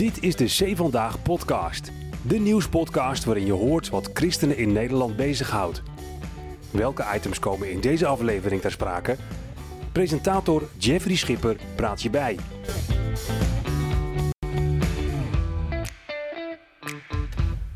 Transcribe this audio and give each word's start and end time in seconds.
Dit 0.00 0.22
is 0.22 0.36
de 0.36 0.48
Zee 0.48 0.76
Vandaag 0.76 1.22
podcast. 1.22 1.92
De 2.26 2.38
nieuwspodcast 2.38 3.24
waarin 3.24 3.46
je 3.46 3.52
hoort 3.52 3.88
wat 3.88 4.10
christenen 4.14 4.56
in 4.56 4.72
Nederland 4.72 5.16
bezighoudt. 5.16 5.82
Welke 6.70 7.04
items 7.14 7.38
komen 7.38 7.70
in 7.70 7.80
deze 7.80 8.06
aflevering 8.06 8.60
ter 8.60 8.70
sprake? 8.70 9.16
Presentator 9.92 10.68
Jeffrey 10.78 11.16
Schipper 11.16 11.56
praat 11.74 12.02
je 12.02 12.10
bij. 12.10 12.36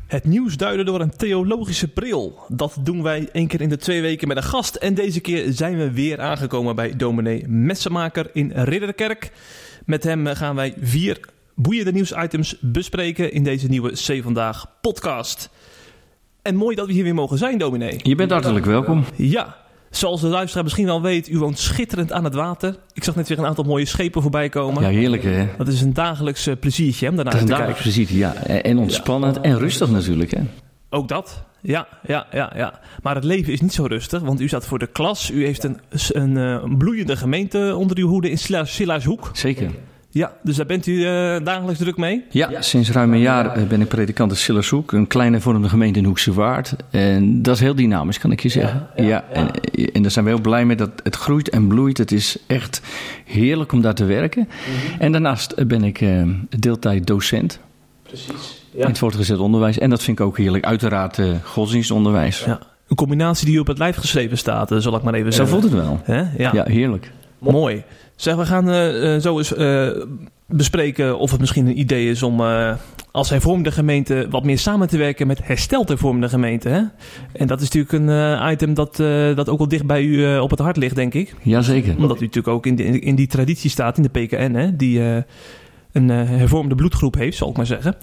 Het 0.07 0.23
nieuws 0.23 0.57
duiden 0.57 0.85
door 0.85 1.01
een 1.01 1.17
theologische 1.17 1.87
bril. 1.87 2.39
Dat 2.47 2.77
doen 2.81 3.03
wij 3.03 3.29
één 3.31 3.47
keer 3.47 3.61
in 3.61 3.69
de 3.69 3.77
twee 3.77 4.01
weken 4.01 4.27
met 4.27 4.37
een 4.37 4.43
gast. 4.43 4.75
En 4.75 4.93
deze 4.93 5.19
keer 5.19 5.51
zijn 5.51 5.77
we 5.77 5.91
weer 5.91 6.21
aangekomen 6.21 6.75
bij 6.75 6.95
dominee 6.95 7.47
Messenmaker 7.47 8.29
in 8.33 8.51
Ridderkerk. 8.51 9.31
Met 9.85 10.03
hem 10.03 10.25
gaan 10.27 10.55
wij 10.55 10.73
vier 10.79 11.33
boeiende 11.55 11.91
nieuwsitems 11.91 12.55
bespreken 12.61 13.31
in 13.31 13.43
deze 13.43 13.67
nieuwe 13.67 13.91
C 13.91 14.23
Vandaag 14.23 14.65
podcast. 14.81 15.49
En 16.41 16.55
mooi 16.55 16.75
dat 16.75 16.87
we 16.87 16.93
hier 16.93 17.03
weer 17.03 17.13
mogen 17.13 17.37
zijn, 17.37 17.57
dominee. 17.57 17.99
Je 18.03 18.15
bent 18.15 18.31
hartelijk 18.31 18.65
welkom. 18.65 19.03
Ja, 19.15 19.55
zoals 19.89 20.21
de 20.21 20.27
luisteraar 20.27 20.63
misschien 20.63 20.85
wel 20.85 21.01
weet, 21.01 21.29
u 21.29 21.37
woont 21.37 21.59
schitterend 21.59 22.11
aan 22.11 22.23
het 22.23 22.33
water. 22.33 22.75
Ik 22.93 23.03
zag 23.03 23.15
net 23.15 23.27
weer 23.27 23.39
een 23.39 23.45
aantal 23.45 23.63
mooie 23.63 23.85
schepen 23.85 24.21
voorbij 24.21 24.49
komen. 24.49 24.83
Ja, 24.83 24.89
heerlijk 24.89 25.23
hè. 25.23 25.47
Dat 25.57 25.67
is 25.67 25.81
een 25.81 25.93
dagelijks 25.93 26.47
eh, 26.47 26.55
pleziertje 26.59 27.09
om 27.09 27.15
daarna 27.15 27.31
Dat 27.31 27.39
is 27.41 27.45
een 27.49 27.55
dagelijks 27.55 27.81
plezier, 27.81 28.13
ja. 28.17 28.33
En 28.45 28.77
ontspannend 28.77 29.41
en 29.41 29.57
rustig 29.57 29.89
natuurlijk 29.89 30.31
hè. 30.31 30.41
Ook 30.89 31.07
dat. 31.07 31.43
Ja, 31.61 31.87
ja, 32.07 32.27
ja, 32.31 32.51
ja. 32.55 32.79
Maar 33.01 33.15
het 33.15 33.23
leven 33.23 33.53
is 33.53 33.61
niet 33.61 33.73
zo 33.73 33.85
rustig, 33.85 34.21
want 34.21 34.41
u 34.41 34.47
staat 34.47 34.65
voor 34.65 34.79
de 34.79 34.87
klas. 34.87 35.31
U 35.31 35.45
heeft 35.45 35.63
een, 35.63 35.79
een, 36.09 36.37
eh, 36.37 36.59
een 36.63 36.77
bloeiende 36.77 37.15
gemeente 37.17 37.75
onder 37.77 37.97
uw 37.97 38.07
hoede 38.07 38.29
in 38.29 38.37
Silla- 38.37 38.65
Sillarshoek. 38.65 39.29
Zeker. 39.33 39.71
Ja, 40.15 40.33
dus 40.43 40.55
daar 40.55 40.65
bent 40.65 40.85
u 40.85 41.05
eh, 41.05 41.35
dagelijks 41.43 41.79
druk 41.79 41.97
mee? 41.97 42.23
Ja, 42.29 42.61
sinds 42.61 42.91
ruim 42.91 43.13
een 43.13 43.19
jaar 43.19 43.55
eh, 43.55 43.63
ben 43.63 43.81
ik 43.81 43.87
predikant 43.87 44.31
in 44.31 44.37
Sillershoek, 44.37 44.91
een 44.91 45.07
kleine 45.07 45.39
vormde 45.41 45.69
gemeente 45.69 45.99
in 45.99 46.05
Hoekse 46.05 46.33
Waard. 46.33 46.75
En 46.89 47.41
dat 47.41 47.55
is 47.55 47.61
heel 47.61 47.75
dynamisch, 47.75 48.19
kan 48.19 48.31
ik 48.31 48.39
je 48.39 48.49
zeggen. 48.49 48.87
Ja, 48.95 49.23
en, 49.31 49.51
en 49.93 50.01
daar 50.01 50.11
zijn 50.11 50.25
we 50.25 50.31
heel 50.31 50.41
blij 50.41 50.65
mee 50.65 50.75
dat 50.75 50.89
het 51.03 51.15
groeit 51.15 51.49
en 51.49 51.67
bloeit. 51.67 51.97
Het 51.97 52.11
is 52.11 52.37
echt 52.47 52.81
heerlijk 53.25 53.71
om 53.71 53.81
daar 53.81 53.93
te 53.95 54.05
werken. 54.05 54.47
En 54.99 55.11
daarnaast 55.11 55.51
eh, 55.51 55.65
ben 55.65 55.83
ik 55.83 56.01
eh, 56.01 56.23
deeltijd 56.59 57.07
docent 57.07 57.59
Precies. 58.03 58.65
in 58.73 58.85
het 58.87 58.97
voortgezet 58.97 59.37
onderwijs. 59.37 59.77
En 59.77 59.89
dat 59.89 60.03
vind 60.03 60.19
ik 60.19 60.25
ook 60.25 60.37
heerlijk. 60.37 60.65
Uiteraard 60.65 61.19
eh, 61.19 61.27
godsdienstonderwijs. 61.43 62.43
Ja. 62.45 62.59
Een 62.87 62.95
combinatie 62.95 63.45
die 63.45 63.59
op 63.59 63.67
het 63.67 63.77
lijf 63.77 63.95
geschreven 63.95 64.37
staat, 64.37 64.71
eh, 64.71 64.77
zal 64.77 64.95
ik 64.95 65.01
maar 65.01 65.13
even 65.13 65.33
Zo 65.33 65.37
zeggen. 65.45 65.59
voelt 65.61 65.73
het 65.73 65.81
wel. 65.83 65.99
Hè? 66.03 66.23
Ja. 66.43 66.49
Ja, 66.53 66.63
heerlijk. 66.67 67.11
Mooi. 67.39 67.83
Zeg, 68.15 68.35
we 68.35 68.45
gaan 68.45 68.69
eh, 68.69 69.15
eh, 69.15 69.21
zo 69.21 69.37
eens 69.37 69.53
eh, 69.55 69.87
bespreken 70.47 71.17
of 71.19 71.31
het 71.31 71.39
misschien 71.39 71.65
een 71.67 71.79
idee 71.79 72.09
is 72.09 72.23
om 72.23 72.41
als 73.11 73.29
hervormde 73.29 73.71
gemeente 73.71 74.27
wat 74.29 74.43
meer 74.43 74.57
samen 74.57 74.87
te 74.87 74.97
werken 74.97 75.27
met 75.27 75.39
hersteld 75.47 75.87
hervormde 75.87 76.29
gemeente. 76.29 76.69
Hè? 76.69 76.81
En 77.33 77.47
dat 77.47 77.61
is 77.61 77.69
natuurlijk 77.71 78.09
een 78.09 78.51
item 78.51 78.73
dat, 78.73 78.95
dat 79.35 79.49
ook 79.49 79.57
wel 79.57 79.67
dicht 79.67 79.85
bij 79.85 80.03
u 80.03 80.37
op 80.37 80.49
het 80.49 80.59
hart 80.59 80.77
ligt, 80.77 80.95
denk 80.95 81.13
ik. 81.13 81.35
Jazeker. 81.41 81.95
Omdat 81.97 82.17
u 82.21 82.25
natuurlijk 82.25 82.47
ook 82.55 82.65
in, 82.65 82.75
die- 82.75 82.99
in 82.99 83.15
die 83.15 83.27
traditie 83.27 83.69
staat, 83.69 83.97
in 83.97 84.03
de 84.03 84.09
PKN, 84.19 84.53
hè, 84.53 84.75
die 84.75 85.01
een 85.91 86.09
hervormde 86.09 86.75
bloedgroep 86.75 87.15
heeft, 87.15 87.37
zal 87.37 87.49
ik 87.49 87.57
maar 87.57 87.65
zeggen. 87.65 87.95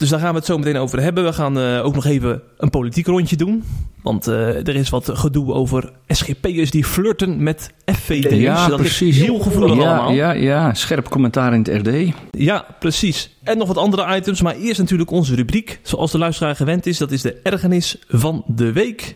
Dus 0.00 0.08
daar 0.08 0.20
gaan 0.20 0.30
we 0.30 0.36
het 0.36 0.46
zo 0.46 0.58
meteen 0.58 0.76
over 0.76 1.00
hebben. 1.02 1.24
We 1.24 1.32
gaan 1.32 1.58
eh, 1.58 1.84
ook 1.84 1.94
nog 1.94 2.04
even 2.04 2.42
een 2.56 2.70
politiek 2.70 3.06
rondje 3.06 3.36
doen. 3.36 3.64
Want 4.02 4.26
eh, 4.26 4.66
er 4.66 4.74
is 4.74 4.88
wat 4.88 5.10
gedoe 5.12 5.52
over 5.52 5.92
SGP'ers 6.06 6.70
die 6.70 6.84
flirten 6.84 7.42
met 7.42 7.70
FVD'ers. 7.84 8.36
Ja, 8.36 8.68
dat 8.68 8.76
precies. 8.76 9.16
ligt 9.16 9.28
heel 9.28 9.38
gevoelig 9.38 9.76
ja, 9.76 9.82
allemaal. 9.82 10.12
Ja, 10.12 10.32
ja, 10.32 10.74
scherp 10.74 11.08
commentaar 11.08 11.54
in 11.54 11.58
het 11.58 11.86
RD. 11.86 12.12
Ja, 12.30 12.66
precies. 12.78 13.36
En 13.42 13.58
nog 13.58 13.68
wat 13.68 13.76
andere 13.76 14.16
items, 14.16 14.42
maar 14.42 14.56
eerst 14.56 14.80
natuurlijk 14.80 15.10
onze 15.10 15.34
rubriek. 15.34 15.80
Zoals 15.82 16.12
de 16.12 16.18
luisteraar 16.18 16.56
gewend 16.56 16.86
is, 16.86 16.98
dat 16.98 17.10
is 17.10 17.22
de 17.22 17.40
ergernis 17.42 17.96
van 18.08 18.44
de 18.46 18.72
week. 18.72 19.14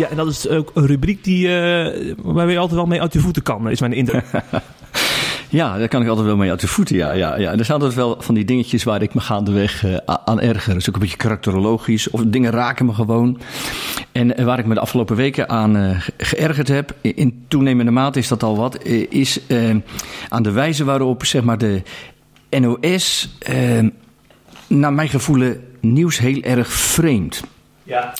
Ja, 0.00 0.08
en 0.08 0.16
dat 0.16 0.28
is 0.28 0.48
ook 0.48 0.70
een 0.74 0.86
rubriek 0.86 1.24
die, 1.24 1.48
eh 1.48 2.14
waar 2.22 2.50
je 2.50 2.58
altijd 2.58 2.76
wel 2.76 2.86
mee 2.86 3.00
uit 3.00 3.12
je 3.12 3.20
voeten 3.20 3.42
kan, 3.42 3.70
is 3.70 3.80
mijn 3.80 3.92
indruk. 3.92 4.24
Ja, 5.48 5.78
daar 5.78 5.88
kan 5.88 6.02
ik 6.02 6.08
altijd 6.08 6.26
wel 6.26 6.36
mee 6.36 6.50
uit 6.50 6.60
de 6.60 6.68
voeten. 6.68 6.96
Ja, 6.96 7.12
ja, 7.12 7.38
ja. 7.38 7.50
Er 7.50 7.64
zijn 7.64 7.78
altijd 7.80 7.94
wel 7.98 8.16
van 8.18 8.34
die 8.34 8.44
dingetjes 8.44 8.84
waar 8.84 9.02
ik 9.02 9.14
me 9.14 9.20
gaandeweg 9.20 9.84
eh, 9.84 9.96
aan 10.24 10.40
erger. 10.40 10.68
Dat 10.72 10.80
is 10.80 10.88
ook 10.88 10.94
een 10.94 11.00
beetje 11.00 11.16
karakterologisch. 11.16 12.10
Of 12.10 12.22
dingen 12.26 12.50
raken 12.50 12.86
me 12.86 12.92
gewoon. 12.92 13.40
En 14.12 14.36
eh, 14.36 14.44
waar 14.44 14.58
ik 14.58 14.66
me 14.66 14.74
de 14.74 14.80
afgelopen 14.80 15.16
weken 15.16 15.48
aan 15.48 15.94
ge- 16.00 16.12
geërgerd 16.16 16.68
heb, 16.68 16.94
in 17.00 17.44
toenemende 17.48 17.90
mate 17.90 18.18
is 18.18 18.28
dat 18.28 18.42
al 18.42 18.56
wat, 18.56 18.84
is 19.08 19.40
aan 20.28 20.42
de 20.42 20.50
wijze 20.50 20.84
waarop 20.84 21.24
zeg 21.24 21.42
maar, 21.42 21.58
de 21.58 21.82
NOS, 22.60 23.36
naar 24.66 24.92
mijn 24.92 25.08
gevoelen, 25.08 25.60
nieuws 25.80 26.18
heel 26.18 26.40
erg 26.42 26.72
vreemd. 26.72 27.42
Ja. 27.90 28.14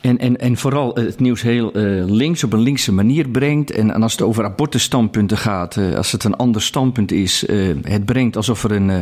En, 0.00 0.18
en, 0.18 0.36
en 0.36 0.56
vooral 0.56 0.94
het 0.94 1.20
nieuws 1.20 1.42
heel 1.42 1.72
eh, 1.72 1.82
links 2.06 2.44
op 2.44 2.52
een 2.52 2.60
linkse 2.60 2.92
manier 2.92 3.28
brengt. 3.28 3.70
En, 3.70 3.90
en 3.94 4.02
als 4.02 4.12
het 4.12 4.22
over 4.22 4.44
abortusstandpunten 4.44 5.38
gaat, 5.38 5.76
eh, 5.76 5.94
als 5.94 6.12
het 6.12 6.24
een 6.24 6.36
ander 6.36 6.62
standpunt 6.62 7.12
is, 7.12 7.46
eh, 7.46 7.58
het 7.82 8.04
brengt 8.04 8.36
alsof 8.36 8.64
er 8.64 8.72
een 8.72 8.90
eh, 8.90 9.00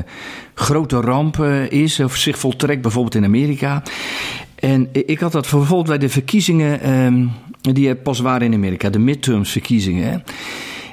grote 0.54 1.00
ramp 1.00 1.40
eh, 1.40 1.70
is 1.70 2.00
of 2.00 2.16
zich 2.16 2.38
voltrekt, 2.38 2.82
bijvoorbeeld 2.82 3.14
in 3.14 3.24
Amerika. 3.24 3.82
En 4.54 4.88
ik 4.92 5.18
had 5.18 5.32
dat 5.32 5.50
bijvoorbeeld 5.50 5.86
bij 5.86 5.98
de 5.98 6.08
verkiezingen 6.08 6.80
ehm, 6.80 7.26
die 7.60 7.94
pas 7.94 8.20
waren 8.20 8.46
in 8.46 8.54
Amerika, 8.54 8.90
de 8.90 8.98
midterms 8.98 9.50
verkiezingen. 9.50 10.10
hè. 10.10 10.18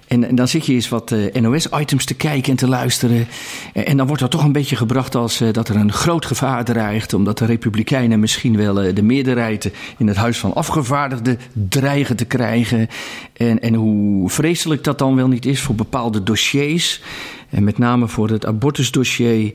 En, 0.10 0.28
en 0.28 0.36
dan 0.36 0.48
zit 0.48 0.66
je 0.66 0.74
eens 0.74 0.90
wat 0.90 1.12
eh, 1.12 1.42
NOS-items 1.42 2.06
te 2.06 2.14
kijken 2.14 2.52
en 2.52 2.58
te 2.58 2.68
luisteren. 2.68 3.28
En, 3.74 3.86
en 3.86 3.98
dan 3.98 4.08
wordt 4.08 4.22
dat 4.22 4.32
toch 4.32 4.44
een 4.44 4.52
beetje 4.52 4.76
gebracht 4.76 5.16
als 5.16 5.42
eh, 5.42 5.54
dat 5.54 5.70
er 5.70 5.76
een 5.76 5.92
groot 5.92 6.26
gevaar 6.26 6.64
dreigt. 6.64 7.14
Omdat 7.14 7.38
de 7.38 7.46
Republikeinen 7.46 8.20
misschien 8.20 8.58
wel 8.58 8.82
eh, 8.82 8.96
de 8.96 9.02
meerderheid 9.02 9.72
in 9.98 10.08
het 10.08 10.18
Huis 10.18 10.38
van 10.38 10.54
Afgevaardigden 10.54 11.40
dreigen 11.54 12.16
te 12.16 12.26
krijgen. 12.26 12.88
En, 13.34 13.60
en 13.60 13.74
hoe 13.74 14.30
vreselijk 14.30 14.84
dat 14.84 14.98
dan 14.98 15.16
wel 15.16 15.28
niet 15.28 15.46
is 15.46 15.62
voor 15.62 15.76
bepaalde 15.76 16.24
dossiers. 16.24 17.02
En 17.50 17.64
met 17.64 17.78
name 17.78 18.08
voor 18.08 18.30
het 18.30 18.46
abortusdossier. 18.46 19.54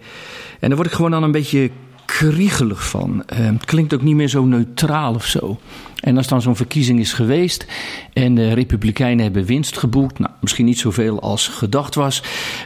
En 0.61 0.69
daar 0.69 0.77
word 0.77 0.89
ik 0.89 0.95
gewoon 0.95 1.11
dan 1.11 1.23
een 1.23 1.33
beetje 1.33 1.71
kriegelig 2.05 2.89
van. 2.89 3.23
Eh, 3.27 3.39
het 3.39 3.65
klinkt 3.65 3.95
ook 3.95 4.03
niet 4.03 4.15
meer 4.15 4.29
zo 4.29 4.45
neutraal 4.45 5.15
of 5.15 5.27
zo. 5.27 5.59
En 6.01 6.17
als 6.17 6.29
dan 6.29 6.43
zo'n 6.43 6.57
verkiezing 6.57 7.01
is 7.01 7.13
geweest 7.13 7.67
en 8.13 8.35
de 8.35 8.53
Republikeinen 8.53 9.25
hebben 9.25 9.45
winst 9.45 9.79
geboekt, 9.79 10.19
nou, 10.19 10.33
misschien 10.41 10.65
niet 10.65 10.79
zoveel 10.79 11.21
als 11.21 11.49
gedacht 11.49 11.95
was, 11.95 12.23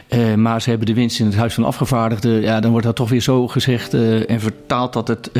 eh, 0.07 0.33
maar 0.33 0.61
ze 0.61 0.69
hebben 0.69 0.87
de 0.87 0.93
winst 0.93 1.19
in 1.19 1.25
het 1.25 1.35
Huis 1.35 1.53
van 1.53 1.63
Afgevaardigden, 1.63 2.41
ja, 2.41 2.59
dan 2.59 2.71
wordt 2.71 2.85
dat 2.85 2.95
toch 2.95 3.09
weer 3.09 3.21
zo 3.21 3.47
gezegd 3.47 3.93
eh, 3.93 4.29
en 4.29 4.39
vertaald 4.39 4.93
dat 4.93 5.07
het 5.07 5.31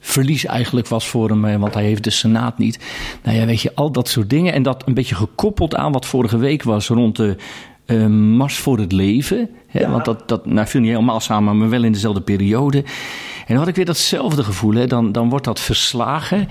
verlies 0.00 0.44
eigenlijk 0.44 0.88
was 0.88 1.08
voor 1.08 1.30
hem, 1.30 1.60
want 1.60 1.74
hij 1.74 1.84
heeft 1.84 2.04
de 2.04 2.10
Senaat 2.10 2.58
niet. 2.58 2.78
Nou 3.22 3.36
ja, 3.36 3.46
weet 3.46 3.60
je, 3.60 3.74
al 3.74 3.90
dat 3.90 4.08
soort 4.08 4.30
dingen. 4.30 4.52
En 4.52 4.62
dat 4.62 4.82
een 4.86 4.94
beetje 4.94 5.14
gekoppeld 5.14 5.74
aan 5.74 5.92
wat 5.92 6.06
vorige 6.06 6.38
week 6.38 6.62
was 6.62 6.88
rond 6.88 7.16
de 7.16 7.36
eh, 7.86 8.06
Mars 8.06 8.58
voor 8.58 8.78
het 8.78 8.92
Leven. 8.92 9.50
Hè, 9.66 9.90
Want 9.90 10.04
dat, 10.04 10.28
dat 10.28 10.46
nou, 10.46 10.66
viel 10.66 10.80
niet 10.80 10.90
helemaal 10.90 11.20
samen, 11.20 11.58
maar 11.58 11.68
wel 11.68 11.84
in 11.84 11.92
dezelfde 11.92 12.20
periode. 12.20 12.78
En 12.78 13.54
dan 13.54 13.56
had 13.56 13.68
ik 13.68 13.76
weer 13.76 13.84
datzelfde 13.84 14.44
gevoel. 14.44 14.74
Hè. 14.74 14.86
Dan, 14.86 15.12
dan 15.12 15.28
wordt 15.28 15.44
dat 15.44 15.60
verslagen. 15.60 16.48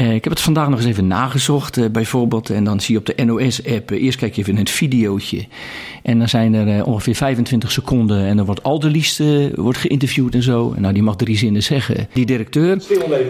Eh, 0.00 0.14
ik 0.14 0.24
heb 0.24 0.32
het 0.32 0.42
vandaag 0.42 0.68
nog 0.68 0.78
eens 0.78 0.88
even 0.88 1.06
nagezocht, 1.06 1.76
eh, 1.76 1.84
bijvoorbeeld. 1.92 2.50
En 2.50 2.64
dan 2.64 2.80
zie 2.80 2.94
je 2.94 3.00
op 3.00 3.06
de 3.06 3.24
NOS-app, 3.24 3.90
eh, 3.90 4.02
eerst 4.02 4.18
kijk 4.18 4.34
je 4.34 4.40
even 4.40 4.52
in 4.52 4.58
het 4.58 4.70
videootje. 4.70 5.46
En 6.02 6.18
dan 6.18 6.28
zijn 6.28 6.54
er 6.54 6.84
ongeveer 6.84 7.14
25 7.14 7.72
seconden. 7.72 8.26
En 8.26 8.36
dan 8.36 8.46
wordt 8.46 8.62
Alderliest 8.62 9.20
eh, 9.20 9.26
wordt 9.54 9.78
geïnterviewd 9.78 10.34
en 10.34 10.42
zo. 10.42 10.72
En 10.76 10.82
nou, 10.82 10.94
die 10.94 11.02
mag 11.02 11.16
drie 11.16 11.36
zinnen 11.36 11.62
zeggen. 11.62 12.08
Die 12.12 12.26
directeur. 12.26 12.82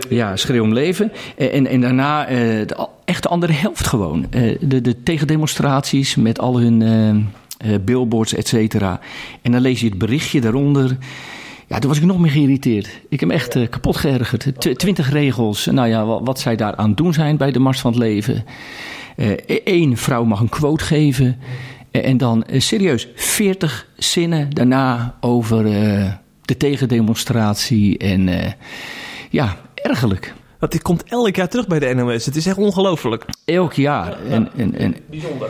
Ja, 0.08 0.36
schreeuw 0.36 0.62
om 0.62 0.72
leven. 0.72 1.12
En, 1.36 1.66
en 1.66 1.80
daarna 1.80 2.24
de 2.24 2.88
echt 3.04 3.22
de 3.22 3.28
andere 3.28 3.52
helft 3.52 3.86
gewoon. 3.86 4.26
De, 4.60 4.80
de 4.80 5.02
tegendemonstraties 5.02 6.14
met 6.14 6.38
al 6.38 6.60
hun 6.60 7.28
billboards, 7.84 8.34
et 8.34 8.48
cetera. 8.48 9.00
En 9.42 9.52
dan 9.52 9.60
lees 9.60 9.80
je 9.80 9.88
het 9.88 9.98
berichtje 9.98 10.40
daaronder. 10.40 10.96
Ja, 11.70 11.78
toen 11.78 11.88
was 11.88 11.98
ik 11.98 12.04
nog 12.04 12.18
meer 12.18 12.30
geïrriteerd. 12.30 13.00
Ik 13.08 13.20
heb 13.20 13.28
me 13.28 13.34
echt 13.34 13.56
eh, 13.56 13.68
kapot 13.68 13.96
geërgerd. 13.96 14.52
Tw- 14.58 14.68
Twintig 14.68 15.10
regels, 15.10 15.66
nou 15.66 15.88
ja, 15.88 16.04
wat, 16.04 16.20
wat 16.24 16.40
zij 16.40 16.56
daar 16.56 16.76
aan 16.76 16.94
doen 16.94 17.12
zijn 17.12 17.36
bij 17.36 17.52
de 17.52 17.58
Mars 17.58 17.80
van 17.80 17.90
het 17.90 18.00
Leven. 18.00 18.44
Eén 19.64 19.96
vrouw 19.96 20.24
mag 20.24 20.40
een 20.40 20.48
quote 20.48 20.84
geven. 20.84 21.38
Eh, 21.90 22.08
en 22.08 22.16
dan 22.16 22.44
eh, 22.44 22.60
serieus, 22.60 23.08
veertig 23.14 23.86
zinnen 23.96 24.50
daarna 24.50 25.14
over 25.20 25.66
eh, 25.66 26.12
de 26.42 26.56
tegendemonstratie. 26.56 27.98
En 27.98 28.28
eh, 28.28 28.52
ja, 29.30 29.56
ergerlijk. 29.74 30.34
Dat 30.58 30.72
dit 30.72 30.82
komt 30.82 31.04
elk 31.04 31.36
jaar 31.36 31.48
terug 31.48 31.66
bij 31.66 31.78
de 31.78 31.94
NOS. 31.94 32.26
Het 32.26 32.36
is 32.36 32.46
echt 32.46 32.56
ongelooflijk. 32.58 33.24
Elk 33.44 33.72
jaar. 33.72 34.18
En, 34.28 34.48
en, 34.56 34.74
en 34.74 34.96
Bijzonder. 35.10 35.48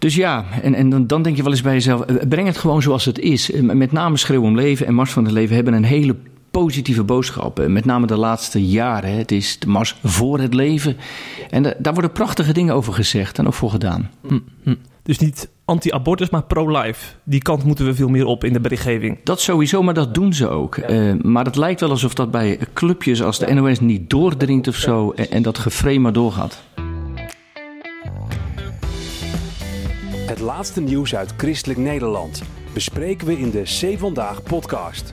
Dus 0.00 0.14
ja, 0.14 0.44
en, 0.62 0.74
en 0.74 0.88
dan, 0.88 1.06
dan 1.06 1.22
denk 1.22 1.36
je 1.36 1.42
wel 1.42 1.52
eens 1.52 1.62
bij 1.62 1.72
jezelf, 1.72 2.00
eh, 2.00 2.28
breng 2.28 2.46
het 2.46 2.58
gewoon 2.58 2.82
zoals 2.82 3.04
het 3.04 3.18
is. 3.18 3.50
Eh, 3.52 3.60
Met 3.62 3.92
name 3.92 4.16
Schreeuw 4.16 4.42
om 4.42 4.54
Leven 4.56 4.86
en 4.86 4.94
Mars 4.94 5.10
van 5.10 5.24
het 5.24 5.32
Leven 5.32 5.54
hebben 5.54 5.74
een 5.74 5.84
hele 5.84 6.16
positieve 6.50 7.02
boodschap. 7.04 7.60
Eh, 7.60 7.66
Met 7.66 7.84
name 7.84 8.06
de 8.06 8.16
laatste 8.16 8.66
jaren. 8.66 9.10
hè. 9.10 9.16
Het 9.16 9.32
is 9.32 9.58
de 9.58 9.66
Mars 9.68 9.96
voor 10.04 10.38
het 10.40 10.54
leven. 10.54 10.96
En 11.50 11.62
da- 11.62 11.74
daar 11.78 11.92
worden 11.92 12.12
prachtige 12.12 12.52
dingen 12.52 12.74
over 12.74 12.92
gezegd 12.92 13.38
en 13.38 13.46
ook 13.46 13.54
voor 13.54 13.70
gedaan. 13.70 14.10
Hm, 14.28 14.38
hm. 14.62 14.74
Dus 15.02 15.18
niet 15.18 15.48
anti-abortus, 15.64 16.30
maar 16.30 16.42
pro-life. 16.42 17.14
Die 17.24 17.42
kant 17.42 17.64
moeten 17.64 17.84
we 17.84 17.94
veel 17.94 18.08
meer 18.08 18.24
op 18.26 18.44
in 18.44 18.52
de 18.52 18.60
berichtgeving. 18.60 19.18
Dat 19.24 19.40
sowieso, 19.40 19.82
maar 19.82 19.94
dat 19.94 20.14
doen 20.14 20.32
ze 20.34 20.48
ook. 20.48 20.76
Eh, 20.76 21.12
maar 21.22 21.44
het 21.44 21.56
lijkt 21.56 21.80
wel 21.80 21.90
alsof 21.90 22.14
dat 22.14 22.30
bij 22.30 22.58
clubjes 22.74 23.22
als 23.22 23.38
de 23.38 23.54
NOS 23.54 23.80
niet 23.80 24.10
doordringt 24.10 24.68
of 24.68 24.74
zo. 24.76 25.10
En, 25.10 25.30
en 25.30 25.42
dat 25.42 25.58
geframe 25.58 25.98
maar 25.98 26.12
doorgaat. 26.12 26.62
Het 30.30 30.40
laatste 30.40 30.80
nieuws 30.80 31.14
uit 31.14 31.32
Christelijk 31.36 31.78
Nederland 31.78 32.42
bespreken 32.72 33.26
we 33.26 33.38
in 33.38 33.50
de 33.50 33.62
C 33.62 33.98
Vandaag 33.98 34.42
podcast. 34.42 35.12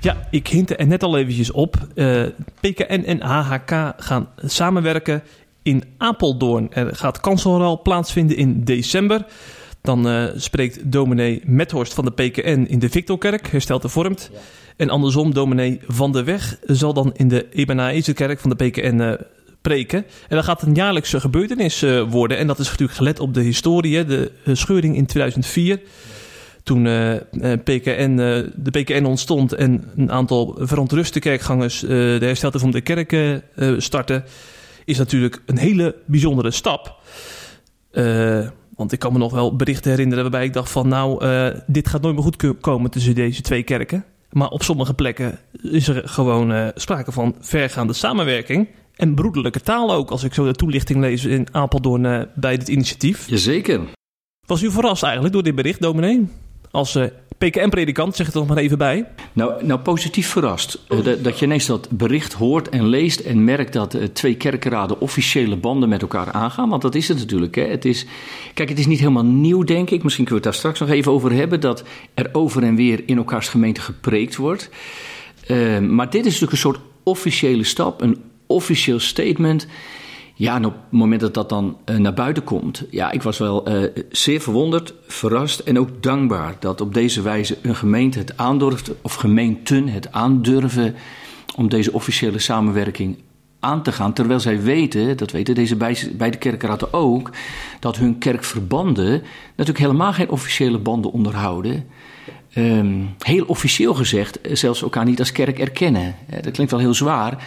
Ja, 0.00 0.28
ik 0.30 0.48
hintte 0.48 0.76
er 0.76 0.86
net 0.86 1.02
al 1.02 1.18
eventjes 1.18 1.50
op. 1.50 1.76
Eh, 1.94 2.24
PKN 2.60 3.02
en 3.06 3.20
HHK 3.20 3.94
gaan 3.96 4.28
samenwerken 4.36 5.22
in 5.62 5.84
Apeldoorn. 5.98 6.72
Er 6.72 6.96
gaat 6.96 7.20
kanselruil 7.20 7.82
plaatsvinden 7.82 8.36
in 8.36 8.64
december. 8.64 9.26
Dan 9.82 10.08
eh, 10.08 10.24
spreekt 10.36 10.92
dominee 10.92 11.42
Methorst 11.44 11.94
van 11.94 12.04
de 12.04 12.10
PKN 12.10 12.66
in 12.68 12.78
de 12.78 12.88
Victorkerk, 12.88 13.48
hersteld 13.48 13.82
hervormd. 13.82 14.30
En 14.76 14.90
andersom, 14.90 15.34
dominee 15.34 15.80
Van 15.86 16.12
der 16.12 16.24
Weg 16.24 16.58
zal 16.66 16.92
dan 16.92 17.12
in 17.14 17.28
de 17.28 17.46
Ebenezer-kerk 17.50 18.40
van 18.40 18.50
de 18.50 18.56
PKN 18.56 19.00
eh, 19.00 19.12
preken. 19.60 20.04
En 20.28 20.36
dat 20.36 20.44
gaat 20.44 20.62
een 20.62 20.74
jaarlijkse 20.74 21.20
gebeurtenis 21.20 21.82
eh, 21.82 22.02
worden. 22.10 22.38
En 22.38 22.46
dat 22.46 22.58
is 22.58 22.68
natuurlijk 22.68 22.98
gelet 22.98 23.20
op 23.20 23.34
de 23.34 23.42
historie, 23.42 24.04
de 24.04 24.32
scheuring 24.44 24.96
in 24.96 25.06
2004 25.06 25.80
toen 26.62 26.82
PKN, 27.64 28.16
de 28.56 28.70
PKN 28.70 29.04
ontstond 29.04 29.52
en 29.52 29.84
een 29.96 30.10
aantal 30.10 30.56
verontruste 30.58 31.18
kerkgangers 31.18 31.80
de 31.80 32.18
herstelten 32.20 32.60
van 32.60 32.70
de 32.70 32.80
kerken 32.80 33.42
eh, 33.54 33.74
starten, 33.78 34.24
is 34.84 34.98
natuurlijk 34.98 35.42
een 35.46 35.58
hele 35.58 35.96
bijzondere 36.06 36.50
stap. 36.50 36.96
Eh, 37.90 38.46
want 38.78 38.92
ik 38.92 38.98
kan 38.98 39.12
me 39.12 39.18
nog 39.18 39.32
wel 39.32 39.56
berichten 39.56 39.90
herinneren 39.90 40.22
waarbij 40.22 40.44
ik 40.44 40.52
dacht 40.52 40.70
van 40.70 40.88
nou, 40.88 41.24
eh, 41.24 41.46
dit 41.66 41.88
gaat 41.88 42.02
nooit 42.02 42.14
meer 42.14 42.24
goed 42.24 42.36
ko- 42.36 42.54
komen 42.60 42.90
tussen 42.90 43.14
deze 43.14 43.42
twee 43.42 43.62
kerken. 43.62 44.04
Maar 44.30 44.48
op 44.48 44.62
sommige 44.62 44.94
plekken 44.94 45.38
is 45.62 45.88
er 45.88 46.08
gewoon 46.08 46.52
eh, 46.52 46.66
sprake 46.74 47.12
van 47.12 47.34
vergaande 47.40 47.92
samenwerking. 47.92 48.68
En 48.96 49.14
broederlijke 49.14 49.60
taal 49.60 49.92
ook, 49.92 50.10
als 50.10 50.24
ik 50.24 50.34
zo 50.34 50.44
de 50.44 50.52
toelichting 50.54 51.00
lees 51.00 51.24
in 51.24 51.46
Apeldoorn 51.52 52.06
eh, 52.06 52.20
bij 52.34 52.56
dit 52.56 52.68
initiatief. 52.68 53.28
Jazeker. 53.28 53.80
Was 54.46 54.62
u 54.62 54.70
verrast 54.70 55.02
eigenlijk 55.02 55.34
door 55.34 55.42
dit 55.42 55.54
bericht, 55.54 55.80
dominee? 55.80 56.28
Als 56.70 56.98
PKN-predikant, 57.38 58.16
zeg 58.16 58.26
het 58.26 58.34
er 58.34 58.40
nog 58.40 58.48
maar 58.48 58.58
even 58.58 58.78
bij. 58.78 59.06
Nou, 59.32 59.64
nou 59.64 59.80
positief 59.80 60.28
verrast. 60.28 60.78
Eh, 60.88 61.04
dat, 61.04 61.24
dat 61.24 61.38
je 61.38 61.44
ineens 61.44 61.66
dat 61.66 61.90
bericht 61.90 62.32
hoort 62.32 62.68
en 62.68 62.86
leest 62.86 63.20
en 63.20 63.44
merkt 63.44 63.72
dat 63.72 63.94
eh, 63.94 64.04
twee 64.04 64.36
kerkenraden 64.36 65.00
officiële 65.00 65.56
banden 65.56 65.88
met 65.88 66.02
elkaar 66.02 66.32
aangaan. 66.32 66.68
Want 66.68 66.82
dat 66.82 66.94
is 66.94 67.08
het 67.08 67.18
natuurlijk. 67.18 67.54
Hè. 67.54 67.62
Het 67.62 67.84
is, 67.84 68.06
kijk, 68.54 68.68
het 68.68 68.78
is 68.78 68.86
niet 68.86 68.98
helemaal 68.98 69.24
nieuw, 69.24 69.62
denk 69.62 69.90
ik. 69.90 70.02
Misschien 70.02 70.24
kunnen 70.24 70.42
we 70.42 70.48
het 70.48 70.60
daar 70.60 70.72
straks 70.72 70.80
nog 70.80 70.98
even 70.98 71.12
over 71.12 71.32
hebben. 71.32 71.60
Dat 71.60 71.84
er 72.14 72.28
over 72.32 72.62
en 72.62 72.74
weer 72.74 73.02
in 73.06 73.16
elkaars 73.16 73.48
gemeente 73.48 73.80
gepreekt 73.80 74.36
wordt. 74.36 74.70
Eh, 75.46 75.78
maar 75.78 76.10
dit 76.10 76.20
is 76.20 76.40
natuurlijk 76.40 76.52
een 76.52 76.58
soort 76.58 76.80
officiële 77.02 77.64
stap, 77.64 78.00
een 78.00 78.22
officieel 78.46 79.00
statement. 79.00 79.66
Ja, 80.38 80.54
en 80.54 80.64
op 80.64 80.72
het 80.72 80.92
moment 80.98 81.20
dat 81.20 81.34
dat 81.34 81.48
dan 81.48 81.76
eh, 81.84 81.96
naar 81.96 82.14
buiten 82.14 82.44
komt, 82.44 82.84
ja, 82.90 83.10
ik 83.10 83.22
was 83.22 83.38
wel 83.38 83.66
eh, 83.66 84.02
zeer 84.10 84.40
verwonderd, 84.40 84.94
verrast 85.06 85.58
en 85.58 85.78
ook 85.78 86.02
dankbaar 86.02 86.56
dat 86.58 86.80
op 86.80 86.94
deze 86.94 87.22
wijze 87.22 87.58
een 87.62 87.76
gemeente 87.76 88.18
het 88.18 88.36
aandurft, 88.36 88.90
of 89.02 89.14
gemeenten 89.14 89.88
het 89.88 90.12
aandurven 90.12 90.94
om 91.56 91.68
deze 91.68 91.92
officiële 91.92 92.38
samenwerking 92.38 93.18
aan 93.60 93.82
te 93.82 93.92
gaan. 93.92 94.12
Terwijl 94.12 94.40
zij 94.40 94.62
weten, 94.62 95.16
dat 95.16 95.30
weten 95.30 95.54
deze 95.54 95.76
beide 96.16 96.38
kerkraden 96.38 96.92
ook, 96.92 97.30
dat 97.80 97.96
hun 97.96 98.18
kerkverbanden 98.18 99.22
natuurlijk 99.48 99.78
helemaal 99.78 100.12
geen 100.12 100.30
officiële 100.30 100.78
banden 100.78 101.12
onderhouden. 101.12 101.86
Ehm, 102.52 102.96
heel 103.18 103.44
officieel 103.44 103.94
gezegd, 103.94 104.40
eh, 104.40 104.54
zelfs 104.54 104.82
elkaar 104.82 105.04
niet 105.04 105.18
als 105.18 105.32
kerk 105.32 105.58
erkennen. 105.58 106.14
Dat 106.40 106.52
klinkt 106.52 106.72
wel 106.72 106.80
heel 106.80 106.94
zwaar, 106.94 107.46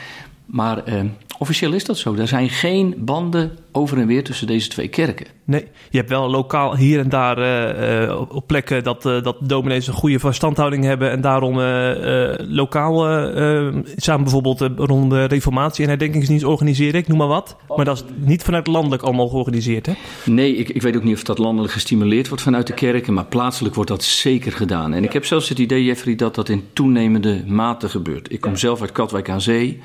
maar 0.51 0.83
ehm, 0.83 1.07
officieel 1.37 1.73
is 1.73 1.85
dat 1.85 1.97
zo. 1.97 2.15
Er 2.15 2.27
zijn 2.27 2.49
geen 2.49 2.95
banden 2.97 3.51
over 3.71 3.97
en 3.97 4.07
weer 4.07 4.23
tussen 4.23 4.47
deze 4.47 4.67
twee 4.69 4.87
kerken. 4.87 5.25
Nee, 5.45 5.67
je 5.89 5.97
hebt 5.97 6.09
wel 6.09 6.29
lokaal 6.29 6.75
hier 6.75 6.99
en 6.99 7.09
daar 7.09 7.37
eh, 7.37 8.03
eh, 8.03 8.19
op- 8.31 8.47
plekken 8.47 8.83
dat, 8.83 9.05
eh, 9.05 9.21
dat 9.23 9.37
dominees 9.41 9.87
een 9.87 9.93
goede 9.93 10.19
verstandhouding 10.19 10.83
hebben. 10.83 11.11
En 11.11 11.21
daarom 11.21 11.59
eh, 11.59 12.29
eh, 12.31 12.39
lokaal 12.39 13.07
eh, 13.07 13.67
eh, 13.67 13.75
samen 13.95 14.23
bijvoorbeeld 14.23 14.61
eh, 14.61 14.67
rondom 14.75 15.09
de 15.09 15.23
reformatie 15.25 15.83
en 15.83 15.89
herdenkingsdienst 15.89 16.45
organiseren. 16.45 16.99
Ik 16.99 17.07
noem 17.07 17.17
maar 17.17 17.27
wat. 17.27 17.55
Maar 17.75 17.85
dat 17.85 17.97
is 17.97 18.03
niet 18.27 18.43
vanuit 18.43 18.67
landelijk 18.67 19.03
allemaal 19.03 19.27
georganiseerd, 19.27 19.85
hè? 19.85 19.93
Nee, 20.25 20.55
ik, 20.55 20.69
ik 20.69 20.81
weet 20.81 20.95
ook 20.95 21.03
niet 21.03 21.15
of 21.15 21.23
dat 21.23 21.37
landelijk 21.37 21.73
gestimuleerd 21.73 22.27
wordt 22.27 22.43
vanuit 22.43 22.67
de 22.67 22.73
kerken, 22.73 23.13
maar 23.13 23.25
plaatselijk 23.25 23.75
wordt 23.75 23.89
dat 23.89 24.03
zeker 24.03 24.51
gedaan. 24.51 24.93
En 24.93 25.03
ik 25.03 25.13
heb 25.13 25.25
zelfs 25.25 25.49
het 25.49 25.59
idee, 25.59 25.83
Jeffrey, 25.83 26.15
dat 26.15 26.35
dat 26.35 26.49
in 26.49 26.63
toenemende 26.73 27.43
mate 27.47 27.89
gebeurt. 27.89 28.31
Ik 28.31 28.41
kom 28.41 28.55
zelf 28.55 28.81
uit 28.81 28.91
Katwijk 28.91 29.29
aan 29.29 29.41
Zee, 29.41 29.81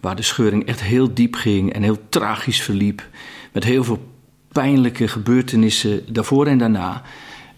waar 0.00 0.16
de 0.16 0.22
scheuring 0.22 0.66
echt 0.66 0.82
heel 0.82 1.14
diep 1.14 1.34
ging 1.34 1.72
en 1.72 1.82
heel 1.82 1.98
tragisch 2.08 2.62
verliep. 2.62 3.08
Met 3.52 3.64
heel 3.64 3.84
veel 3.84 4.12
pijnlijke 4.52 5.08
gebeurtenissen 5.08 6.12
daarvoor 6.12 6.46
en 6.46 6.58
daarna. 6.58 7.02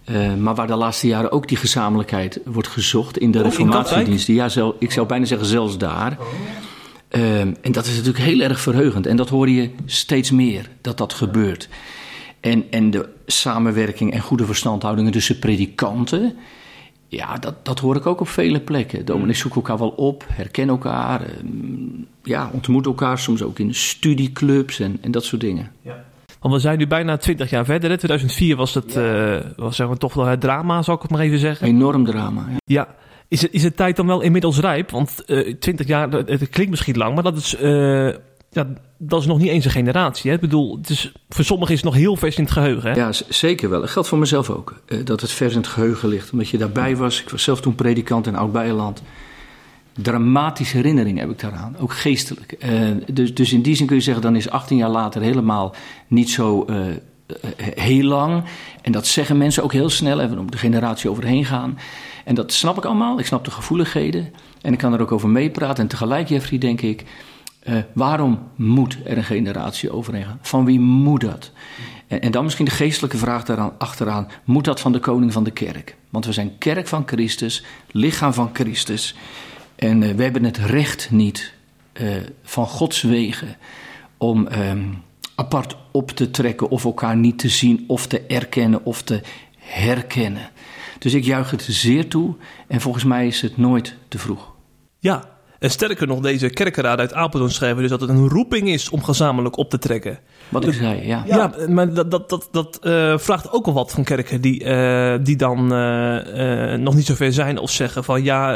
Eh, 0.03 0.35
maar 0.35 0.55
waar 0.55 0.67
de 0.67 0.75
laatste 0.75 1.07
jaren 1.07 1.31
ook 1.31 1.47
die 1.47 1.57
gezamenlijkheid 1.57 2.39
wordt 2.45 2.67
gezocht 2.67 3.17
in 3.17 3.31
de 3.31 3.37
Oh, 3.37 3.43
reformatiediensten. 3.43 4.33
Ja, 4.33 4.49
ik 4.79 4.91
zou 4.91 5.07
bijna 5.07 5.25
zeggen 5.25 5.47
zelfs 5.47 5.77
daar. 5.77 6.17
Ehm, 7.09 7.53
en 7.61 7.71
dat 7.71 7.85
is 7.85 7.95
natuurlijk 7.95 8.23
heel 8.23 8.39
erg 8.39 8.59
verheugend. 8.59 9.05
En 9.05 9.15
dat 9.15 9.29
hoor 9.29 9.49
je 9.49 9.69
steeds 9.85 10.31
meer, 10.31 10.69
dat 10.81 10.97
dat 10.97 11.13
gebeurt. 11.13 11.69
En, 12.39 12.65
en 12.69 12.91
de 12.91 13.09
samenwerking 13.25 14.13
en 14.13 14.21
goede 14.21 14.45
verstandhoudingen 14.45 15.11
tussen 15.11 15.39
predikanten... 15.39 16.37
ja, 17.11 17.37
dat, 17.37 17.65
dat 17.65 17.79
hoor 17.79 17.95
ik 17.95 18.05
ook 18.05 18.19
op 18.21 18.27
vele 18.27 18.59
plekken. 18.59 19.05
Dominees 19.05 19.39
zoeken 19.39 19.61
elkaar 19.61 19.77
wel 19.77 19.89
op, 19.89 20.23
herkennen 20.27 20.75
elkaar... 20.75 21.21
ehm, 21.21 21.47
ja, 22.23 22.49
ontmoeten 22.53 22.91
elkaar 22.91 23.17
soms 23.19 23.41
ook 23.43 23.59
in 23.59 23.73
studieclubs 23.75 24.79
en, 24.79 24.97
en 25.01 25.11
dat 25.11 25.23
soort 25.23 25.41
dingen. 25.41 25.71
Want 26.39 26.53
we 26.53 26.59
zijn 26.59 26.77
nu 26.77 26.87
bijna 26.87 27.17
20 27.17 27.49
jaar 27.49 27.65
verder. 27.65 27.89
Hè? 27.89 27.97
2004 27.97 28.55
was 28.55 28.73
het 28.73 28.95
eh, 28.95 29.37
was 29.55 29.75
zeg 29.75 29.87
maar, 29.87 29.97
toch 29.97 30.13
wel 30.13 30.25
het 30.25 30.41
drama, 30.41 30.81
zal 30.81 30.95
ik 30.95 31.01
het 31.01 31.11
maar 31.11 31.19
even 31.21 31.39
zeggen. 31.39 31.67
Enorm 31.67 32.05
drama, 32.05 32.45
ja. 32.49 32.57
Ja. 32.65 32.87
Is 33.27 33.41
het, 33.41 33.51
is 33.53 33.63
het 33.63 33.75
tijd 33.77 33.95
dan 33.95 34.07
wel 34.07 34.21
inmiddels 34.21 34.59
rijp? 34.59 34.91
Want 34.91 35.25
eh 35.25 35.53
20 35.59 35.87
jaar, 35.87 36.09
dat- 36.09 36.29
het 36.29 36.49
klinkt 36.49 36.71
misschien 36.71 36.97
lang, 36.97 37.13
maar 37.13 37.23
dat 37.23 37.37
is, 37.37 37.55
eh, 37.55 38.09
ja, 38.51 38.67
dat 38.97 39.19
is 39.21 39.25
nog 39.27 39.37
niet 39.39 39.49
eens 39.49 39.65
een 39.65 39.71
generatie. 39.71 40.29
Hè? 40.29 40.35
Ik 40.35 40.41
bedoel, 40.41 40.77
het 40.77 40.89
is, 40.89 41.11
voor 41.29 41.45
sommigen 41.45 41.73
is 41.73 41.81
het 41.81 41.89
nog 41.89 41.99
heel 41.99 42.15
vers 42.15 42.35
in 42.37 42.43
het 42.43 42.51
geheugen. 42.53 42.91
Hè? 42.91 42.95
Ja, 42.97 43.11
zeker 43.29 43.69
wel. 43.69 43.79
Dat 43.79 43.89
geldt 43.89 44.07
voor 44.07 44.17
mezelf 44.17 44.49
ook. 44.49 44.81
eh, 44.85 45.05
dat 45.05 45.21
het 45.21 45.31
vers 45.31 45.51
in 45.51 45.57
het 45.59 45.67
geheugen 45.67 46.09
ligt. 46.09 46.31
Omdat 46.31 46.49
je 46.49 46.57
daarbij 46.57 46.95
was. 46.95 47.21
Ik 47.21 47.29
was 47.29 47.43
zelf 47.43 47.61
toen 47.61 47.75
predikant 47.75 48.27
in 48.27 48.35
Oud-Beijerland. 48.35 49.01
Dramatische 49.93 50.75
herinneringen 50.75 51.21
heb 51.21 51.29
ik 51.29 51.39
daaraan. 51.39 51.75
Ook 51.79 51.93
geestelijk. 51.93 52.51
Eh, 52.51 52.71
dus, 53.13 53.33
dus 53.33 53.53
in 53.53 53.61
die 53.61 53.75
zin 53.75 53.85
kun 53.87 53.95
je 53.95 54.01
zeggen, 54.01 54.23
dan 54.23 54.35
is 54.35 54.49
18 54.49 54.77
jaar 54.77 54.89
later 54.89 55.21
helemaal 55.21 55.75
niet 56.07 56.29
zo 56.29 56.65
eh, 56.65 56.77
heel 57.63 58.03
lang. 58.03 58.43
En 58.81 58.91
dat 58.91 59.07
zeggen 59.07 59.37
mensen 59.37 59.63
ook 59.63 59.73
heel 59.73 59.89
snel. 59.89 60.19
Even 60.19 60.39
om 60.39 60.51
de 60.51 60.57
generatie 60.57 61.09
overheen 61.09 61.45
gaan. 61.45 61.77
En 62.25 62.35
dat 62.35 62.51
snap 62.53 62.77
ik 62.77 62.85
allemaal. 62.85 63.19
Ik 63.19 63.25
snap 63.25 63.45
de 63.45 63.51
gevoeligheden. 63.51 64.33
En 64.61 64.73
ik 64.73 64.79
kan 64.79 64.93
er 64.93 65.01
ook 65.01 65.11
over 65.11 65.29
meepraten. 65.29 65.83
En 65.83 65.89
tegelijk, 65.89 66.29
Jeffrey, 66.29 66.59
denk 66.59 66.81
ik... 66.81 67.03
eh, 67.59 67.77
waarom 67.93 68.39
moet 68.55 68.97
er 69.05 69.17
een 69.17 69.23
generatie 69.23 69.91
overheen 69.91 70.25
gaan? 70.25 70.39
Van 70.41 70.65
wie 70.65 70.79
moet 70.79 71.21
dat? 71.21 71.51
En, 72.07 72.21
en 72.21 72.31
dan 72.31 72.43
misschien 72.43 72.65
de 72.65 72.71
geestelijke 72.71 73.17
vraag 73.17 73.43
daaraan 73.43 73.73
achteraan. 73.77 74.27
Moet 74.43 74.65
dat 74.65 74.79
van 74.79 74.91
de 74.91 74.99
koning 74.99 75.33
van 75.33 75.43
de 75.43 75.51
kerk? 75.51 75.95
Want 76.09 76.25
we 76.25 76.33
zijn 76.33 76.57
kerk 76.57 76.87
van 76.87 77.03
Christus, 77.05 77.63
lichaam 77.91 78.33
van 78.33 78.49
Christus. 78.53 79.15
En 79.75 80.03
eh, 80.03 80.15
we 80.15 80.23
hebben 80.23 80.43
het 80.43 80.57
recht 80.57 81.11
niet 81.11 81.53
eh, 81.93 82.07
van 82.43 82.67
Gods 82.67 83.01
wegen 83.01 83.57
om 84.17 84.47
ehm, 84.47 84.83
apart 85.35 85.75
op 85.91 86.11
te 86.11 86.31
trekken 86.31 86.69
of 86.69 86.85
elkaar 86.85 87.17
niet 87.17 87.39
te 87.39 87.49
zien 87.49 87.83
of 87.87 88.07
te 88.07 88.21
erkennen 88.21 88.85
of 88.85 89.01
te 89.01 89.21
herkennen. 89.57 90.49
Dus 90.99 91.13
ik 91.13 91.23
juich 91.23 91.51
het 91.51 91.65
zeer 91.69 92.07
toe 92.07 92.35
en 92.67 92.81
volgens 92.81 93.03
mij 93.03 93.27
is 93.27 93.41
het 93.41 93.57
nooit 93.57 93.95
te 94.07 94.17
vroeg. 94.17 94.53
Ja, 94.99 95.38
en 95.59 95.71
sterker 95.71 96.07
nog, 96.07 96.19
deze 96.19 96.49
kerkenraad 96.49 96.99
uit 96.99 97.13
Apeldoorn 97.13 97.51
schrijven 97.51 97.81
dus 97.81 97.89
dat 97.89 98.01
het 98.01 98.09
een 98.09 98.29
roeping 98.29 98.69
is 98.69 98.89
om 98.89 99.03
gezamenlijk 99.03 99.57
op 99.57 99.69
te 99.69 99.77
trekken. 99.77 100.19
Wat 100.49 100.67
ik 100.67 100.73
zei, 100.73 101.07
ja. 101.07 101.23
Ja, 101.27 101.53
maar 101.67 101.93
dat, 101.93 102.11
dat, 102.11 102.29
dat, 102.29 102.47
dat 102.51 102.79
eh, 102.81 103.17
vraagt 103.17 103.51
ook 103.51 103.65
wel 103.65 103.73
wat 103.73 103.91
van 103.91 104.03
kerken 104.03 104.41
die, 104.41 104.63
eh, 104.63 105.19
die 105.23 105.35
dan 105.35 105.73
eh, 105.73 106.77
nog 106.77 106.95
niet 106.95 107.05
zo 107.05 107.15
ver 107.15 107.33
zijn 107.33 107.57
of 107.57 107.71
zeggen 107.71 108.03
van 108.03 108.23
ja, 108.23 108.55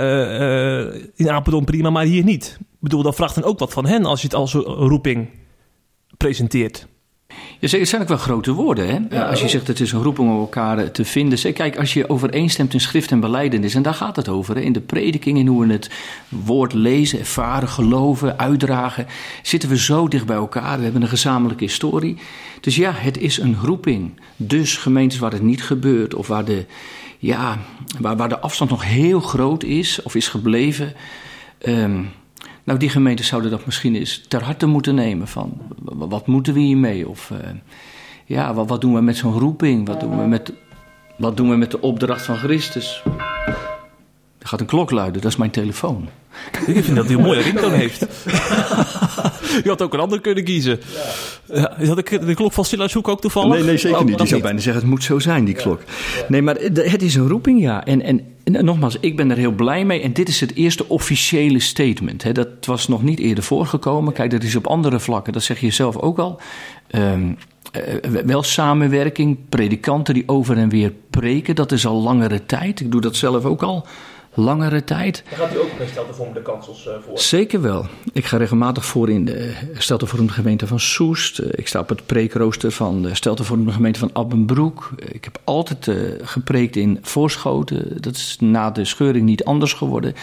in 1.15 1.29
Apeldoorn 1.29 1.65
prima, 1.65 1.89
maar 1.89 2.05
hier 2.05 2.23
niet. 2.23 2.57
bedoel, 2.79 3.03
dat 3.03 3.15
vraagt 3.15 3.35
dan 3.35 3.43
ook 3.43 3.59
wat 3.59 3.73
van 3.73 3.85
hen 3.85 4.05
als 4.05 4.21
je 4.21 4.27
het 4.27 4.35
als 4.35 4.53
een 4.53 4.61
roeping 4.63 5.29
presenteert. 6.17 6.87
Ja, 7.59 7.77
het 7.77 7.87
zijn 7.87 8.01
ook 8.01 8.07
wel 8.07 8.17
grote 8.17 8.51
woorden. 8.51 9.07
Hè? 9.09 9.25
als 9.25 9.41
je 9.41 9.47
zegt 9.47 9.67
het 9.67 9.79
is 9.79 9.91
een 9.91 10.03
roeping 10.03 10.29
om 10.29 10.39
elkaar 10.39 10.77
eh, 10.77 10.85
te 10.85 11.05
vinden. 11.05 11.53
Kijk, 11.53 11.77
als 11.77 11.93
je 11.93 12.09
overeenstemt 12.09 12.73
in 12.73 12.81
schrift 12.81 13.11
en 13.11 13.19
beleidenis, 13.19 13.75
en 13.75 13.81
daar 13.81 13.93
gaat 13.93 14.15
het 14.15 14.29
over. 14.29 14.55
Hè? 14.55 14.61
In 14.61 14.73
de 14.73 14.81
prediking, 14.81 15.37
in 15.37 15.47
hoe 15.47 15.65
we 15.65 15.73
het 15.73 15.89
woord 16.29 16.73
lezen, 16.73 17.19
ervaren, 17.19 17.67
geloven, 17.67 18.39
uitdragen. 18.39 19.07
Zitten 19.41 19.69
we 19.69 19.77
zo 19.77 20.07
dicht 20.07 20.25
bij 20.25 20.35
elkaar. 20.35 20.77
We 20.77 20.83
hebben 20.83 21.01
een 21.01 21.07
gezamenlijke 21.07 21.63
historie. 21.63 22.17
Dus 22.61 22.75
ja, 22.75 22.91
het 22.95 23.17
is 23.17 23.37
een 23.37 23.57
roeping. 23.63 24.11
Dus 24.35 24.77
gemeentes 24.77 25.19
waar 25.19 25.31
het 25.31 25.41
niet 25.41 25.63
gebeurt, 25.63 26.13
of 26.13 26.27
waar 26.27 26.45
de, 26.45 26.65
ja, 27.19 27.57
waar, 27.99 28.17
waar 28.17 28.29
de 28.29 28.39
afstand 28.39 28.69
nog 28.69 28.83
heel 28.83 29.19
groot 29.19 29.63
is, 29.63 30.01
of 30.01 30.15
is 30.15 30.27
gebleven. 30.27 30.93
Um, 31.67 32.11
nou, 32.63 32.79
die 32.79 32.89
gemeenten 32.89 33.25
zouden 33.25 33.51
dat 33.51 33.65
misschien 33.65 33.95
eens 33.95 34.23
ter 34.27 34.43
harte 34.43 34.65
moeten 34.65 34.95
nemen. 34.95 35.27
Van, 35.27 35.57
wat 35.83 36.27
moeten 36.27 36.53
we 36.53 36.59
hiermee? 36.59 37.09
Of 37.09 37.29
uh, 37.29 37.37
ja, 38.25 38.53
wat, 38.53 38.69
wat, 38.69 38.81
doen 38.81 38.93
we 38.93 39.01
met 39.01 39.17
zo'n 39.17 39.39
roeping? 39.39 39.87
Wat 39.87 39.99
doen, 39.99 40.19
we 40.19 40.27
met, 40.27 40.53
wat 41.17 41.37
doen 41.37 41.49
we 41.49 41.55
met 41.55 41.71
de 41.71 41.81
opdracht 41.81 42.25
van 42.25 42.35
Christus? 42.35 43.03
Er 44.37 44.49
gaat 44.49 44.59
een 44.59 44.65
klok 44.65 44.91
luiden, 44.91 45.21
dat 45.21 45.31
is 45.31 45.37
mijn 45.37 45.51
telefoon. 45.51 46.09
Ik 46.65 46.83
vind 46.83 46.95
dat 46.95 47.05
hij 47.05 47.15
een 47.15 47.21
mooie 47.21 47.41
ringtoon 47.51 47.71
heeft. 47.71 47.99
Je 49.63 49.69
had 49.69 49.81
ook 49.81 49.93
een 49.93 49.99
ander 49.99 50.21
kunnen 50.21 50.43
kiezen. 50.43 50.79
Ja. 51.53 51.75
Had 51.85 51.97
ik 51.97 52.25
de 52.25 52.33
klok 52.33 52.53
van 52.53 52.65
Silas 52.65 52.93
Hoek 52.93 53.07
ook 53.07 53.21
toevallig? 53.21 53.53
Nee, 53.53 53.63
nee 53.63 53.77
zeker 53.77 53.99
oh, 53.99 54.05
niet. 54.05 54.17
Die 54.17 54.27
zou 54.27 54.41
bijna 54.41 54.59
zeggen, 54.59 54.81
het 54.81 54.91
moet 54.91 55.03
zo 55.03 55.19
zijn, 55.19 55.45
die 55.45 55.55
klok. 55.55 55.81
Nee, 56.27 56.41
maar 56.41 56.55
het 56.55 57.01
is 57.01 57.15
een 57.15 57.27
roeping, 57.27 57.61
ja. 57.61 57.85
En, 57.85 58.01
en, 58.01 58.32
en, 58.43 58.65
nogmaals, 58.65 58.97
ik 58.99 59.15
ben 59.15 59.31
er 59.31 59.37
heel 59.37 59.51
blij 59.51 59.85
mee. 59.85 60.01
En 60.01 60.13
dit 60.13 60.27
is 60.27 60.39
het 60.39 60.55
eerste 60.55 60.89
officiële 60.89 61.59
statement. 61.59 62.23
Hè. 62.23 62.31
Dat 62.31 62.65
was 62.65 62.87
nog 62.87 63.03
niet 63.03 63.19
eerder 63.19 63.43
voorgekomen. 63.43 64.13
Kijk, 64.13 64.31
dat 64.31 64.43
is 64.43 64.55
op 64.55 64.67
andere 64.67 64.99
vlakken, 64.99 65.33
dat 65.33 65.43
zeg 65.43 65.59
je 65.59 65.71
zelf 65.71 65.97
ook 65.97 66.19
al. 66.19 66.39
Um, 66.91 67.37
wel 68.25 68.43
samenwerking, 68.43 69.37
predikanten 69.49 70.13
die 70.13 70.23
over 70.25 70.57
en 70.57 70.69
weer 70.69 70.93
preken, 71.09 71.55
dat 71.55 71.71
is 71.71 71.85
al 71.85 72.01
langere 72.01 72.45
tijd. 72.45 72.79
Ik 72.79 72.91
doe 72.91 73.01
dat 73.01 73.15
zelf 73.15 73.45
ook 73.45 73.63
al 73.63 73.87
langere 74.33 74.83
tijd. 74.83 75.23
Daar 75.29 75.39
gaat 75.39 75.55
u 75.55 75.59
ook 75.59 75.77
bij 75.77 75.87
Steltenvormde 75.87 76.41
kansels 76.41 76.87
uh, 76.87 76.93
voor? 77.05 77.19
Zeker 77.19 77.61
wel. 77.61 77.85
Ik 78.13 78.25
ga 78.25 78.37
regelmatig 78.37 78.85
voor 78.85 79.09
in 79.09 79.25
de 79.25 79.53
Steltenvormde 79.77 80.33
gemeente 80.33 80.67
van 80.67 80.79
Soest. 80.79 81.39
Eh, 81.39 81.49
ik 81.51 81.67
sta 81.67 81.79
op 81.79 81.89
het 81.89 82.05
preekrooster 82.05 82.71
van 82.71 83.01
de 83.01 83.15
Steltenvormde 83.15 83.71
gemeente 83.71 83.99
van 83.99 84.09
Abbenbroek. 84.13 84.89
Ik 84.97 85.23
heb 85.23 85.39
altijd 85.43 85.87
uh, 85.87 85.95
gepreekt 86.21 86.75
in 86.75 86.99
Voorschoten. 87.01 88.01
Dat 88.01 88.15
is 88.15 88.37
na 88.39 88.71
de 88.71 88.85
scheuring 88.85 89.25
niet 89.25 89.43
anders 89.43 89.73
geworden. 89.73 90.13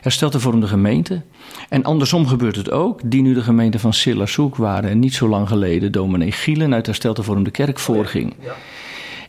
Hersteltenvormde 0.00 0.66
gemeente. 0.66 1.22
En 1.68 1.84
andersom 1.84 2.26
gebeurt 2.26 2.56
het 2.56 2.70
ook. 2.70 3.00
Die 3.04 3.22
nu 3.22 3.34
de 3.34 3.42
gemeente 3.42 3.78
van 3.78 3.92
Sillershoek 3.92 4.56
waren 4.56 4.98
niet 4.98 5.14
zo 5.14 5.28
lang 5.28 5.48
geleden 5.48 5.92
dominee 5.92 6.32
Gielen 6.32 6.74
uit 6.74 6.86
Hersteltenvormde 6.86 7.50
kerk 7.50 7.78
voorging. 7.78 8.34
Ja. 8.40 8.54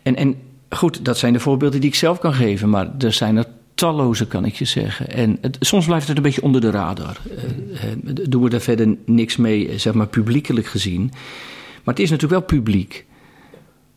En, 0.04 0.16
en 0.16 0.36
goed, 0.70 1.06
dat 1.06 1.18
zijn 1.18 1.34
de 1.34 1.40
voorbeelden 1.40 1.80
die 1.80 1.90
ik 1.90 1.96
zelf 1.96 2.20
kan 2.20 2.34
geven. 2.34 2.70
Maar 2.70 2.92
er 3.00 3.14
zijn 3.14 3.38
er 3.38 3.46
talloze, 3.76 4.28
kan 4.28 4.46
ik 4.46 4.56
je 4.56 4.66
zeggen. 4.66 5.10
En 5.10 5.38
het, 5.42 5.58
soms 5.60 5.86
blijft 5.86 6.08
het 6.08 6.18
een 6.18 6.24
beetje 6.24 6.42
onder 6.42 6.62
de 6.62 6.70
radar. 6.70 7.18
Uh, 7.32 7.80
doen 8.06 8.44
we 8.44 8.50
daar 8.50 8.62
verder 8.62 8.96
niks 9.06 9.38
mee, 9.38 9.70
eh, 9.70 9.78
zeg 9.78 9.94
maar, 9.94 10.08
publiekelijk 10.08 10.68
gezien. 10.68 11.12
Maar 11.84 11.94
het 11.94 12.00
is 12.00 12.10
natuurlijk 12.10 12.40
wel 12.40 12.60
publiek. 12.60 13.06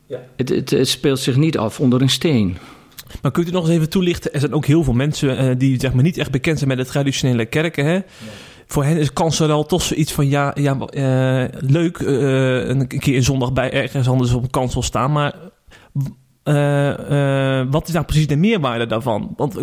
Ja. 0.06 0.18
Het, 0.36 0.70
het, 0.70 0.88
speelt 0.88 1.18
zich 1.18 1.36
niet 1.36 1.58
af 1.58 1.80
onder 1.80 2.02
een 2.02 2.10
steen. 2.10 2.56
Maar 3.22 3.30
kunt 3.30 3.48
u 3.48 3.50
nog 3.50 3.64
eens 3.64 3.74
even 3.74 3.90
toelichten? 3.90 4.32
Er 4.32 4.40
zijn 4.40 4.52
ook 4.52 4.66
heel 4.66 4.84
veel 4.84 4.92
mensen 4.92 5.58
die 5.58 5.80
zeg 5.80 5.92
maar, 5.92 6.02
niet 6.02 6.18
echt 6.18 6.30
bekend 6.30 6.58
zijn 6.58 6.70
met 6.70 6.78
de 6.78 6.86
traditionele 6.86 7.44
kerken. 7.44 7.84
Hè? 7.84 8.00
Voor 8.66 8.84
hen 8.84 8.96
is 8.96 9.12
kansel 9.12 9.66
toch 9.66 9.82
zoiets 9.82 10.12
van: 10.12 10.28
ja, 10.28 10.54
ja 10.54 10.88
leuk, 11.60 11.98
een 11.98 12.86
keer 12.86 13.14
in 13.14 13.22
zondag 13.22 13.52
bij 13.52 13.72
ergens 13.72 14.08
anders 14.08 14.32
op 14.32 14.42
een 14.42 14.50
kansel 14.50 14.82
staan. 14.82 15.12
Maar 15.12 15.34
uh, 16.48 17.62
wat 17.70 17.88
is 17.88 17.94
nou 17.94 18.04
precies 18.04 18.26
de 18.26 18.36
meerwaarde 18.36 18.86
daarvan? 18.86 19.34
Want 19.36 19.58
uh, 19.58 19.62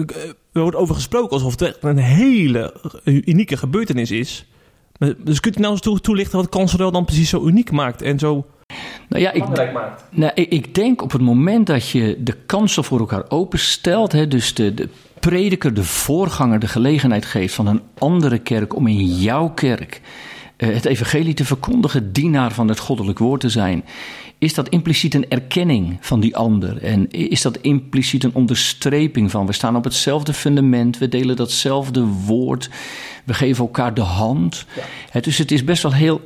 er 0.51 0.61
wordt 0.61 0.75
over 0.75 0.95
gesproken 0.95 1.29
alsof 1.29 1.51
het 1.51 1.61
echt 1.61 1.77
een 1.83 1.97
hele 1.97 2.73
unieke 3.03 3.57
gebeurtenis 3.57 4.11
is. 4.11 4.45
Dus 5.17 5.39
kunt 5.39 5.57
u 5.57 5.61
nou 5.61 5.71
eens 5.71 6.01
toelichten 6.01 6.37
wat 6.37 6.49
Cancerel 6.49 6.91
dan 6.91 7.05
precies 7.05 7.29
zo 7.29 7.45
uniek 7.45 7.71
maakt 7.71 8.01
en 8.01 8.19
zo 8.19 8.45
nou 9.09 9.21
ja, 9.21 9.31
ik, 9.31 9.73
maakt? 9.73 10.03
Nou, 10.11 10.31
ik 10.33 10.75
denk 10.75 11.01
op 11.01 11.11
het 11.11 11.21
moment 11.21 11.67
dat 11.67 11.89
je 11.89 12.17
de 12.19 12.35
kansen 12.45 12.83
voor 12.83 12.99
elkaar 12.99 13.23
openstelt, 13.29 14.11
hè, 14.11 14.27
dus 14.27 14.53
de, 14.53 14.73
de 14.73 14.89
prediker, 15.19 15.73
de 15.73 15.83
voorganger, 15.83 16.59
de 16.59 16.67
gelegenheid 16.67 17.25
geeft 17.25 17.53
van 17.53 17.67
een 17.67 17.81
andere 17.97 18.39
kerk 18.39 18.75
om 18.75 18.87
in 18.87 19.05
jouw 19.05 19.49
kerk 19.49 20.01
het 20.57 20.85
evangelie 20.85 21.33
te 21.33 21.45
verkondigen, 21.45 22.13
dienaar 22.13 22.51
van 22.51 22.67
het 22.67 22.79
goddelijk 22.79 23.19
woord 23.19 23.41
te 23.41 23.49
zijn 23.49 23.83
is 24.37 24.53
dat 24.53 24.69
impliciet 24.69 25.13
een 25.13 25.29
erkenning 25.29 25.97
van 25.99 26.19
die 26.19 26.35
ander? 26.35 26.83
En 26.83 27.11
is 27.11 27.41
dat 27.41 27.57
impliciet 27.57 28.23
een 28.23 28.35
onderstreping 28.35 29.31
van 29.31 29.45
we 29.45 29.53
staan 29.53 29.75
op 29.75 29.83
hetzelfde 29.83 30.33
fundament, 30.33 30.97
we 30.97 31.07
delen 31.07 31.35
datzelfde 31.35 32.05
woord, 32.05 32.69
we 33.25 33.33
geven 33.33 33.65
elkaar 33.65 33.93
de 33.93 34.01
hand? 34.01 34.65
dus 35.21 35.37
het 35.37 35.51
is 35.51 35.63
best 35.63 35.83
wel 35.83 35.93
heel 35.93 36.21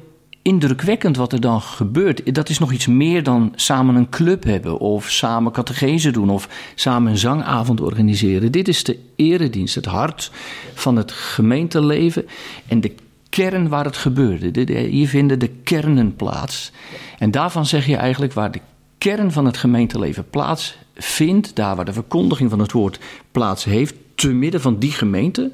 indrukwekkend 0.47 1.17
wat 1.17 1.33
er 1.33 1.41
dan 1.41 1.61
gebeurt. 1.61 2.35
Dat 2.35 2.49
is 2.49 2.59
nog 2.59 2.71
iets 2.71 2.87
meer 2.87 3.23
dan 3.23 3.53
samen 3.55 3.95
een 3.95 4.09
club 4.09 4.43
hebben 4.43 4.79
of 4.79 5.09
samen 5.09 5.51
catechese 5.51 6.11
doen 6.11 6.29
of 6.29 6.49
samen 6.75 7.11
een 7.11 7.17
zangavond 7.17 7.81
organiseren. 7.81 8.51
Dit 8.51 8.67
is 8.67 8.83
de 8.83 8.99
eredienst, 9.15 9.75
het 9.75 9.85
hart 9.85 10.31
van 10.73 10.95
het 10.95 11.11
gemeenteleven 11.11 12.25
en 12.67 12.81
de 12.81 12.95
kern 13.29 13.67
waar 13.67 13.85
het 13.85 13.97
gebeurde. 13.97 14.73
Hier 14.73 15.07
vinden 15.07 15.39
de 15.39 15.47
kernen 15.47 16.15
plaats. 16.15 16.71
En 17.19 17.31
daarvan 17.31 17.65
zeg 17.65 17.85
je 17.85 17.95
eigenlijk 17.95 18.33
waar 18.33 18.51
de 18.51 18.61
kern 18.97 19.31
van 19.31 19.45
het 19.45 19.57
gemeenteleven 19.57 20.29
plaatsvindt, 20.29 21.55
daar 21.55 21.75
waar 21.75 21.85
de 21.85 21.93
verkondiging 21.93 22.49
van 22.49 22.59
het 22.59 22.71
woord 22.71 22.99
plaats 23.31 23.63
heeft, 23.63 23.95
te 24.15 24.29
midden 24.29 24.61
van 24.61 24.79
die 24.79 24.91
gemeente, 24.91 25.51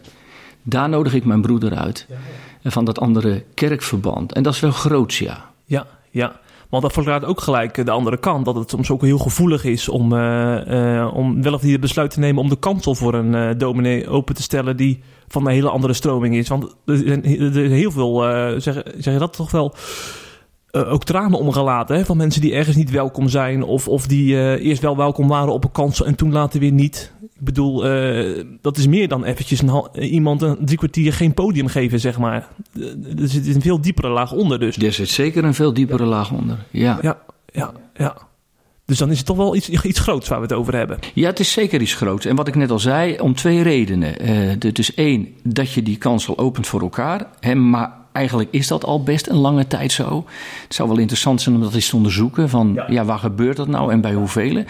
daar 0.63 0.89
nodig 0.89 1.13
ik 1.13 1.25
mijn 1.25 1.41
broeder 1.41 1.75
uit. 1.75 2.07
Van 2.63 2.85
dat 2.85 2.99
andere 2.99 3.43
kerkverband. 3.53 4.33
En 4.33 4.43
dat 4.43 4.53
is 4.53 4.59
wel 4.59 4.71
groots, 4.71 5.19
ja. 5.19 5.51
Ja, 5.65 5.87
ja. 6.09 6.39
Want 6.73 6.85
dat 6.85 6.93
verklaart 6.93 7.25
ook 7.25 7.41
gelijk 7.41 7.85
de 7.85 7.91
andere 7.91 8.17
kant. 8.17 8.45
Dat 8.45 8.55
het 8.55 8.69
soms 8.69 8.91
ook 8.91 9.01
heel 9.01 9.17
gevoelig 9.17 9.63
is 9.63 9.89
om, 9.89 10.13
uh, 10.13 10.57
uh, 10.67 11.11
om 11.13 11.41
wel 11.41 11.53
of 11.53 11.61
niet 11.61 11.71
het 11.71 11.81
besluit 11.81 12.11
te 12.11 12.19
nemen 12.19 12.41
om 12.41 12.49
de 12.49 12.59
kansel 12.59 12.95
voor 12.95 13.13
een 13.13 13.33
uh, 13.33 13.49
dominee 13.57 14.07
open 14.07 14.35
te 14.35 14.41
stellen 14.41 14.77
die 14.77 15.03
van 15.27 15.45
een 15.45 15.53
hele 15.53 15.69
andere 15.69 15.93
stroming 15.93 16.35
is. 16.35 16.47
Want 16.47 16.75
er 16.85 16.97
zijn, 16.97 17.71
heel 17.71 17.91
veel, 17.91 18.15
zeg, 18.57 18.83
zeg 18.97 19.13
je 19.13 19.19
dat 19.19 19.33
toch 19.33 19.51
wel, 19.51 19.73
ook 20.73 21.03
tranen 21.03 21.39
omgelaten 21.39 21.95
hè, 21.95 22.05
van 22.05 22.17
mensen 22.17 22.41
die 22.41 22.53
ergens 22.53 22.75
niet 22.75 22.91
welkom 22.91 23.29
zijn. 23.29 23.63
Of, 23.63 23.87
of 23.87 24.07
die 24.07 24.59
eerst 24.59 24.81
wel 24.81 24.97
welkom 24.97 25.27
waren 25.27 25.53
op 25.53 25.63
een 25.63 25.71
kansel 25.71 26.05
en 26.05 26.15
toen 26.15 26.31
later 26.31 26.59
weer 26.59 26.71
niet. 26.71 27.11
Ik 27.21 27.41
bedoel, 27.41 27.81
dat 28.61 28.77
is 28.77 28.87
meer 28.87 29.07
dan 29.07 29.23
eventjes 29.23 29.61
een, 29.61 30.03
iemand 30.03 30.41
een 30.41 30.57
drie 30.59 30.77
kwartier 30.77 31.13
geen 31.13 31.33
podium 31.33 31.67
geven, 31.67 31.99
zeg 31.99 32.17
maar. 32.19 32.47
Er 33.17 33.27
zit 33.27 33.55
een 33.55 33.61
veel 33.61 33.81
diepere 33.81 34.09
laag 34.09 34.31
onder 34.31 34.59
dus. 34.59 34.77
Er 34.77 34.93
zit 34.93 35.09
zeker 35.09 35.43
een 35.43 35.53
veel 35.53 35.73
diepere 35.73 36.05
laag 36.05 36.31
onder, 36.31 36.65
ja. 36.71 36.99
Ja, 37.01 37.17
ja, 37.45 37.71
ja. 37.93 38.17
Dus 38.85 38.97
dan 38.97 39.11
is 39.11 39.17
het 39.17 39.25
toch 39.25 39.37
wel 39.37 39.55
iets, 39.55 39.69
iets 39.69 39.99
groots 39.99 40.27
waar 40.27 40.39
we 40.39 40.45
het 40.45 40.53
over 40.53 40.75
hebben. 40.75 40.99
Ja, 41.13 41.29
het 41.29 41.39
is 41.39 41.51
zeker 41.51 41.81
iets 41.81 41.93
groots. 41.93 42.25
En 42.25 42.35
wat 42.35 42.47
ik 42.47 42.55
net 42.55 42.71
al 42.71 42.79
zei, 42.79 43.19
om 43.19 43.35
twee 43.35 43.61
redenen. 43.61 44.29
Uh, 44.29 44.73
dus 44.73 44.93
één, 44.93 45.27
dat 45.43 45.71
je 45.71 45.83
die 45.83 45.97
kans 45.97 46.27
al 46.27 46.37
opent 46.37 46.67
voor 46.67 46.81
elkaar. 46.81 47.27
Hè, 47.39 47.55
maar 47.55 47.91
eigenlijk 48.13 48.49
is 48.51 48.67
dat 48.67 48.85
al 48.85 49.03
best 49.03 49.27
een 49.27 49.37
lange 49.37 49.67
tijd 49.67 49.91
zo. 49.91 50.25
Het 50.63 50.75
zou 50.75 50.89
wel 50.89 50.97
interessant 50.97 51.41
zijn 51.41 51.55
om 51.55 51.61
dat 51.61 51.73
eens 51.73 51.89
te 51.89 51.95
onderzoeken. 51.95 52.49
Van 52.49 52.79
ja, 52.87 53.05
waar 53.05 53.19
gebeurt 53.19 53.57
dat 53.57 53.67
nou 53.67 53.91
en 53.91 54.01
bij 54.01 54.13
hoeveel? 54.13 54.63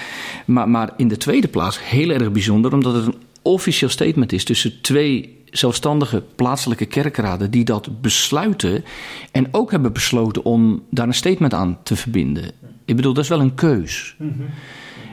Maar, 0.45 0.69
maar 0.69 0.89
in 0.97 1.07
de 1.07 1.17
tweede 1.17 1.47
plaats 1.47 1.89
heel 1.89 2.09
erg 2.09 2.31
bijzonder, 2.31 2.73
omdat 2.73 2.93
het 2.93 3.05
een 3.05 3.21
officieel 3.41 3.89
statement 3.89 4.31
is 4.31 4.43
tussen 4.43 4.81
twee 4.81 5.41
zelfstandige 5.51 6.23
plaatselijke 6.35 6.85
kerkraden 6.85 7.51
die 7.51 7.63
dat 7.63 8.01
besluiten 8.01 8.83
en 9.31 9.47
ook 9.51 9.71
hebben 9.71 9.93
besloten 9.93 10.45
om 10.45 10.83
daar 10.89 11.07
een 11.07 11.13
statement 11.13 11.53
aan 11.53 11.77
te 11.83 11.95
verbinden. 11.95 12.51
Ik 12.85 12.95
bedoel, 12.95 13.13
dat 13.13 13.23
is 13.23 13.29
wel 13.29 13.39
een 13.39 13.55
keus. 13.55 14.15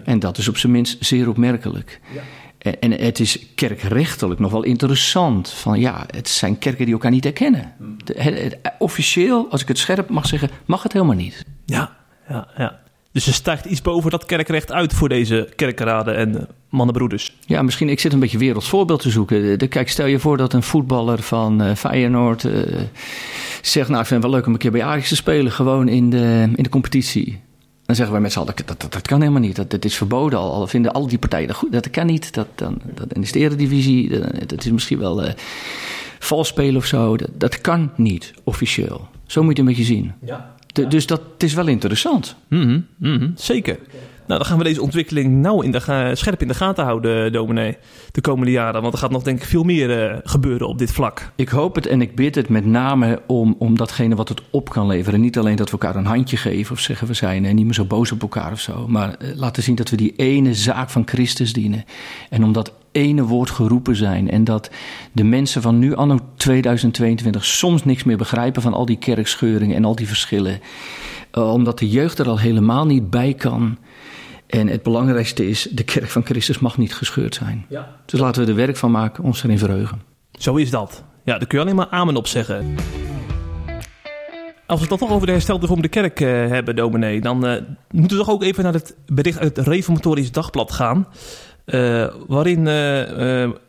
En 0.05 0.19
dat 0.19 0.39
is 0.39 0.49
op 0.49 0.57
zijn 0.57 0.73
minst 0.73 0.97
zeer 1.01 1.29
opmerkelijk. 1.29 2.01
Ja. 2.15 2.23
En 2.61 2.91
het 2.91 3.21
is 3.21 3.39
kerkrechtelijk 3.55 4.41
nog 4.41 4.51
wel 4.51 4.63
interessant. 4.63 5.51
Van 5.51 5.81
ja, 5.81 6.07
het 6.07 6.29
zijn 6.29 6.59
kerken 6.59 6.85
die 6.85 6.95
elkaar 6.95 7.11
niet 7.11 7.25
herkennen. 7.25 7.73
officieel, 8.79 9.47
als 9.51 9.63
ik 9.63 9.69
het 9.69 9.79
scherp 9.79 10.09
mag 10.09 10.27
zeggen, 10.27 10.51
mag 10.65 10.83
het 10.83 10.93
helemaal 10.93 11.17
niet. 11.17 11.45
Ja, 11.67 11.97
ja, 12.29 12.49
ja. 12.57 12.81
Dus 13.13 13.27
er 13.27 13.33
stijgt 13.33 13.65
iets 13.65 13.83
boven 13.83 14.11
dat 14.11 14.25
kerkrecht 14.25 14.73
uit 14.73 14.93
voor 14.93 15.09
deze 15.09 15.49
kerkraden 15.57 16.17
en 16.17 16.41
eh, 16.41 16.47
mannenbroeders. 16.69 17.37
Ja, 17.47 17.63
misschien, 17.63 17.89
ik 17.89 18.01
zit 18.01 18.13
een 18.13 18.19
beetje 18.19 18.39
wereldvoorbeeld 18.39 19.03
te 19.03 19.11
zoeken. 19.11 19.59
De, 19.59 19.67
kijk, 19.67 19.89
stel 19.89 20.07
je 20.07 20.19
voor 20.19 20.37
dat 20.37 20.53
een 20.53 20.63
voetballer 20.63 21.23
van 21.23 21.63
uh, 21.63 21.75
Feyenoord 21.75 22.45
uh, 22.45 22.55
zegt... 23.63 23.89
nou, 23.89 24.01
ik 24.01 24.07
vind 24.07 24.23
het 24.23 24.31
wel 24.31 24.31
leuk 24.31 24.47
om 24.47 24.53
een 24.53 24.59
keer 24.59 24.71
bij 24.71 24.83
Ajax 24.83 25.09
te 25.09 25.17
spelen, 25.17 25.53
gewoon 25.53 25.89
in 25.89 26.11
de, 26.11 26.51
in 26.55 26.63
de 26.63 26.69
competitie. 26.69 27.41
Dan 27.91 27.99
zeggen 27.99 28.15
wij 28.15 28.25
met 28.25 28.33
z'n 28.33 28.39
allen, 28.39 28.55
dat, 28.67 28.81
dat, 28.81 28.93
dat, 28.93 29.07
kan 29.07 29.21
helemaal 29.21 29.41
niet. 29.41 29.57
Dat, 29.57 29.71
dat 29.71 29.85
is 29.85 29.97
verboden. 29.97 30.39
Al, 30.39 30.53
al 30.53 30.67
vinden 30.67 30.93
al 30.93 31.07
die 31.07 31.19
partijen 31.19 31.47
dat 31.49 31.57
goed. 31.57 31.73
Dat 31.73 31.91
kan 31.91 32.07
niet. 32.07 32.35
Dat, 32.35 32.47
dan, 32.55 32.81
dat, 32.95 33.13
in 33.13 33.21
de 33.21 33.39
eredivisie, 33.39 34.19
dat 34.47 34.65
is 34.65 34.71
misschien 34.71 34.99
wel 34.99 35.23
vals 36.19 36.49
spelen 36.49 36.77
of 36.77 36.85
zo. 36.85 37.17
Dat, 37.17 37.29
dat 37.33 37.61
kan 37.61 37.91
niet 37.97 38.33
officieel. 38.45 39.09
Zo 39.27 39.43
moet 39.43 39.57
je 39.57 39.63
het 39.63 39.71
een 39.71 39.77
beetje 39.77 39.95
zien. 39.95 40.13
Ja. 40.25 40.55
De- 40.67 40.87
Dus 40.87 41.07
dat 41.07 41.23
het 41.33 41.43
is 41.43 41.55
wel 41.55 41.67
interessant. 41.67 42.37
Mhm, 42.49 42.81
mhm, 42.97 43.31
zeker. 43.35 43.79
Nou, 44.31 44.43
dan 44.43 44.51
gaan 44.51 44.61
we 44.61 44.69
deze 44.69 44.83
ontwikkeling 44.83 45.35
nauw 45.35 45.61
in 45.61 45.71
de, 45.71 46.11
scherp 46.15 46.43
in 46.43 46.49
de 46.49 46.55
gaten 46.55 46.85
houden, 46.85 47.33
dominee, 47.33 47.77
de 48.13 48.21
komende 48.21 48.51
jaren. 48.51 48.83
Want 48.83 48.93
er 48.93 48.99
gaat 48.99 49.11
nog 49.11 49.23
denk 49.23 49.39
ik 49.39 49.49
veel 49.49 49.63
meer 49.63 50.11
eh, 50.11 50.19
gebeuren 50.25 50.69
op 50.69 50.79
dit 50.79 50.93
vlak. 50.93 51.33
Ik 51.35 51.49
hoop 51.49 51.75
het 51.75 51.87
en 51.87 52.01
ik 52.01 52.15
bid 52.15 52.35
het 52.35 52.49
met 52.49 52.65
name 52.65 53.23
om, 53.27 53.55
om 53.59 53.77
datgene 53.77 54.15
wat 54.15 54.29
het 54.29 54.43
op 54.51 54.69
kan 54.69 54.87
leveren. 54.87 55.21
Niet 55.21 55.39
alleen 55.39 55.57
dat 55.57 55.71
we 55.71 55.79
elkaar 55.79 55.97
een 55.97 56.07
handje 56.07 56.37
geven 56.37 56.75
of 56.75 56.81
zeggen 56.81 57.07
we 57.07 57.15
zijn 57.15 57.45
eh, 57.45 57.55
niet 57.55 57.65
meer 57.65 57.75
zo 57.75 57.85
boos 57.85 58.13
op 58.13 58.23
elkaar 58.23 58.53
of 58.53 58.61
zo. 58.61 58.89
Maar 58.89 59.15
eh, 59.15 59.37
laten 59.37 59.63
zien 59.63 59.75
dat 59.75 59.91
we 59.91 59.97
die 59.97 60.17
ene 60.17 60.55
zaak 60.55 60.91
van 60.91 61.03
Christus 61.07 61.53
dienen. 61.53 61.85
En 62.29 62.45
om 62.45 62.53
dat 62.53 62.73
ene 62.93 63.23
woord 63.25 63.51
geroepen 63.51 63.97
zijn. 63.97 64.31
En 64.31 64.45
dat 64.45 64.71
de 65.13 65.25
mensen 65.25 65.63
van 65.63 65.79
nu, 65.79 65.95
anno 65.95 66.19
2022, 66.37 67.45
soms 67.45 67.85
niks 67.85 68.05
meer 68.05 68.17
begrijpen 68.17 68.63
van 68.63 68.75
al 68.75 68.87
die 68.87 68.99
kerkscheuringen 68.99 69.77
en 69.77 69.85
al 69.85 69.95
die 69.95 70.09
verschillen. 70.09 70.61
Omdat 71.33 71.79
de 71.79 71.89
jeugd 71.89 72.19
er 72.19 72.29
al 72.29 72.39
helemaal 72.39 72.87
niet 72.87 73.11
bij 73.11 73.35
kan. 73.35 73.79
En 74.51 74.67
het 74.69 74.83
belangrijkste 74.83 75.49
is, 75.49 75.69
de 75.71 75.83
kerk 75.85 76.09
van 76.11 76.25
Christus 76.25 76.59
mag 76.59 76.79
niet 76.79 76.95
gescheurd 76.95 77.35
zijn. 77.35 77.67
Ja. 77.69 77.89
Dus 78.07 78.21
laten 78.21 78.43
we 78.45 78.51
er 78.51 78.57
werk 78.57 78.77
van 78.77 78.91
maken, 78.91 79.25
ons 79.25 79.45
erin 79.45 79.59
verheugen. 79.59 80.03
Zo 80.33 80.57
is 80.57 80.71
dat. 80.71 81.05
Ja, 81.25 81.39
daar 81.39 81.47
kun 81.47 81.59
je 81.59 81.65
alleen 81.65 81.77
maar 81.77 81.89
amen 81.91 82.17
op 82.17 82.27
zeggen. 82.27 82.75
Als 84.67 84.81
we 84.81 84.87
het 84.89 84.99
dan 84.99 85.09
toch 85.09 85.17
over 85.17 85.27
de 85.27 85.33
herstelde 85.33 85.67
vorm 85.67 85.83
de 85.83 85.89
kerk 85.89 86.21
eh, 86.21 86.29
hebben, 86.29 86.77
dominee... 86.77 87.21
dan 87.21 87.47
eh, 87.47 87.63
moeten 87.91 88.17
we 88.17 88.25
toch 88.25 88.35
ook 88.35 88.43
even 88.43 88.65
naar 88.65 88.73
het 88.73 88.97
bericht 89.07 89.39
uit 89.39 89.57
het 89.57 89.67
Reformatorisch 89.67 90.33
Dagblad 90.33 90.73
gaan... 90.73 91.07
eh, 91.65 92.07
waarin 92.27 92.67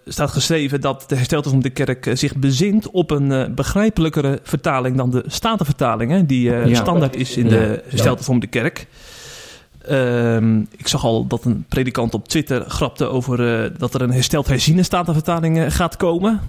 staat 0.06 0.32
geschreven 0.32 0.82
dat 0.82 1.04
de 1.08 1.16
herstelde 1.16 1.50
vorm 1.50 1.62
de 1.62 1.70
kerk 1.70 2.10
zich 2.14 2.36
bezint 2.36 2.90
op 2.92 3.12
een 3.12 3.56
begrijpelijkere 3.56 4.40
vertaling 4.44 4.98
dan 4.98 5.10
de 5.10 5.24
Statenvertaling, 5.28 6.12
hè, 6.12 6.26
die 6.26 6.42
Ja. 6.52 6.76
standaard 6.76 7.16
is 7.16 7.38
in 7.38 7.44
Ja. 7.44 7.50
de 7.50 7.84
herstelde 7.88 8.24
vorm 8.24 8.40
de 8.40 8.48
kerk. 8.48 8.88
Ehm, 9.88 10.60
ik 10.60 10.88
zag 10.88 11.04
al 11.04 11.28
dat 11.28 11.46
een 11.46 11.66
predikant 11.70 12.14
op 12.14 12.28
Twitter 12.28 12.64
grapte 12.68 13.06
over 13.06 13.64
eh, 13.64 13.70
dat 13.78 13.94
er 13.94 14.02
een 14.02 14.12
hersteld 14.12 14.48
herziene 14.48 14.84
statenvertaling 14.84 15.60
eh, 15.60 15.66
gaat 15.70 15.98
komen. 15.98 16.40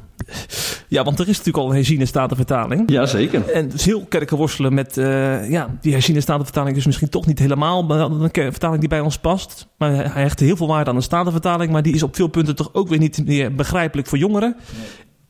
Ja, 0.89 1.05
want 1.05 1.19
er 1.19 1.29
is 1.29 1.37
natuurlijk 1.37 1.65
al 1.65 1.71
een 1.71 1.77
herziene 1.77 2.07
statenvertaling. 2.07 2.91
Jazeker. 2.91 3.51
En 3.51 3.71
veel 3.75 4.05
kerken 4.09 4.37
worstelen 4.37 4.75
met, 4.75 4.97
eh, 4.97 5.51
ja, 5.51 5.69
die 5.81 5.93
herziene 5.93 6.21
statenvertaling 6.21 6.77
is 6.77 6.87
misschien 6.87 7.09
toch 7.09 7.27
niet 7.27 7.39
helemaal 7.39 7.91
een 7.91 8.31
vertaling 8.31 8.81
die 8.81 8.89
bij 8.89 9.01
ons 9.01 9.19
past. 9.19 9.69
Maar 9.79 9.91
hij 9.91 10.23
hecht 10.23 10.41
heel 10.41 10.57
veel 10.57 10.67
waarde 10.67 10.91
aan 10.91 10.97
de 10.97 11.03
statenvertaling, 11.03 11.73
maar 11.73 11.83
die 11.83 11.95
is 11.95 12.03
op 12.03 12.17
veel 12.17 12.29
punten 12.29 12.57
toch 12.57 12.71
ook 12.73 12.89
weer 12.89 12.99
niet 12.99 13.27
meer 13.27 13.55
begrijpelijk 13.55 14.09
voor 14.09 14.19
jongeren. 14.19 14.57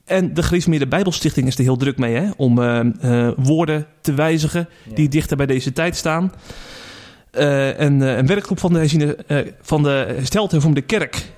En 0.04 0.34
de 0.34 0.42
Gereformeerde 0.42 0.86
Bijbelstichting 0.86 1.46
is 1.46 1.56
er 1.56 1.62
heel 1.62 1.76
druk 1.76 1.98
mee, 1.98 2.14
hè, 2.14 2.30
om 2.36 2.54
woorden 3.36 3.86
te 4.00 4.14
wijzigen 4.14 4.68
die 4.94 5.08
dichter 5.08 5.36
bij 5.36 5.46
deze 5.46 5.72
tijd 5.72 5.96
staan. 5.96 6.32
Eh, 7.32 7.80
en 7.80 8.02
eh, 8.02 8.16
een 8.16 8.26
werkgroep 8.26 8.58
van 8.58 8.72
de, 8.72 9.16
eh, 9.26 10.60
van 10.60 10.74
de 10.74 10.82
Kerk, 10.86 11.32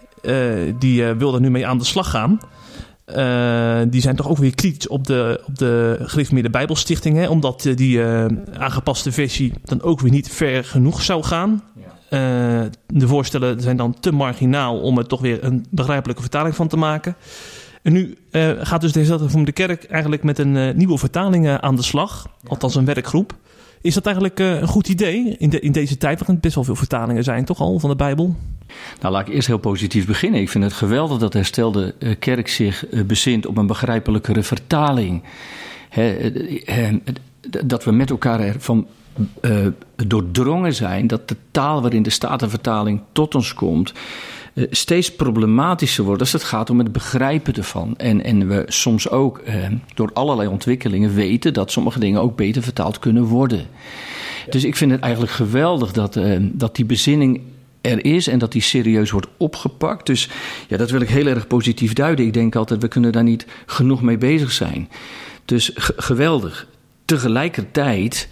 die 0.78 1.04
wil 1.04 1.34
er 1.34 1.40
nu 1.40 1.50
mee 1.50 1.66
aan 1.66 1.78
de 1.78 1.84
slag 1.84 2.10
gaan. 2.10 2.38
Die 3.90 4.00
zijn 4.00 4.16
toch 4.16 4.28
ook 4.28 4.36
weer 4.36 4.54
kritisch 4.54 4.88
op 4.88 5.06
de, 5.06 5.42
op 5.46 5.58
de 5.58 5.98
gereformeerde 6.02 6.50
Bijbelstichting. 6.50 7.16
Hè, 7.16 7.28
omdat 7.28 7.68
die 7.74 8.02
aangepaste 8.58 9.12
versie 9.12 9.52
dan 9.64 9.82
ook 9.82 10.00
weer 10.00 10.10
niet 10.10 10.28
ver 10.28 10.64
genoeg 10.64 11.02
zou 11.02 11.22
gaan. 11.22 11.62
De 12.86 13.06
voorstellen 13.06 13.60
zijn 13.60 13.76
dan 13.76 14.00
te 14.00 14.12
marginaal 14.12 14.80
om 14.80 14.98
er 14.98 15.06
toch 15.06 15.20
weer 15.20 15.44
een 15.44 15.66
begrijpelijke 15.70 16.22
vertaling 16.22 16.54
van 16.54 16.68
te 16.68 16.76
maken. 16.76 17.16
En 17.82 17.92
nu 17.92 18.16
gaat 18.60 18.80
dus 18.80 18.92
de 18.92 18.98
Hersteld 18.98 19.30
van 19.30 19.44
de 19.44 19.52
Kerk 19.52 19.84
eigenlijk 19.84 20.22
met 20.22 20.38
een 20.38 20.76
nieuwe 20.76 20.98
vertaling 20.98 21.48
aan 21.48 21.76
de 21.76 21.82
slag. 21.82 22.28
Althans 22.46 22.74
een 22.74 22.84
werkgroep. 22.84 23.34
Is 23.84 23.94
dat 23.94 24.06
eigenlijk 24.06 24.40
eh, 24.40 24.60
een 24.60 24.66
goed 24.66 24.88
idee 24.88 25.36
in, 25.38 25.62
in 25.62 25.72
deze 25.72 25.96
tijd? 25.96 26.18
Waarin 26.18 26.40
best 26.40 26.54
wel 26.54 26.64
veel 26.64 26.76
vertalingen 26.76 27.24
zijn 27.24 27.44
toch 27.44 27.60
al 27.60 27.78
van 27.78 27.90
de 27.90 27.96
Bijbel? 27.96 28.36
Nou, 29.00 29.12
laat 29.12 29.28
ik 29.28 29.34
eerst 29.34 29.46
heel 29.46 29.58
positief 29.58 30.06
beginnen. 30.06 30.40
Ik 30.40 30.48
vind 30.48 30.64
het 30.64 30.72
geweldig 30.72 31.18
dat 31.18 31.32
de 31.32 31.38
herstelde 31.38 31.94
eh, 31.98 32.14
kerk 32.18 32.48
zich 32.48 32.86
eh, 32.86 33.02
bezint 33.02 33.46
op 33.46 33.56
een 33.56 33.66
begrijpelijkere 33.66 34.42
vertaling. 34.42 35.22
Dat 37.64 37.84
we 37.84 37.92
met 37.92 38.10
elkaar 38.10 38.40
ervan 38.40 38.86
doordrongen 40.06 40.74
zijn 40.74 41.06
dat 41.06 41.28
de 41.28 41.36
taal 41.50 41.82
waarin 41.82 42.02
de 42.02 42.10
Statenvertaling 42.10 43.00
tot 43.12 43.34
ons 43.34 43.54
komt. 43.54 43.92
Eh, 44.54 44.64
steeds 44.70 45.14
problematischer 45.14 46.04
wordt 46.04 46.20
als 46.20 46.32
het 46.32 46.42
gaat 46.42 46.70
om 46.70 46.78
het 46.78 46.92
begrijpen 46.92 47.54
ervan. 47.54 47.96
En, 47.96 48.24
en 48.24 48.48
we 48.48 48.64
soms 48.66 49.10
ook 49.10 49.38
eh, 49.38 49.66
door 49.94 50.10
allerlei 50.12 50.48
ontwikkelingen 50.48 51.14
weten 51.14 51.52
dat 51.52 51.70
sommige 51.70 51.98
dingen 51.98 52.20
ook 52.20 52.36
beter 52.36 52.62
vertaald 52.62 52.98
kunnen 52.98 53.24
worden. 53.24 53.66
Dus 54.50 54.64
ik 54.64 54.76
vind 54.76 54.90
het 54.90 55.00
eigenlijk 55.00 55.32
geweldig 55.32 55.92
dat, 55.92 56.16
eh, 56.16 56.36
dat 56.40 56.76
die 56.76 56.84
bezinning 56.84 57.40
er 57.80 58.04
is 58.04 58.26
en 58.26 58.38
dat 58.38 58.52
die 58.52 58.62
serieus 58.62 59.10
wordt 59.10 59.28
opgepakt. 59.36 60.06
Dus 60.06 60.28
ja, 60.68 60.76
dat 60.76 60.90
wil 60.90 61.00
ik 61.00 61.08
heel 61.08 61.26
erg 61.26 61.46
positief 61.46 61.92
duiden. 61.92 62.26
Ik 62.26 62.32
denk 62.32 62.56
altijd, 62.56 62.82
we 62.82 62.88
kunnen 62.88 63.12
daar 63.12 63.22
niet 63.22 63.46
genoeg 63.66 64.02
mee 64.02 64.18
bezig 64.18 64.52
zijn. 64.52 64.88
Dus 65.44 65.70
geweldig. 65.96 66.66
Tegelijkertijd 67.04 68.28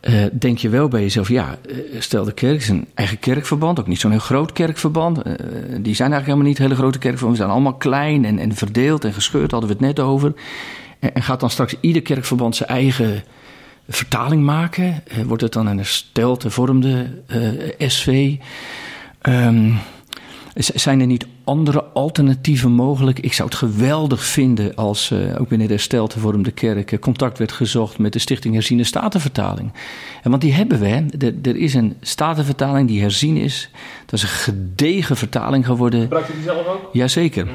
eh, 0.00 0.24
denk 0.32 0.58
je 0.58 0.68
wel 0.68 0.88
bij 0.88 1.00
jezelf, 1.00 1.28
ja, 1.28 1.58
eh, 1.68 1.76
stel 1.98 2.24
de 2.24 2.32
kerk 2.32 2.56
is 2.56 2.68
een 2.68 2.86
eigen 2.94 3.18
kerkverband, 3.18 3.80
ook 3.80 3.86
niet 3.86 4.00
zo'n 4.00 4.10
heel 4.10 4.20
groot 4.20 4.52
kerkverband. 4.52 5.22
Eh, 5.22 5.32
die 5.80 5.94
zijn 5.94 6.12
eigenlijk 6.12 6.24
helemaal 6.24 6.46
niet 6.46 6.58
hele 6.58 6.74
grote 6.74 6.98
kerkverbanden. 6.98 7.38
We 7.40 7.44
zijn 7.44 7.50
allemaal 7.50 7.78
klein 7.78 8.24
en, 8.24 8.38
en 8.38 8.54
verdeeld 8.54 9.04
en 9.04 9.12
gescheurd, 9.12 9.50
hadden 9.50 9.68
we 9.68 9.76
het 9.76 9.84
net 9.84 10.00
over. 10.00 10.34
En, 10.98 11.22
gaat 11.22 11.40
dan 11.40 11.50
straks 11.50 11.74
ieder 11.80 12.02
kerkverband 12.02 12.56
zijn 12.56 12.68
eigen 12.68 13.22
vertaling 13.88 14.42
maken? 14.42 15.02
Eh, 15.06 15.22
wordt 15.22 15.42
het 15.42 15.52
dan 15.52 15.66
een 15.66 15.76
hersteld 15.76 16.44
SV? 17.78 18.34
Ehm, 19.20 19.68
z- 19.68 19.76
zijn 20.62 21.00
er 21.00 21.06
niet 21.06 21.26
andere 21.44 21.84
alternatieven 21.84 22.70
mogelijk? 22.70 23.18
Ik 23.18 23.32
zou 23.32 23.48
het 23.48 23.58
geweldig 23.58 24.24
vinden 24.24 24.74
als 24.74 25.10
eh, 25.10 25.40
ook 25.40 25.48
binnen 25.48 25.66
de 25.66 25.72
hersteld 25.72 26.12
hervormde 26.12 26.50
kerk 26.50 26.92
eh, 26.92 26.98
contact 26.98 27.38
werd 27.38 27.52
gezocht 27.52 27.98
met 27.98 28.12
de 28.12 28.18
Stichting 28.18 28.54
Herziene 28.54 28.84
Statenvertaling. 28.84 29.72
En 30.22 30.30
want 30.30 30.42
die 30.42 30.52
hebben 30.52 30.80
we. 30.80 30.86
Hè. 30.86 31.04
Er, 31.42 31.56
is 31.56 31.74
een 31.74 31.96
statenvertaling 32.00 32.88
die 32.88 33.00
herzien 33.00 33.36
is. 33.36 33.70
Dat 34.06 34.12
is 34.12 34.22
een 34.22 34.28
gedegen 34.28 35.16
vertaling 35.16 35.66
geworden. 35.66 36.00
Gebruikt 36.00 36.30
u 36.30 36.32
die 36.32 36.42
zelf 36.42 36.66
ook? 36.66 36.90
Jazeker. 36.92 37.48
En, 37.48 37.54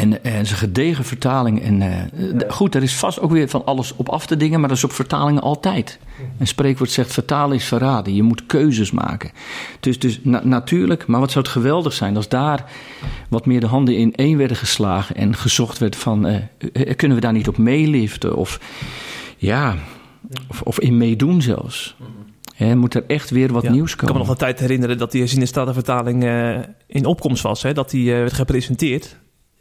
en 0.00 0.12
het 0.12 0.44
is 0.44 0.50
een 0.50 0.56
gedegen 0.56 1.04
vertaling. 1.04 1.62
En 1.62 1.82
eh, 1.82 2.50
goed, 2.50 2.74
er 2.74 2.82
is 2.82 2.94
vast 2.94 3.20
ook 3.20 3.30
weer 3.30 3.48
van 3.48 3.64
alles 3.64 3.96
op 3.96 4.08
af 4.08 4.26
te 4.26 4.36
dingen, 4.36 4.60
maar 4.60 4.68
dat 4.68 4.78
is 4.78 4.84
op 4.84 4.92
vertalingen 4.92 5.42
altijd. 5.42 5.98
Een 6.38 6.46
spreekwoord 6.46 6.90
zegt: 6.90 7.12
vertalen 7.12 7.56
is 7.56 7.64
verraden. 7.64 8.14
Je 8.14 8.22
moet 8.22 8.46
keuzes 8.46 8.90
maken. 8.90 9.30
Dus, 9.80 9.98
dus 9.98 10.20
na- 10.22 10.44
natuurlijk, 10.44 11.06
maar 11.06 11.20
wat 11.20 11.30
zou 11.30 11.44
het 11.44 11.52
geweldig 11.52 11.92
zijn 11.92 12.16
als 12.16 12.28
daar 12.28 12.64
wat 13.28 13.46
meer 13.46 13.60
de 13.60 13.66
handen 13.66 13.96
in 13.96 14.14
één 14.14 14.38
werden 14.38 14.56
geslagen 14.56 15.16
en 15.16 15.34
gezocht 15.36 15.78
werd 15.78 15.96
van: 15.96 16.26
eh, 16.26 16.36
eh, 16.72 16.96
kunnen 16.96 17.16
we 17.16 17.22
daar 17.22 17.32
niet 17.32 17.48
op 17.48 17.56
meeliften? 17.58 18.36
Of 18.36 18.60
ja, 19.36 19.74
of, 20.48 20.62
of 20.62 20.80
in 20.80 20.96
meedoen 20.96 21.42
zelfs. 21.42 21.96
Hè, 22.56 22.76
moet 22.76 22.94
er 22.94 23.04
echt 23.06 23.30
weer 23.30 23.52
wat 23.52 23.62
Ja, 23.62 23.70
nieuws 23.70 23.90
Ik 23.92 23.96
kan 23.96 24.06
me 24.06 24.12
komen? 24.12 24.26
nog 24.28 24.36
een 24.40 24.44
tijd 24.46 24.60
herinneren 24.60 24.98
dat 24.98 25.12
die 25.12 25.22
eh 26.22 26.58
in 26.86 27.04
opkomst 27.04 27.42
was. 27.42 27.62
Hè? 27.62 27.72
Dat 27.72 27.90
die 27.90 28.12
eh, 28.12 28.18
werd 28.18 28.32
gepresenteerd. 28.32 29.16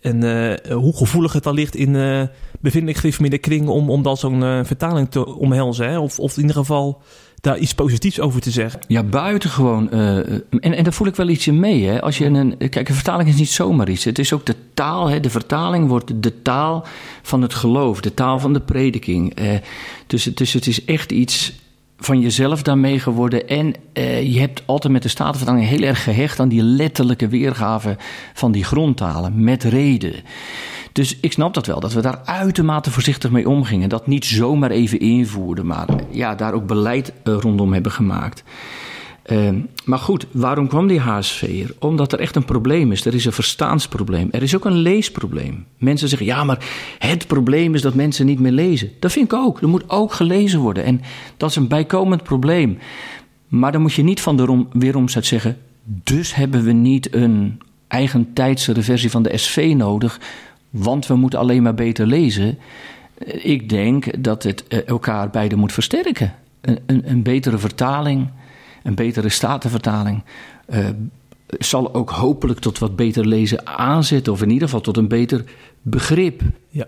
En 0.05 0.23
eh, 0.23 0.75
hoe 0.75 0.95
gevoelig 0.95 1.33
het 1.33 1.43
dan 1.43 1.53
ligt 1.53 1.75
in 1.75 1.95
eh 1.95 2.21
bevindelijk 2.59 2.97
gereformeerde 2.97 3.37
kring 3.37 3.67
om, 3.67 3.89
om 3.89 4.03
dan 4.03 4.17
zo'n 4.17 4.43
eh, 4.43 4.59
vertaling 4.63 5.09
te 5.09 5.35
omhelzen. 5.35 5.89
Hè? 5.89 5.99
Of, 5.99 6.19
of 6.19 6.35
in 6.35 6.41
ieder 6.41 6.55
geval 6.55 7.01
daar 7.41 7.57
iets 7.57 7.73
positiefs 7.73 8.19
over 8.19 8.41
te 8.41 8.51
zeggen. 8.51 8.79
Ja, 8.87 9.03
buitengewoon. 9.03 9.91
eh 9.91 10.17
en, 10.17 10.43
en 10.59 10.83
daar 10.83 10.93
voel 10.93 11.07
ik 11.07 11.15
wel 11.15 11.27
iets 11.27 11.47
in 11.47 11.59
mee. 11.59 11.85
Hè. 11.85 12.01
Als 12.01 12.17
je 12.17 12.25
een, 12.25 12.57
kijk, 12.57 12.89
een 12.89 12.95
vertaling 12.95 13.29
is 13.29 13.35
niet 13.35 13.49
zomaar 13.49 13.89
iets. 13.89 14.03
Het 14.03 14.19
is 14.19 14.33
ook 14.33 14.45
de 14.45 14.55
taal. 14.73 15.07
Hè. 15.07 15.19
De 15.19 15.29
vertaling 15.29 15.87
wordt 15.87 16.23
de 16.23 16.41
taal 16.41 16.85
van 17.21 17.41
het 17.41 17.53
geloof, 17.53 18.01
de 18.01 18.13
taal 18.13 18.39
van 18.39 18.53
de 18.53 18.61
prediking. 18.61 19.37
Dus, 20.07 20.23
dus 20.23 20.53
het 20.53 20.67
is 20.67 20.85
echt 20.85 21.11
iets 21.11 21.53
van 21.97 22.19
jezelf 22.19 22.61
daarmee 22.61 22.99
geworden. 22.99 23.47
En 23.47 23.73
eh, 23.93 24.33
je 24.33 24.39
hebt 24.39 24.63
altijd 24.65 24.93
met 24.93 25.01
de 25.01 25.09
Statenvertaling 25.09 25.67
heel 25.67 25.81
erg 25.81 26.03
gehecht 26.03 26.39
aan 26.39 26.49
die 26.49 26.63
letterlijke 26.63 27.27
weergave 27.27 27.97
van 28.33 28.51
die 28.51 28.63
grondtalen, 28.63 29.43
met 29.43 29.63
reden. 29.63 30.13
Dus 30.91 31.17
ik 31.19 31.31
snap 31.31 31.53
dat 31.53 31.65
wel, 31.65 31.79
dat 31.79 31.93
we 31.93 32.01
daar 32.01 32.21
uitermate 32.25 32.91
voorzichtig 32.91 33.31
mee 33.31 33.49
omgingen. 33.49 33.89
Dat 33.89 34.07
niet 34.07 34.25
zomaar 34.25 34.71
even 34.71 34.99
invoerden, 34.99 35.65
maar 35.65 35.87
ja, 36.09 36.35
daar 36.35 36.53
ook 36.53 36.67
beleid 36.67 37.13
eh, 37.23 37.35
rondom 37.39 37.73
hebben 37.73 37.91
gemaakt. 37.91 38.43
Eh, 39.25 39.49
maar 39.85 39.99
goed, 39.99 40.25
waarom 40.31 40.67
kwam 40.67 40.87
die 40.87 40.99
HSV 40.99 41.63
er? 41.63 41.75
Omdat 41.79 42.13
er 42.13 42.19
echt 42.19 42.35
een 42.35 42.45
probleem 42.45 42.91
is. 42.91 43.05
Er 43.05 43.13
is 43.13 43.25
een 43.25 43.31
verstaansprobleem. 43.31 44.27
Er 44.31 44.43
is 44.43 44.55
ook 44.55 44.65
een 44.65 44.77
leesprobleem. 44.77 45.65
Mensen 45.77 46.09
zeggen, 46.09 46.27
ja, 46.27 46.43
maar 46.43 46.65
het 46.99 47.27
probleem 47.27 47.75
is 47.75 47.81
dat 47.81 47.93
mensen 47.93 48.25
niet 48.25 48.39
meer 48.39 48.51
lezen. 48.51 48.91
Dat 48.99 49.11
vind 49.11 49.33
ik 49.33 49.39
ook. 49.39 49.61
Er 49.61 49.67
moet 49.67 49.89
ook 49.89 50.13
gelezen 50.13 50.59
worden. 50.59 50.83
En 50.83 51.01
dat 51.37 51.49
is 51.49 51.55
een 51.55 51.67
bijkomend 51.67 52.23
probleem. 52.23 52.77
Maar 53.47 53.71
dan 53.71 53.81
moet 53.81 53.93
je 53.93 54.03
niet 54.03 54.21
van 54.21 54.37
de 54.37 54.45
rom, 54.45 54.67
weeromzet 54.71 55.25
zeggen... 55.25 55.57
dus 55.83 56.35
hebben 56.35 56.63
we 56.63 56.71
niet 56.71 57.15
een 57.15 57.61
eigen 57.87 58.33
tijdsere 58.33 58.81
versie 58.81 59.11
van 59.11 59.23
de 59.23 59.37
SV 59.37 59.73
nodig... 59.77 60.19
want 60.69 61.07
we 61.07 61.15
moeten 61.15 61.39
alleen 61.39 61.63
maar 61.63 61.75
beter 61.75 62.07
lezen. 62.07 62.57
Ik 63.25 63.69
denk 63.69 64.23
dat 64.23 64.43
het 64.43 64.67
elkaar 64.67 65.29
beide 65.29 65.55
moet 65.55 65.73
versterken. 65.73 66.33
Een, 66.61 66.79
een 66.85 67.23
betere 67.23 67.57
vertaling, 67.57 68.27
een 68.85 68.95
betere 68.95 69.29
statenvertaling, 69.29 70.23
uh, 70.69 70.87
zal 71.47 71.93
ook 71.93 72.09
hopelijk 72.09 72.59
tot 72.59 72.79
wat 72.79 72.95
beter 72.95 73.27
lezen 73.27 73.67
aanzetten, 73.67 74.33
of 74.33 74.41
in 74.41 74.49
ieder 74.49 74.67
geval 74.67 74.81
tot 74.81 74.97
een 74.97 75.07
beter 75.07 75.43
begrip. 75.81 76.41
Ja. 76.69 76.87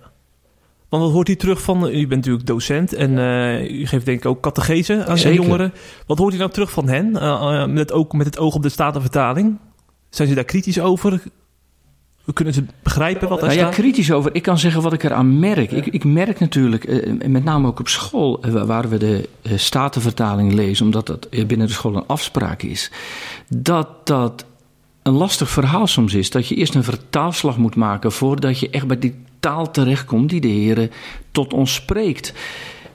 Want 0.89 1.03
wat 1.03 1.11
hoort 1.11 1.29
u 1.29 1.35
terug 1.35 1.61
van, 1.61 1.87
u 1.87 2.07
bent 2.07 2.09
natuurlijk 2.09 2.45
docent 2.45 2.93
en 2.93 3.11
uh, 3.11 3.79
u 3.79 3.85
geeft 3.85 4.05
denk 4.05 4.17
ik 4.19 4.25
ook 4.25 4.41
catechese 4.41 5.05
aan 5.05 5.15
de 5.15 5.33
jongeren. 5.33 5.73
Wat 6.05 6.17
hoort 6.17 6.33
u 6.33 6.37
nou 6.37 6.51
terug 6.51 6.71
van 6.71 6.87
hen, 6.87 7.09
uh, 7.13 7.65
met, 7.65 7.91
ook 7.91 8.13
met 8.13 8.25
het 8.25 8.37
oog 8.37 8.55
op 8.55 8.61
de 8.61 8.69
statenvertaling? 8.69 9.57
Zijn 10.09 10.27
ze 10.27 10.35
daar 10.35 10.43
kritisch 10.43 10.79
over? 10.79 11.23
We 12.27 12.33
kunnen 12.33 12.53
ze 12.53 12.63
begrijpen 12.83 13.29
wat 13.29 13.37
er 13.37 13.45
nou 13.45 13.57
staat? 13.57 13.75
Ja, 13.75 13.81
kritisch 13.81 14.11
over. 14.11 14.35
Ik 14.35 14.41
kan 14.41 14.57
zeggen 14.57 14.81
wat 14.81 14.93
ik 14.93 15.03
eraan 15.03 15.39
merk. 15.39 15.71
Ik, 15.71 15.85
ik 15.85 16.03
merk 16.03 16.39
natuurlijk, 16.39 16.87
uh, 16.87 17.29
met 17.29 17.43
name 17.43 17.67
ook 17.67 17.79
op 17.79 17.87
school, 17.87 18.39
waar 18.65 18.89
we 18.89 18.97
de 18.97 19.29
statenvertaling 19.55 20.53
lezen, 20.53 20.85
omdat 20.85 21.07
dat 21.07 21.29
binnen 21.29 21.67
de 21.67 21.73
school 21.73 21.95
een 21.95 22.07
afspraak 22.07 22.61
is, 22.61 22.91
dat 23.47 24.07
dat 24.07 24.45
een 25.03 25.13
lastig 25.13 25.49
verhaal 25.49 25.87
soms 25.87 26.13
is. 26.13 26.29
Dat 26.29 26.47
je 26.47 26.55
eerst 26.55 26.75
een 26.75 26.83
vertaalslag 26.83 27.57
moet 27.57 27.75
maken 27.75 28.11
voordat 28.11 28.59
je 28.59 28.69
echt 28.69 28.87
bij 28.87 28.99
die 28.99 29.15
taal 29.39 29.71
terechtkomt 29.71 30.29
die 30.29 30.41
de 30.41 30.47
Heer 30.47 30.89
tot 31.31 31.53
ons 31.53 31.73
spreekt. 31.73 32.33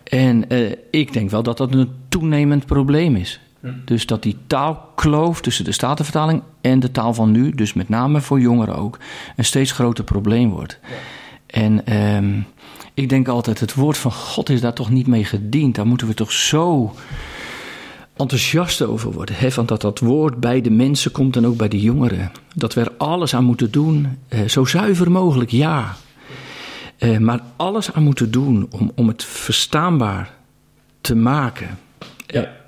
En 0.04 0.44
ik 0.90 1.12
denk 1.12 1.30
wel 1.30 1.42
dat 1.42 1.56
dat 1.56 1.74
een 1.74 1.90
toenemend 2.08 2.66
probleem 2.66 3.16
is. 3.16 3.40
Hm. 3.62 3.68
Dus 3.84 4.06
dat 4.06 4.22
die 4.22 4.36
taalkloof 4.46 5.40
tussen 5.40 5.64
de 5.64 5.72
Statenvertaling 5.72 6.42
en 6.60 6.80
de 6.80 6.90
taal 6.90 7.14
van 7.14 7.30
nu, 7.30 7.50
dus 7.50 7.72
met 7.72 7.88
name 7.88 8.20
voor 8.20 8.40
jongeren 8.40 8.76
ook, 8.76 8.98
een 9.36 9.44
steeds 9.44 9.72
groter 9.72 10.04
probleem 10.04 10.50
wordt. 10.50 10.78
Ja. 10.82 10.94
En 11.46 11.96
um, 11.96 12.46
ik 12.94 13.08
denk 13.08 13.28
altijd, 13.28 13.60
het 13.60 13.74
woord 13.74 13.98
van 13.98 14.12
God 14.12 14.48
is 14.48 14.60
daar 14.60 14.72
toch 14.72 14.90
niet 14.90 15.06
mee 15.06 15.24
gediend. 15.24 15.74
Daar 15.74 15.86
moeten 15.86 16.06
we 16.06 16.14
toch 16.14 16.32
zo 16.32 16.94
enthousiast 18.16 18.82
over 18.82 19.12
worden. 19.12 19.34
Hè? 19.36 19.50
Van 19.50 19.66
dat 19.66 19.80
dat 19.80 19.98
woord 19.98 20.40
bij 20.40 20.60
de 20.60 20.70
mensen 20.70 21.10
komt 21.10 21.36
en 21.36 21.46
ook 21.46 21.56
bij 21.56 21.68
de 21.68 21.80
jongeren. 21.80 22.32
Dat 22.54 22.74
we 22.74 22.80
er 22.80 22.92
alles 22.98 23.34
aan 23.34 23.44
moeten 23.44 23.70
doen, 23.70 24.18
eh, 24.28 24.48
zo 24.48 24.64
zuiver 24.64 25.10
mogelijk, 25.10 25.50
ja. 25.50 25.96
Eh, 26.98 27.18
maar 27.18 27.40
alles 27.56 27.92
aan 27.92 28.02
moeten 28.02 28.30
doen 28.30 28.66
om, 28.70 28.92
om 28.94 29.08
het 29.08 29.24
verstaanbaar 29.24 30.34
te 31.00 31.14
maken. 31.14 31.78
Ja. 32.26 32.60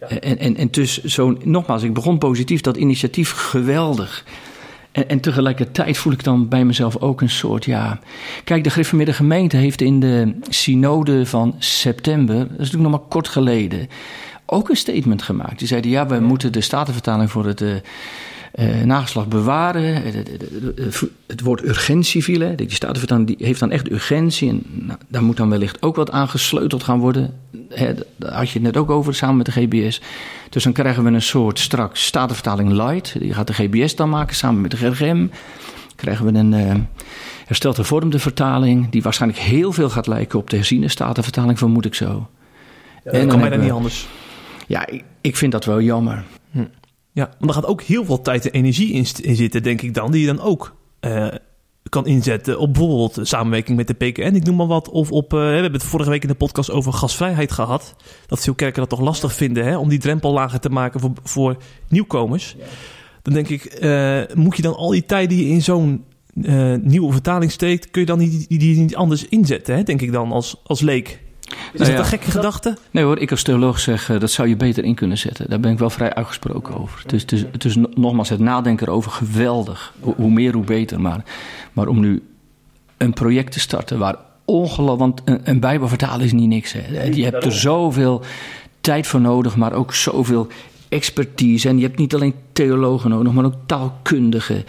Ja. 0.00 0.06
En, 0.08 0.38
en, 0.38 0.56
en 0.56 0.68
dus 0.70 1.04
zo, 1.04 1.36
nogmaals, 1.44 1.82
ik 1.82 1.94
begon 1.94 2.18
positief, 2.18 2.60
dat 2.60 2.76
initiatief 2.76 3.30
geweldig. 3.30 4.24
En, 4.92 5.08
en, 5.08 5.20
tegelijkertijd 5.20 5.98
voel 5.98 6.12
ik 6.12 6.24
dan 6.24 6.48
bij 6.48 6.64
mezelf 6.64 6.96
ook 6.96 7.20
een 7.20 7.30
soort, 7.30 7.64
ja... 7.64 7.98
Kijk, 8.44 8.64
de 8.64 8.70
Griffemiddag 8.70 9.16
gemeente 9.16 9.56
heeft 9.56 9.80
in 9.80 10.00
de 10.00 10.34
synode 10.48 11.26
van 11.26 11.54
september... 11.58 12.36
dat 12.36 12.50
is 12.50 12.56
natuurlijk 12.56 12.82
nog 12.82 12.90
maar 12.90 13.08
kort 13.08 13.28
geleden 13.28 13.88
ook 14.50 14.68
een 14.68 14.76
statement 14.76 15.22
gemaakt. 15.22 15.58
Die 15.58 15.68
zeiden: 15.68 15.90
ja, 15.90 16.06
we 16.06 16.20
moeten 16.20 16.52
de 16.52 16.60
statenvertaling 16.60 17.30
voor 17.30 17.46
het. 17.46 17.60
Uh, 17.60 17.74
uh, 18.54 18.82
nageslag 18.82 19.28
bewaren. 19.28 20.02
Het 21.26 21.40
woord 21.40 21.64
urgentie 21.64 22.24
viel. 22.24 22.40
Hè. 22.40 22.54
Die 22.54 22.74
statenvertaling 22.74 23.26
die 23.26 23.46
heeft 23.46 23.60
dan 23.60 23.70
echt 23.70 23.90
urgentie. 23.90 24.48
En 24.48 24.62
nou, 24.68 24.98
daar 25.08 25.22
moet 25.22 25.36
dan 25.36 25.50
wellicht 25.50 25.82
ook 25.82 25.96
wat 25.96 26.10
aan 26.10 26.28
gesleuteld 26.28 26.82
gaan 26.82 26.98
worden. 26.98 27.34
Hè, 27.68 27.94
daar 28.16 28.32
had 28.32 28.50
je 28.50 28.52
het 28.52 28.62
net 28.62 28.76
ook 28.76 28.90
over 28.90 29.14
samen 29.14 29.36
met 29.36 29.46
de 29.46 29.52
GBS. 29.52 30.00
Dus 30.50 30.64
dan 30.64 30.72
krijgen 30.72 31.04
we 31.04 31.10
een 31.10 31.22
soort 31.22 31.58
straks 31.58 32.04
statenvertaling 32.04 32.70
light. 32.72 33.20
Die 33.20 33.34
gaat 33.34 33.46
de 33.46 33.52
GBS 33.52 33.94
dan 33.96 34.08
maken 34.08 34.36
samen 34.36 34.60
met 34.60 34.70
de 34.70 34.76
GRGM. 34.76 35.26
Krijgen 35.96 36.32
we 36.32 36.38
een 36.38 36.52
uh, 36.52 36.74
hersteld 37.46 37.76
hervormde 37.76 38.18
vertaling. 38.18 38.90
Die 38.90 39.02
waarschijnlijk 39.02 39.42
heel 39.42 39.72
veel 39.72 39.90
gaat 39.90 40.06
lijken 40.06 40.38
op 40.38 40.50
de 40.50 40.56
herziene 40.56 40.88
statenvertaling, 40.88 41.58
vermoed 41.58 41.84
ik 41.84 41.94
zo. 41.94 42.28
Ja, 43.04 43.10
dat 43.10 43.26
kan 43.26 43.40
bijna 43.40 43.56
niet 43.56 43.70
anders. 43.70 44.08
Ja, 44.66 44.86
ik, 44.86 45.04
ik 45.20 45.36
vind 45.36 45.52
dat 45.52 45.64
wel 45.64 45.80
jammer. 45.80 46.24
Hm. 46.50 46.64
Ja, 47.20 47.30
er 47.40 47.52
gaat 47.52 47.66
ook 47.66 47.82
heel 47.82 48.04
veel 48.04 48.22
tijd 48.22 48.46
en 48.46 48.52
energie 48.52 48.92
in, 48.92 49.36
zitten, 49.36 49.62
denk 49.62 49.82
ik 49.82 49.94
dan, 49.94 50.10
die 50.10 50.20
je 50.20 50.26
dan 50.26 50.40
ook 50.40 50.76
uh, 51.00 51.28
kan 51.88 52.06
inzetten 52.06 52.58
op 52.58 52.72
bijvoorbeeld 52.74 53.18
samenwerking 53.22 53.76
met 53.76 53.86
de 53.86 53.94
PKN, 53.94 54.34
ik 54.34 54.44
noem 54.44 54.56
maar 54.56 54.66
wat. 54.66 54.88
Of 54.88 55.12
op, 55.12 55.32
uh, 55.32 55.40
we 55.40 55.46
hebben 55.46 55.72
het 55.72 55.82
vorige 55.82 56.10
week 56.10 56.22
in 56.22 56.28
de 56.28 56.34
podcast 56.34 56.70
over 56.70 56.92
gasvrijheid 56.92 57.52
gehad. 57.52 57.94
Dat 58.26 58.40
veel 58.40 58.54
kerken 58.54 58.80
dat 58.80 58.88
toch 58.90 59.00
lastig 59.00 59.32
vinden 59.32 59.64
hè, 59.64 59.76
om 59.76 59.88
die 59.88 59.98
drempel 59.98 60.32
lager 60.32 60.60
te 60.60 60.68
maken 60.68 61.00
voor, 61.00 61.12
voor 61.22 61.56
nieuwkomers. 61.88 62.56
Dan 63.22 63.34
denk 63.34 63.48
ik, 63.48 63.78
uh, 63.82 64.20
moet 64.34 64.56
je 64.56 64.62
dan 64.62 64.76
al 64.76 64.90
die 64.90 65.06
tijd 65.06 65.28
die 65.28 65.46
je 65.46 65.52
in 65.52 65.62
zo'n 65.62 66.04
nieuwe 66.82 67.12
vertaling 67.12 67.50
steekt, 67.50 67.90
kun 67.90 68.00
je 68.00 68.06
dan 68.06 68.18
niet, 68.18 68.48
die, 68.48 68.58
die 68.58 68.76
niet 68.76 68.96
anders 68.96 69.28
inzetten, 69.28 69.76
hè, 69.76 69.82
denk 69.82 70.00
ik 70.00 70.12
dan 70.12 70.32
als, 70.32 70.60
als 70.64 70.80
leek? 70.80 71.20
Is 71.72 71.80
nou 71.80 71.90
dat 71.90 71.98
een 71.98 72.04
gekke 72.04 72.30
gedachte? 72.30 72.76
Nee 72.90 73.04
hoor, 73.04 73.18
ik 73.18 73.30
als 73.30 73.42
theoloog 73.42 73.80
zeg 73.80 74.10
uh, 74.10 74.20
dat 74.20 74.30
zou 74.30 74.48
je 74.48 74.56
beter 74.56 74.84
in 74.84 74.94
kunnen 74.94 75.18
zetten. 75.18 75.50
Daar 75.50 75.60
ben 75.60 75.72
ik 75.72 75.78
wel 75.78 75.90
vrij 75.90 76.14
uitgesproken 76.14 76.80
over. 76.80 77.02
Het 77.52 77.64
is 77.64 77.76
nogmaals 77.94 78.28
het 78.28 78.40
nadenken 78.40 78.86
erover 78.86 79.10
geweldig. 79.10 79.92
Hoe, 80.00 80.30
meer, 80.30 80.52
hoe 80.52 80.64
beter. 80.64 81.00
Maar, 81.00 81.24
maar 81.72 81.88
om 81.88 82.00
nu 82.00 82.22
een 82.96 83.12
project 83.12 83.52
te 83.52 83.60
starten 83.60 83.98
waar 83.98 84.16
ongelooflijk... 84.44 85.00
Want 85.00 85.20
een, 85.24 85.40
een 85.44 85.60
Bijbel 85.60 85.88
vertalen 85.88 86.24
is 86.24 86.32
niet 86.32 86.48
niks. 86.48 86.72
Hè. 86.72 87.02
Je 87.02 87.24
hebt 87.24 87.44
er 87.44 87.52
zoveel 87.52 88.22
tijd 88.80 89.06
voor 89.06 89.20
nodig, 89.20 89.56
maar 89.56 89.72
ook 89.72 89.94
zoveel 89.94 90.48
expertise. 90.88 91.68
En 91.68 91.78
je 91.78 91.84
hebt 91.84 91.98
niet 91.98 92.14
alleen 92.14 92.34
theologen 92.52 93.10
nodig, 93.10 93.32
maar 93.32 93.44
ook 93.44 93.54
taalkundigen. 93.66 94.64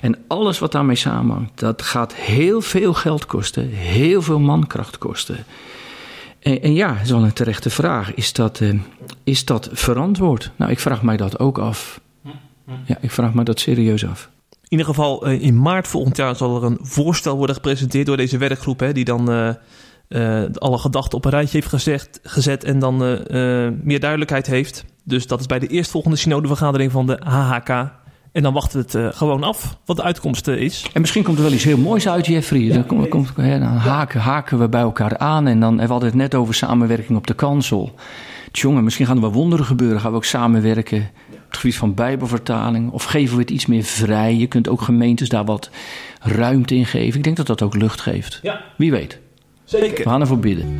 En 0.00 0.18
alles 0.26 0.58
wat 0.58 0.72
daarmee 0.72 0.96
samenhangt, 0.96 1.50
dat 1.54 1.82
gaat 1.82 2.14
heel 2.14 2.60
veel 2.60 2.94
geld 2.94 3.26
kosten, 3.26 3.68
heel 3.68 4.22
veel 4.22 4.38
mankracht 4.38 4.98
kosten. 4.98 5.44
En, 6.40 6.62
en 6.62 6.74
ja, 6.74 6.92
dat 6.92 7.02
is 7.02 7.10
wel 7.10 7.22
een 7.22 7.32
terechte 7.32 7.70
vraag. 7.70 8.14
Is 8.14 8.32
dat, 8.32 8.60
uh, 8.60 8.80
is 9.24 9.44
dat 9.44 9.68
verantwoord? 9.72 10.50
Nou, 10.56 10.70
ik 10.70 10.78
vraag 10.78 11.02
mij 11.02 11.16
dat 11.16 11.38
ook 11.38 11.58
af. 11.58 12.00
Ja, 12.84 12.96
ik 13.00 13.10
vraag 13.10 13.34
mij 13.34 13.44
dat 13.44 13.60
serieus 13.60 14.06
af. 14.06 14.30
In 14.50 14.78
ieder 14.78 14.86
geval, 14.86 15.28
uh, 15.28 15.42
in 15.42 15.60
maart 15.60 15.88
volgend 15.88 16.16
jaar 16.16 16.36
zal 16.36 16.56
er 16.56 16.64
een 16.64 16.78
voorstel 16.80 17.36
worden 17.36 17.54
gepresenteerd 17.54 18.06
door 18.06 18.16
deze 18.16 18.38
werkgroep, 18.38 18.80
hè, 18.80 18.92
die 18.92 19.04
dan 19.04 19.32
uh, 20.08 20.44
alle 20.54 20.78
gedachten 20.78 21.18
op 21.18 21.24
een 21.24 21.30
rijtje 21.30 21.60
heeft 21.60 22.20
gezet 22.22 22.64
en 22.64 22.78
dan 22.78 22.96
meer 23.82 24.00
duidelijkheid 24.00 24.46
heeft. 24.46 24.84
Dus 25.04 25.26
dat 25.26 25.40
is 25.40 25.46
bij 25.46 25.58
de 25.58 25.66
eerstvolgende 25.66 26.16
synodevergadering 26.16 26.92
van 26.92 27.06
de 27.06 27.20
HHK 27.24 27.90
en 28.32 28.42
dan 28.42 28.52
wachten 28.52 28.78
we 28.78 28.84
het 28.84 28.94
uh, 28.94 29.18
gewoon 29.18 29.42
af 29.42 29.78
wat 29.84 29.96
de 29.96 30.02
uitkomst 30.02 30.48
uh, 30.48 30.60
is. 30.60 30.86
En 30.92 31.00
misschien 31.00 31.22
komt 31.22 31.36
er 31.36 31.42
wel 31.42 31.52
iets 31.52 31.64
heel 31.64 31.78
moois 31.78 32.08
uit, 32.08 32.26
Jeffrey. 32.26 32.60
Ja, 32.60 32.74
dan, 32.74 32.86
komt, 32.86 33.08
komt, 33.08 33.36
dan 33.36 33.62
haken, 33.62 34.20
haken 34.20 34.58
we 34.58 34.68
bij 34.68 34.80
elkaar 34.80 35.18
aan. 35.18 35.46
En 35.46 35.60
dan 35.60 35.78
hebben 35.78 35.98
we 35.98 36.04
het 36.04 36.14
net 36.14 36.34
over 36.34 36.54
samenwerking 36.54 37.18
op 37.18 37.26
de 37.26 37.34
kansel. 37.34 37.94
Tjonge, 38.50 38.82
misschien 38.82 39.06
gaan 39.06 39.16
er 39.16 39.22
wel 39.22 39.32
wonderen 39.32 39.64
gebeuren. 39.64 40.00
Gaan 40.00 40.10
we 40.10 40.16
ook 40.16 40.24
samenwerken 40.24 41.10
op 41.30 41.48
het 41.48 41.56
gebied 41.56 41.76
van 41.76 41.94
bijbelvertaling? 41.94 42.90
Of 42.90 43.04
geven 43.04 43.34
we 43.34 43.40
het 43.40 43.50
iets 43.50 43.66
meer 43.66 43.82
vrij? 43.82 44.34
Je 44.34 44.46
kunt 44.46 44.68
ook 44.68 44.80
gemeentes 44.80 45.28
daar 45.28 45.44
wat 45.44 45.70
ruimte 46.20 46.74
in 46.74 46.86
geven. 46.86 47.18
Ik 47.18 47.24
denk 47.24 47.36
dat 47.36 47.46
dat 47.46 47.62
ook 47.62 47.74
lucht 47.74 48.00
geeft. 48.00 48.38
Ja. 48.42 48.60
Wie 48.76 48.90
weet. 48.90 49.18
Zeker. 49.64 50.04
We 50.04 50.10
gaan 50.10 50.20
ervoor 50.20 50.38
bidden. 50.38 50.76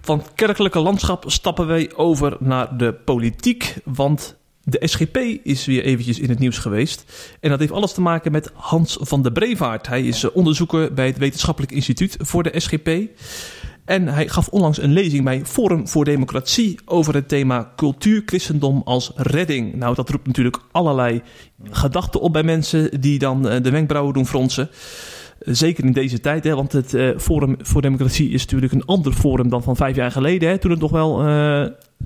Van 0.00 0.22
kerkelijke 0.34 0.78
landschap 0.78 1.24
stappen 1.26 1.66
wij 1.66 1.90
over 1.94 2.36
naar 2.40 2.76
de 2.76 2.92
politiek. 2.92 3.76
Want 3.84 4.39
de 4.64 4.80
SGP 4.84 5.16
is 5.42 5.66
weer 5.66 5.82
eventjes 5.82 6.18
in 6.18 6.28
het 6.28 6.38
nieuws 6.38 6.58
geweest. 6.58 7.04
En 7.40 7.50
dat 7.50 7.58
heeft 7.58 7.72
alles 7.72 7.92
te 7.92 8.00
maken 8.00 8.32
met 8.32 8.50
Hans 8.54 8.98
van 9.00 9.22
der 9.22 9.32
Brevaart. 9.32 9.86
Hij 9.86 10.02
is 10.02 10.24
eh, 10.24 10.30
onderzoeker 10.36 10.94
bij 10.94 11.06
het 11.06 11.18
Wetenschappelijk 11.18 11.72
Instituut 11.72 12.16
voor 12.18 12.42
de 12.42 12.60
SGP. 12.60 12.88
En 13.84 14.08
hij 14.08 14.28
gaf 14.28 14.48
onlangs 14.48 14.82
een 14.82 14.92
lezing 14.92 15.24
bij 15.24 15.46
Forum 15.46 15.88
voor 15.88 16.04
Democratie 16.04 16.78
over 16.84 17.14
het 17.14 17.28
thema 17.28 17.72
cultuur, 17.76 18.22
christendom 18.26 18.82
als 18.84 19.12
redding. 19.14 19.74
Nou, 19.74 19.94
dat 19.94 20.10
roept 20.10 20.26
natuurlijk 20.26 20.58
allerlei 20.72 21.22
gedachten 21.70 22.20
op 22.20 22.32
bij 22.32 22.42
mensen 22.42 23.00
die 23.00 23.18
dan 23.18 23.48
eh, 23.48 23.62
de 23.62 23.70
wenkbrauwen 23.70 24.14
doen 24.14 24.26
fronsen. 24.26 24.70
Zeker 25.56 25.84
in 25.84 25.92
deze 25.92 26.20
tijd, 26.20 26.44
hè, 26.44 26.54
want 26.54 26.72
het 26.72 26.94
uh, 26.94 27.18
Forum 27.18 27.56
voor 27.58 27.82
Democratie 27.82 28.30
is 28.30 28.40
natuurlijk 28.40 28.72
een 28.72 28.84
ander 28.84 29.12
forum 29.12 29.48
dan 29.48 29.62
van 29.62 29.76
vijf 29.76 29.96
jaar 29.96 30.10
geleden. 30.10 30.48
Hè, 30.48 30.58
toen 30.58 30.70
het 30.70 30.80
nog 30.80 30.90
wel 30.90 31.26
uh, 31.26 31.60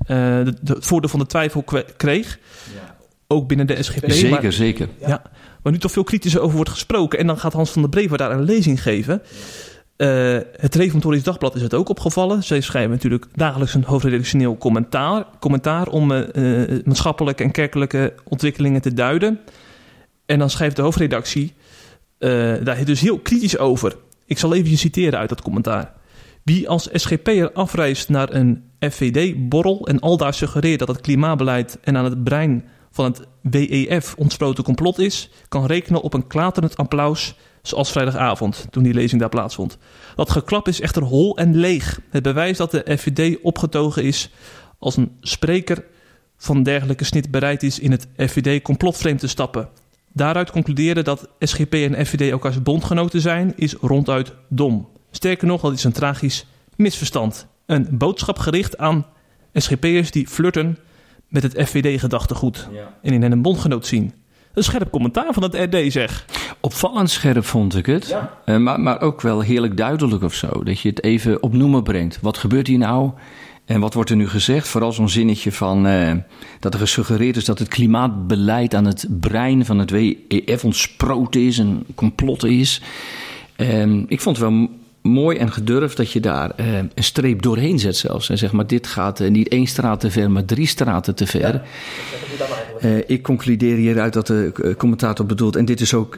uh, 0.07 0.45
het 0.63 0.85
voordeel 0.85 1.09
van 1.09 1.19
de 1.19 1.25
twijfel 1.25 1.63
kreeg. 1.97 2.39
Ja. 2.75 2.95
Ook 3.27 3.47
binnen 3.47 3.67
de 3.67 3.83
SGP. 3.83 4.11
Zeker, 4.11 4.41
maar, 4.41 4.51
zeker. 4.51 4.87
Ja, 4.99 5.21
waar 5.61 5.73
nu 5.73 5.79
toch 5.79 5.91
veel 5.91 6.03
kritischer 6.03 6.41
over 6.41 6.55
wordt 6.55 6.71
gesproken. 6.71 7.19
En 7.19 7.27
dan 7.27 7.37
gaat 7.37 7.53
Hans 7.53 7.71
van 7.71 7.81
der 7.81 7.91
Brever 7.91 8.17
daar 8.17 8.31
een 8.31 8.43
lezing 8.43 8.81
geven. 8.81 9.21
Uh, 9.97 10.37
het 10.55 10.75
Reformatorisch 10.75 11.23
Dagblad 11.23 11.55
is 11.55 11.61
het 11.61 11.73
ook 11.73 11.89
opgevallen. 11.89 12.43
Zij 12.43 12.61
schrijven 12.61 12.91
natuurlijk 12.91 13.25
dagelijks 13.33 13.73
een 13.73 13.83
hoofdredactioneel 13.83 14.57
commentaar, 14.57 15.25
commentaar 15.39 15.87
om 15.87 16.11
uh, 16.11 16.21
maatschappelijke 16.83 17.43
en 17.43 17.51
kerkelijke 17.51 18.13
ontwikkelingen 18.23 18.81
te 18.81 18.93
duiden. 18.93 19.39
En 20.25 20.39
dan 20.39 20.49
schrijft 20.49 20.75
de 20.75 20.81
hoofdredactie 20.81 21.53
daar 22.63 22.85
dus 22.85 23.01
heel 23.01 23.19
kritisch 23.19 23.57
over. 23.57 23.95
Ik 24.25 24.37
zal 24.37 24.53
even 24.53 24.77
citeren 24.77 25.19
uit 25.19 25.29
dat 25.29 25.41
commentaar. 25.41 25.93
Wie 26.43 26.69
als 26.69 26.89
SGP'er 26.91 27.51
afreist 27.51 28.09
naar 28.09 28.33
een 28.33 28.63
FVD-borrel 28.79 29.87
en 29.87 29.99
al 29.99 30.17
daar 30.17 30.33
suggereert 30.33 30.79
dat 30.79 30.87
het 30.87 31.01
klimaatbeleid 31.01 31.77
en 31.81 31.97
aan 31.97 32.03
het 32.03 32.23
brein 32.23 32.65
van 32.91 33.05
het 33.05 33.27
WEF 33.41 34.15
ontsproten 34.17 34.63
complot 34.63 34.99
is, 34.99 35.29
kan 35.47 35.65
rekenen 35.65 36.01
op 36.01 36.13
een 36.13 36.27
klaterend 36.27 36.77
applaus 36.77 37.35
zoals 37.61 37.91
vrijdagavond, 37.91 38.67
toen 38.69 38.83
die 38.83 38.93
lezing 38.93 39.21
daar 39.21 39.29
plaatsvond. 39.29 39.77
Dat 40.15 40.29
geklap 40.29 40.67
is 40.67 40.81
echter 40.81 41.03
hol 41.03 41.37
en 41.37 41.55
leeg. 41.55 41.99
Het 42.09 42.23
bewijs 42.23 42.57
dat 42.57 42.71
de 42.71 42.97
FVD 42.97 43.37
opgetogen 43.41 44.03
is 44.03 44.31
als 44.79 44.97
een 44.97 45.11
spreker 45.21 45.85
van 46.37 46.63
dergelijke 46.63 47.03
snit 47.03 47.31
bereid 47.31 47.63
is 47.63 47.79
in 47.79 47.91
het 47.91 48.07
FVD-complotframe 48.17 49.17
te 49.17 49.27
stappen. 49.27 49.69
Daaruit 50.15 50.51
concluderen 50.51 51.03
dat 51.03 51.29
SGP 51.39 51.73
en 51.73 52.05
FVD 52.05 52.31
elkaars 52.31 52.61
bondgenoten 52.61 53.21
zijn, 53.21 53.53
is 53.55 53.73
ronduit 53.73 54.33
dom. 54.49 54.87
Sterker 55.11 55.47
nog, 55.47 55.61
dat 55.61 55.73
is 55.73 55.83
een 55.83 55.91
tragisch 55.91 56.45
misverstand. 56.75 57.47
Een 57.65 57.87
boodschap 57.91 58.39
gericht 58.39 58.77
aan 58.77 59.05
SGP'ers 59.53 60.11
die 60.11 60.27
flirten 60.27 60.77
met 61.27 61.43
het 61.43 61.67
FVD-gedachtegoed 61.67 62.67
en 63.01 63.13
in 63.13 63.21
hen 63.21 63.31
een 63.31 63.41
bondgenoot 63.41 63.85
zien. 63.85 64.13
Een 64.53 64.63
scherp 64.63 64.91
commentaar 64.91 65.33
van 65.33 65.43
het 65.43 65.55
RD, 65.55 65.91
zeg. 65.91 66.25
Opvallend 66.59 67.09
scherp 67.09 67.45
vond 67.45 67.75
ik 67.75 67.85
het. 67.85 68.15
Uh, 68.45 68.57
maar, 68.57 68.79
maar 68.79 69.01
ook 69.01 69.21
wel 69.21 69.41
heerlijk 69.41 69.77
duidelijk 69.77 70.23
of 70.23 70.33
zo. 70.33 70.63
Dat 70.63 70.79
je 70.79 70.89
het 70.89 71.03
even 71.03 71.43
op 71.43 71.53
noemen 71.53 71.83
brengt. 71.83 72.19
Wat 72.21 72.37
gebeurt 72.37 72.67
hier 72.67 72.77
nou? 72.77 73.11
En 73.65 73.79
wat 73.79 73.93
wordt 73.93 74.09
er 74.09 74.15
nu 74.15 74.27
gezegd? 74.27 74.67
Vooral 74.67 74.91
zo'n 74.91 75.09
zinnetje 75.09 75.51
van 75.51 75.87
uh, 75.87 76.11
dat 76.59 76.73
er 76.73 76.79
gesuggereerd 76.79 77.37
is 77.37 77.45
dat 77.45 77.59
het 77.59 77.67
klimaatbeleid 77.67 78.75
aan 78.75 78.85
het 78.85 79.07
brein 79.19 79.65
van 79.65 79.79
het 79.79 79.89
WEF 79.89 80.63
ontsproten 80.63 81.41
is, 81.41 81.57
een 81.57 81.85
complot 81.95 82.43
is. 82.43 82.81
Uh, 83.57 84.03
ik 84.07 84.21
vond 84.21 84.37
het 84.37 84.49
wel 84.49 84.69
mooi 85.01 85.37
en 85.37 85.51
gedurfd 85.51 85.97
dat 85.97 86.11
je 86.11 86.19
daar 86.19 86.51
uh, 86.59 86.77
een 86.77 86.91
streep 86.95 87.41
doorheen 87.41 87.79
zet 87.79 87.97
zelfs. 87.97 88.29
En 88.29 88.37
zeg 88.37 88.51
maar, 88.51 88.67
dit 88.67 88.87
gaat 88.87 89.19
uh, 89.19 89.29
niet 89.29 89.47
één 89.47 89.67
straat 89.67 89.99
te 89.99 90.11
ver, 90.11 90.31
maar 90.31 90.45
drie 90.45 90.67
straten 90.67 91.15
te 91.15 91.27
ver. 91.27 91.61
Ja, 92.81 93.01
ik 93.07 93.23
concludeer 93.23 93.75
hieruit 93.75 94.13
dat 94.13 94.27
de 94.27 94.73
commentator 94.77 95.25
bedoelt... 95.25 95.55
en 95.55 95.65
dit 95.65 95.81
is 95.81 95.93
ook 95.93 96.17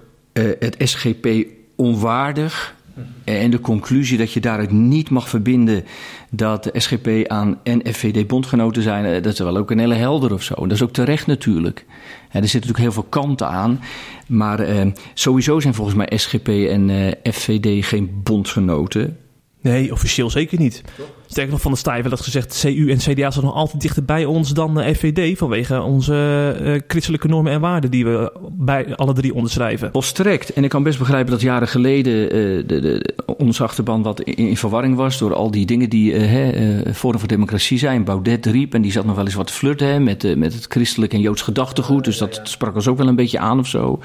het 0.59 0.75
SGP 0.79 1.27
onwaardig... 1.75 2.75
En 3.23 3.49
de 3.49 3.59
conclusie 3.59 4.17
dat 4.17 4.31
je 4.31 4.39
daaruit 4.39 4.71
niet 4.71 5.09
mag 5.09 5.29
verbinden 5.29 5.85
dat 6.29 6.63
de 6.63 6.71
SGP 6.73 7.27
aan 7.27 7.59
NFVD 7.63 8.27
bondgenoten 8.27 8.81
zijn, 8.81 9.21
dat 9.21 9.33
is 9.33 9.39
wel 9.39 9.57
ook 9.57 9.71
een 9.71 9.79
hele 9.79 9.95
helder 9.95 10.33
of 10.33 10.43
zo. 10.43 10.53
En 10.53 10.61
dat 10.61 10.71
is 10.71 10.83
ook 10.83 10.91
terecht 10.91 11.27
natuurlijk. 11.27 11.85
er 11.87 12.25
zitten 12.31 12.41
natuurlijk 12.41 12.77
heel 12.77 12.91
veel 12.91 13.07
kanten 13.09 13.47
aan. 13.47 13.79
Maar 14.27 14.59
eh, 14.59 14.87
sowieso 15.13 15.59
zijn 15.59 15.73
volgens 15.73 15.95
mij 15.95 16.17
SGP 16.17 16.47
en 16.47 16.89
eh, 16.89 17.33
FVD 17.33 17.85
geen 17.85 18.19
bondgenoten. 18.23 19.17
Nee, 19.61 19.91
officieel 19.91 20.29
zeker 20.29 20.59
niet. 20.59 20.83
Sterker 21.27 21.51
nog, 21.51 21.61
van 21.61 21.71
de 21.71 21.77
Stijl 21.77 22.09
dat 22.09 22.21
gezegd... 22.21 22.59
CU 22.61 22.91
en 22.91 22.97
CDA 22.97 23.31
zijn 23.31 23.45
nog 23.45 23.53
altijd 23.53 23.81
dichter 23.81 24.03
bij 24.05 24.25
ons 24.25 24.53
dan 24.53 24.73
de 24.73 24.95
FVD... 24.95 25.37
vanwege 25.37 25.81
onze 25.81 26.55
uh, 26.61 26.79
christelijke 26.87 27.27
normen 27.27 27.51
en 27.51 27.61
waarden... 27.61 27.91
die 27.91 28.05
we 28.05 28.31
bij 28.51 28.95
alle 28.95 29.13
drie 29.13 29.33
onderschrijven. 29.33 29.89
Volstrekt. 29.91 30.53
En 30.53 30.63
ik 30.63 30.69
kan 30.69 30.83
best 30.83 30.99
begrijpen 30.99 31.31
dat 31.31 31.41
jaren 31.41 31.67
geleden... 31.67 32.13
Uh, 32.13 32.63
de, 32.67 32.79
de, 32.81 33.15
onze 33.37 33.63
achterban 33.63 34.03
wat 34.03 34.21
in, 34.21 34.35
in, 34.35 34.57
verwarring 34.57 34.95
was... 34.95 35.17
door 35.17 35.33
al 35.33 35.51
die 35.51 35.65
dingen 35.65 35.89
die 35.89 36.13
uh, 36.13 36.93
Forum 36.93 37.19
voor 37.19 37.27
Democratie 37.27 37.77
zijn. 37.77 38.03
Baudet 38.03 38.45
riep 38.45 38.73
en 38.73 38.81
die 38.81 38.91
zat 38.91 39.05
nog 39.05 39.15
wel 39.15 39.25
eens 39.25 39.33
wat 39.33 39.47
te 39.47 39.53
flirten... 39.53 40.03
met, 40.03 40.37
met 40.37 40.53
het 40.53 40.65
christelijk 40.69 41.13
en 41.13 41.19
joods 41.19 41.41
gedachtegoed. 41.41 42.03
Dus 42.03 42.17
dat 42.17 42.39
sprak 42.43 42.75
ons 42.75 42.87
ook 42.87 42.97
wel 42.97 43.07
een 43.07 43.15
beetje 43.15 43.39
aan 43.39 43.59
of 43.59 43.67
zo. 43.67 43.99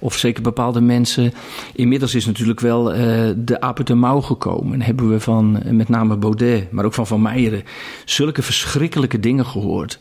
Of 0.00 0.14
zeker 0.14 0.42
bepaalde 0.42 0.80
mensen. 0.80 1.32
Inmiddels 1.74 2.14
is 2.14 2.26
natuurlijk 2.26 2.60
wel 2.60 2.84
de 2.84 3.56
uit 3.60 3.86
de 3.86 3.94
mouw 3.94 4.20
gekomen. 4.20 4.72
En 4.72 4.82
hebben 4.82 5.10
we 5.10 5.20
van 5.20 5.62
met 5.70 5.88
name 5.88 6.16
Baudet 6.16 6.67
maar 6.70 6.84
ook 6.84 6.94
van 6.94 7.06
Van 7.06 7.22
Meijeren, 7.22 7.62
zulke 8.04 8.42
verschrikkelijke 8.42 9.20
dingen 9.20 9.46
gehoord. 9.46 9.98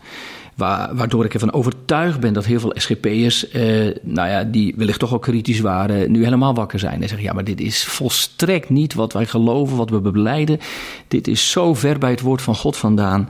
waardoor 0.56 1.25
ik 1.25 1.34
ervan 1.34 1.53
overtuigd 1.53 2.19
ben 2.19 2.34
dat 2.34 2.45
heel 2.45 2.60
veel 2.60 2.73
SGP'ers, 2.75 3.49
eh, 3.49 3.63
nou 4.01 4.30
ja, 4.30 4.43
die 4.43 4.73
wellicht 4.77 4.99
toch 4.99 5.12
al 5.12 5.19
kritisch 5.19 5.60
waren, 5.60 6.12
nu 6.12 6.23
helemaal 6.23 6.53
wakker 6.53 6.80
zijn. 6.80 7.01
En 7.01 7.08
zeggen: 7.08 7.27
ja, 7.27 7.34
maar 7.34 7.43
dit 7.43 7.62
is 7.62 7.84
volstrekt 7.84 8.69
niet 8.69 8.93
wat 8.93 9.13
wij 9.13 9.25
geloven, 9.25 9.77
wat 9.77 9.89
we 9.89 9.99
beblijden. 9.99 10.60
Dit 11.08 11.27
is 11.27 11.51
zo 11.51 11.73
ver 11.73 11.97
bij 11.97 12.10
het 12.10 12.21
woord 12.21 12.41
van 12.41 12.56
God 12.56 12.77
vandaan. 12.77 13.30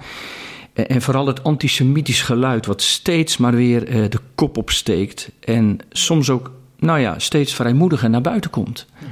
En 0.74 1.02
vooral 1.02 1.28
het 1.28 1.44
antisemitisch 1.44 2.22
geluid, 2.22 2.66
wat 2.66 2.82
steeds 2.82 3.38
maar 3.38 3.56
weer 3.56 3.90
uh, 3.90 4.10
de 4.10 4.20
kop 4.36 4.58
opsteekt. 4.58 5.32
En 5.40 5.80
soms 5.90 6.30
ook, 6.30 6.52
nou 6.80 7.00
ja, 7.00 7.20
steeds 7.20 7.54
vrijmoediger 7.54 8.10
naar 8.10 8.22
buiten 8.22 8.50
komt. 8.50 8.86
Mm 9.00 9.08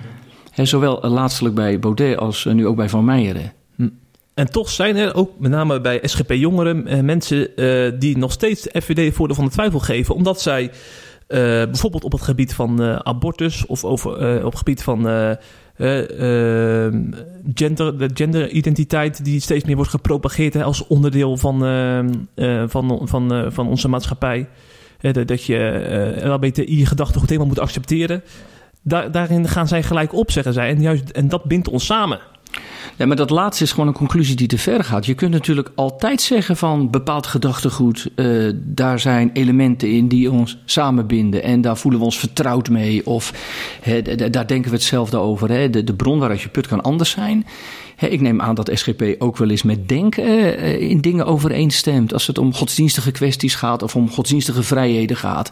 zowel 0.64 1.00
laatstelijk 1.02 1.56
bij 1.56 1.80
Baudet 1.80 2.18
als 2.18 2.46
nu 2.46 2.68
ook 2.68 2.76
bij 2.76 2.90
Van 2.90 3.06
Meijeren. 3.06 3.54
En 4.36 4.52
toch 4.52 4.70
zijn 4.70 4.96
er 4.96 5.16
ook 5.16 5.32
met 5.40 5.52
name 5.52 5.82
bij 5.82 6.00
SGP 6.04 6.32
Jongeren 6.32 6.94
uh, 6.94 7.00
mensen 7.00 7.50
uh, 7.56 7.92
die 8.00 8.18
nog 8.18 8.32
steeds 8.32 8.68
FVD 8.72 9.16
voordeel 9.16 9.36
van 9.36 9.46
de 9.46 9.52
twijfel 9.52 9.80
geven. 9.80 10.16
Omdat 10.16 10.42
zij 10.42 10.64
uh, 10.64 10.70
bijvoorbeeld 11.64 12.04
op 12.04 12.12
het 12.12 12.22
gebied 12.22 12.54
van 12.54 12.82
abortus 13.06 13.66
of 13.66 13.84
over, 13.84 14.12
op 14.46 14.52
het 14.52 14.58
gebied 14.58 14.84
van 14.84 15.02
gender, 17.54 17.98
de 17.98 18.10
genderidentiteit 18.14 19.26
die 19.26 19.40
steeds 19.40 19.66
meer 19.66 19.76
wordt 19.76 19.92
gepropageerd 19.92 20.56
als 20.56 20.88
onderdeel 20.88 21.38
van, 21.38 21.60
van, 22.68 23.02
van, 23.04 23.52
van 23.52 23.68
onze 23.68 23.88
maatschappij. 23.88 24.48
dat 25.26 25.44
je 25.44 26.22
LHBTI-gedachtegoed 26.24 27.30
helemaal 27.30 27.50
moet 27.50 27.60
accepteren. 27.60 28.24
Daar, 28.82 29.12
daarin 29.12 29.48
gaan 29.48 29.68
zij 29.68 29.84
gelijk 29.84 30.14
op, 30.14 30.32
zeggen 30.32 30.54
zij. 30.54 30.70
En, 30.70 30.82
juist, 30.82 31.10
en 31.10 31.28
dat 31.28 31.44
bindt 31.44 31.68
ons 31.68 31.86
samen. 31.86 32.20
Ja, 32.96 33.06
maar 33.06 33.16
dat 33.16 33.30
laatste 33.30 33.64
is 33.64 33.72
gewoon 33.72 33.88
een 33.88 33.94
conclusie 33.94 34.36
die 34.36 34.48
te 34.48 34.58
ver 34.58 34.84
gaat. 34.84 35.06
Je 35.06 35.14
kunt 35.14 35.32
natuurlijk 35.32 35.72
altijd 35.76 36.22
zeggen 36.22 36.58
van 36.58 36.90
bepaald 36.90 37.28
gedachtegoed, 37.28 38.10
uh, 38.16 38.52
daar 38.56 39.00
zijn 39.00 39.30
elementen 39.34 39.92
in 39.92 40.08
die 40.08 40.32
ons 40.32 40.58
samenbinden 40.66 41.44
en 41.44 41.62
daar 41.62 41.78
voelen 41.78 42.00
we 42.00 42.06
ons 42.06 42.20
vertrouwd 42.20 42.70
mee 42.70 43.06
of 43.06 43.34
daar 44.32 44.48
denken 44.48 44.70
we 44.70 44.76
hetzelfde 44.76 45.18
over. 45.18 45.72
De, 45.72 45.84
de 45.84 45.94
bron 45.94 46.20
waaruit 46.20 46.42
je 46.42 46.50
put 46.50 46.68
kan 46.68 46.82
anders 46.82 47.10
zijn. 47.10 47.46
Ik 48.00 48.22
neem 48.22 48.42
aan 48.42 48.56
dat 48.56 48.72
SGP 48.74 49.16
ook 49.18 49.38
wel 49.38 49.50
eens 49.50 49.64
met 49.64 49.88
denken 49.88 50.26
uh, 50.26 50.82
in 50.82 51.02
dingen 51.02 51.26
overeenstemt. 51.26 52.14
Als 52.14 52.28
het 52.28 52.38
om 52.38 52.54
godsdienstige 52.54 53.12
kwesties 53.12 53.56
gaat 53.56 53.84
of 53.84 53.96
om 53.96 54.10
godsdienstige 54.10 54.64
vrijheden 54.64 55.18
gaat. 55.18 55.52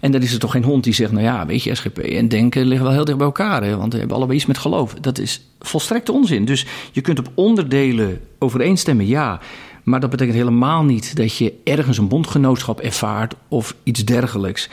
En 0.00 0.12
dan 0.12 0.22
is 0.22 0.32
er 0.32 0.38
toch 0.38 0.50
geen 0.50 0.64
hond 0.64 0.84
die 0.84 0.92
zegt: 0.92 1.12
Nou 1.12 1.24
ja, 1.24 1.46
weet 1.46 1.62
je, 1.62 1.74
SGP 1.74 1.98
en 1.98 2.28
denken 2.28 2.66
liggen 2.66 2.86
wel 2.86 2.94
heel 2.94 3.04
dicht 3.04 3.18
bij 3.18 3.26
elkaar. 3.26 3.62
Hè, 3.62 3.76
want 3.76 3.92
we 3.92 3.98
hebben 3.98 4.16
allebei 4.16 4.38
iets 4.38 4.46
met 4.46 4.58
geloof. 4.58 4.94
Dat 4.94 5.18
is 5.18 5.40
volstrekte 5.60 6.12
onzin. 6.12 6.44
Dus 6.44 6.66
je 6.92 7.00
kunt 7.00 7.18
op 7.18 7.30
onderdelen 7.34 8.20
overeenstemmen, 8.38 9.06
ja. 9.06 9.40
Maar 9.82 10.00
dat 10.00 10.10
betekent 10.10 10.36
helemaal 10.36 10.84
niet 10.84 11.16
dat 11.16 11.36
je 11.36 11.52
ergens 11.64 11.98
een 11.98 12.08
bondgenootschap 12.08 12.80
ervaart 12.80 13.34
of 13.48 13.74
iets 13.82 14.04
dergelijks. 14.04 14.68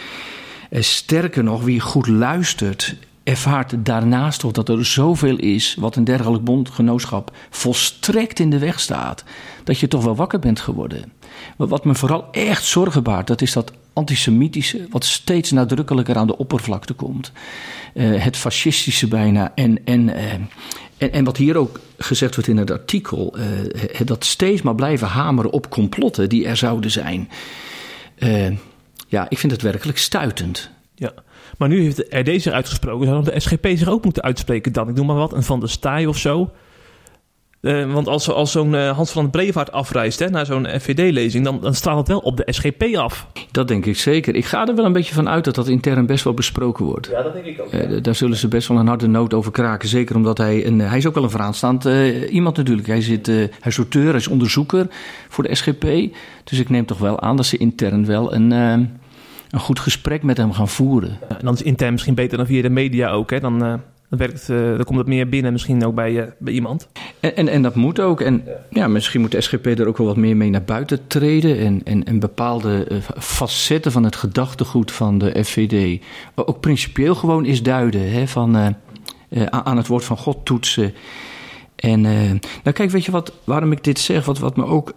Eh, 0.69 0.82
sterker 0.82 1.43
nog, 1.43 1.63
wie 1.63 1.80
goed 1.80 2.08
luistert, 2.08 2.95
ervaart 3.24 3.86
daarnaast 3.86 4.40
toch 4.40 4.52
dat 4.52 4.70
er 4.70 4.86
zoveel 4.86 5.38
is 5.38 5.76
wat 5.80 5.96
een 5.96 6.04
dergelijk 6.04 6.44
bondgenootschap 6.44 7.32
volstrekt 7.50 8.40
in 8.40 8.50
de 8.50 8.60
weg 8.60 8.80
staat, 8.80 9.24
dat 9.64 9.80
je 9.80 9.88
toch 9.88 10.04
wel 10.04 10.16
wakker 10.16 10.40
bent 10.40 10.60
geworden. 10.60 11.12
Maar 11.58 11.68
wat 11.68 11.86
me 11.86 11.96
vooral 11.96 12.28
echt 12.32 12.66
zorgen 12.66 13.04
baart, 13.04 13.28
dat 13.28 13.42
is 13.42 13.54
dat 13.54 13.72
antisemitische, 13.94 14.88
wat 14.90 15.06
steeds 15.06 15.52
nadrukkelijker 15.52 16.18
aan 16.18 16.28
de 16.28 16.38
oppervlakte 16.38 16.94
komt. 16.94 17.32
Uh, 17.94 18.24
het 18.24 18.38
fascistische 18.38 19.08
bijna. 19.08 19.52
En, 19.56 19.86
en, 19.86 20.08
uh, 20.08 20.34
en, 20.98 21.12
en, 21.12 21.24
wat 21.24 21.38
hier 21.38 21.58
ook 21.58 21.80
gezegd 21.98 22.36
wordt 22.36 22.50
in 22.50 22.58
het 22.58 22.72
artikel, 22.72 23.38
uh, 23.38 23.44
dat 24.06 24.26
steeds 24.26 24.62
maar 24.62 24.76
blijven 24.76 25.08
hameren 25.08 25.52
op 25.52 25.70
complotten 25.70 26.30
die 26.30 26.48
er 26.48 26.58
zouden 26.58 26.92
zijn. 26.92 27.30
ja, 29.08 29.26
ik 29.30 29.38
vind 29.38 29.52
het 29.52 29.62
werkelijk 29.62 29.98
stuitend. 29.98 30.70
Ja, 30.96 31.14
maar 31.58 31.70
nu 31.70 31.82
heeft 31.82 31.96
de 31.96 32.20
RD 32.20 32.42
zich 32.42 32.54
uitgesproken, 32.54 33.08
zou 33.08 33.24
de 33.24 33.39
SGP 33.39 33.68
zich 33.74 33.89
ook 33.89 34.04
moeten 34.04 34.24
uitspreken 34.24 34.74
dan? 34.74 34.89
Ik 34.89 34.96
noem 34.96 35.06
maar 35.06 35.16
wat, 35.16 35.34
een 35.34 35.44
Van 35.44 35.60
der 35.60 35.70
Staaij 35.70 36.06
of 36.06 36.18
zo. 36.18 36.52
Uh, 37.63 37.94
want 37.94 38.08
als, 38.08 38.30
als 38.30 38.52
zo'n 38.52 38.74
uh, 38.74 38.89
Hans 38.92 39.12
van 39.12 39.30
Brevaart 39.30 39.72
afreist 39.72 40.20
hè, 40.20 40.30
naar 40.30 40.46
zo'n 40.46 40.68
FVD-lezing, 40.80 41.44
dan, 41.44 41.60
dan 41.62 41.74
straalt 41.74 41.98
het 41.98 42.08
wel 42.08 42.20
op 42.20 42.38
de 42.38 42.48
SGP 42.54 42.96
af. 42.96 43.28
Dat 43.52 43.68
denk 43.68 43.86
ik 43.86 43.98
zeker. 43.98 44.36
Ik 44.36 44.46
ga 44.46 44.68
er 44.68 44.76
wel 44.76 44.86
een 44.86 44.94
beetje 44.94 45.13
van 45.13 45.30
uit 45.30 45.44
dat 45.44 45.56
dat 45.56 45.68
intern 45.68 46.06
best 46.06 46.24
wel 46.24 46.34
besproken 46.34 46.86
wordt. 46.86 47.08
Ja, 47.08 47.22
dat 47.22 47.34
denk 47.34 47.46
ik 47.46 47.62
ook. 47.62 47.74
Uh, 47.74 48.02
daar 48.02 48.16
zullen 48.16 48.38
ze 48.38 48.48
best 48.48 48.68
wel 48.68 48.78
een 48.78 48.88
harde 48.88 49.08
noot 49.08 49.34
over 49.34 49.52
kraken. 49.52 49.89
Zeker 49.89 50.16
omdat 50.16 50.38
hij, 50.38 50.66
een, 50.66 50.80
hij 50.80 50.98
is 50.98 51.08
ook 51.08 51.13
wel 51.13 51.24
een 51.24 51.30
vooraanstaand 51.30 51.86
iemand 52.30 52.58
natuurlijk. 52.58 52.88
Hij, 52.88 53.02
zit, 53.02 53.28
hij 53.28 53.50
is 53.66 53.78
auteur, 53.78 54.08
hij 54.08 54.16
is 54.16 54.28
onderzoeker 54.28 54.88
voor 55.30 55.44
de 55.44 55.56
SGP. 55.56 55.86
Dus 56.44 56.60
ik 56.60 56.70
neem 56.70 56.86
toch 56.86 57.00
wel 57.00 57.22
aan 57.22 57.36
dat 57.36 57.46
ze 57.46 57.58
intern 57.58 58.06
wel 58.06 58.34
een 58.34 58.52
een 59.54 59.60
goed 59.60 59.80
gesprek 59.80 60.24
met 60.24 60.38
hem 60.38 60.54
gaan 60.54 60.68
voeren. 60.68 61.18
En 61.28 61.46
dan 61.46 61.54
is 61.54 61.62
intern 61.62 61.92
misschien 61.92 62.16
beter 62.16 62.38
dan 62.38 62.46
via 62.46 62.62
de 62.62 62.70
media 62.70 63.10
ook. 63.10 63.30
Hè? 63.30 63.39
Dan, 63.39 63.60
dan, 63.60 63.82
werkt, 64.10 64.50
uh, 64.50 64.58
dan 64.58 64.84
komt 64.84 64.98
het 64.98 65.08
meer 65.08 65.30
binnen 65.30 65.52
misschien 65.52 65.86
ook 65.86 65.96
bij, 65.96 66.12
uh, 66.12 66.24
bij 66.39 66.54
iemand. 66.54 66.88
En, 67.20 67.36
en, 67.36 67.48
en, 67.48 67.62
dat 67.62 67.76
moet 67.76 68.00
ook. 68.00 68.22
En 68.22 68.44
ja. 68.70 68.88
misschien 68.88 69.22
moet 69.22 69.32
de 69.32 69.42
SGP 69.42 69.66
er 69.66 69.88
ook 69.88 69.98
wel 69.98 70.08
wat 70.08 70.16
meer 70.16 70.38
mee 70.38 70.50
naar 70.50 70.63
buiten 70.63 71.08
treden. 71.08 71.60
En, 71.60 71.82
en, 71.84 72.04
en 72.04 72.20
bepaalde 72.20 72.88
facetten 73.18 73.92
van 73.92 74.04
het 74.04 74.16
gedachtegoed 74.16 74.92
van 74.92 75.18
de 75.18 75.44
FVD 75.44 76.04
ook 76.36 76.60
principieel 76.60 77.16
gewoon 77.16 77.46
is 77.46 77.63
duiden. 77.63 78.12
Hè, 78.12 78.28
van, 78.28 78.76
aan 79.50 79.78
het 79.78 79.88
woord 79.88 80.06
van 80.06 80.18
God 80.18 80.46
toetsen. 80.46 80.94
En 81.76 82.02
nou 82.02 82.72
kijk, 82.74 82.89
weet 82.89 83.06
je 83.06 83.12
wat, 83.12 83.34
waarom 83.44 83.72
ik 83.72 83.84
dit 83.84 84.00
zeg? 84.00 84.26
Wat, 84.26 84.39
wat 84.39 84.56
me 84.56 84.66
ook 84.66 84.94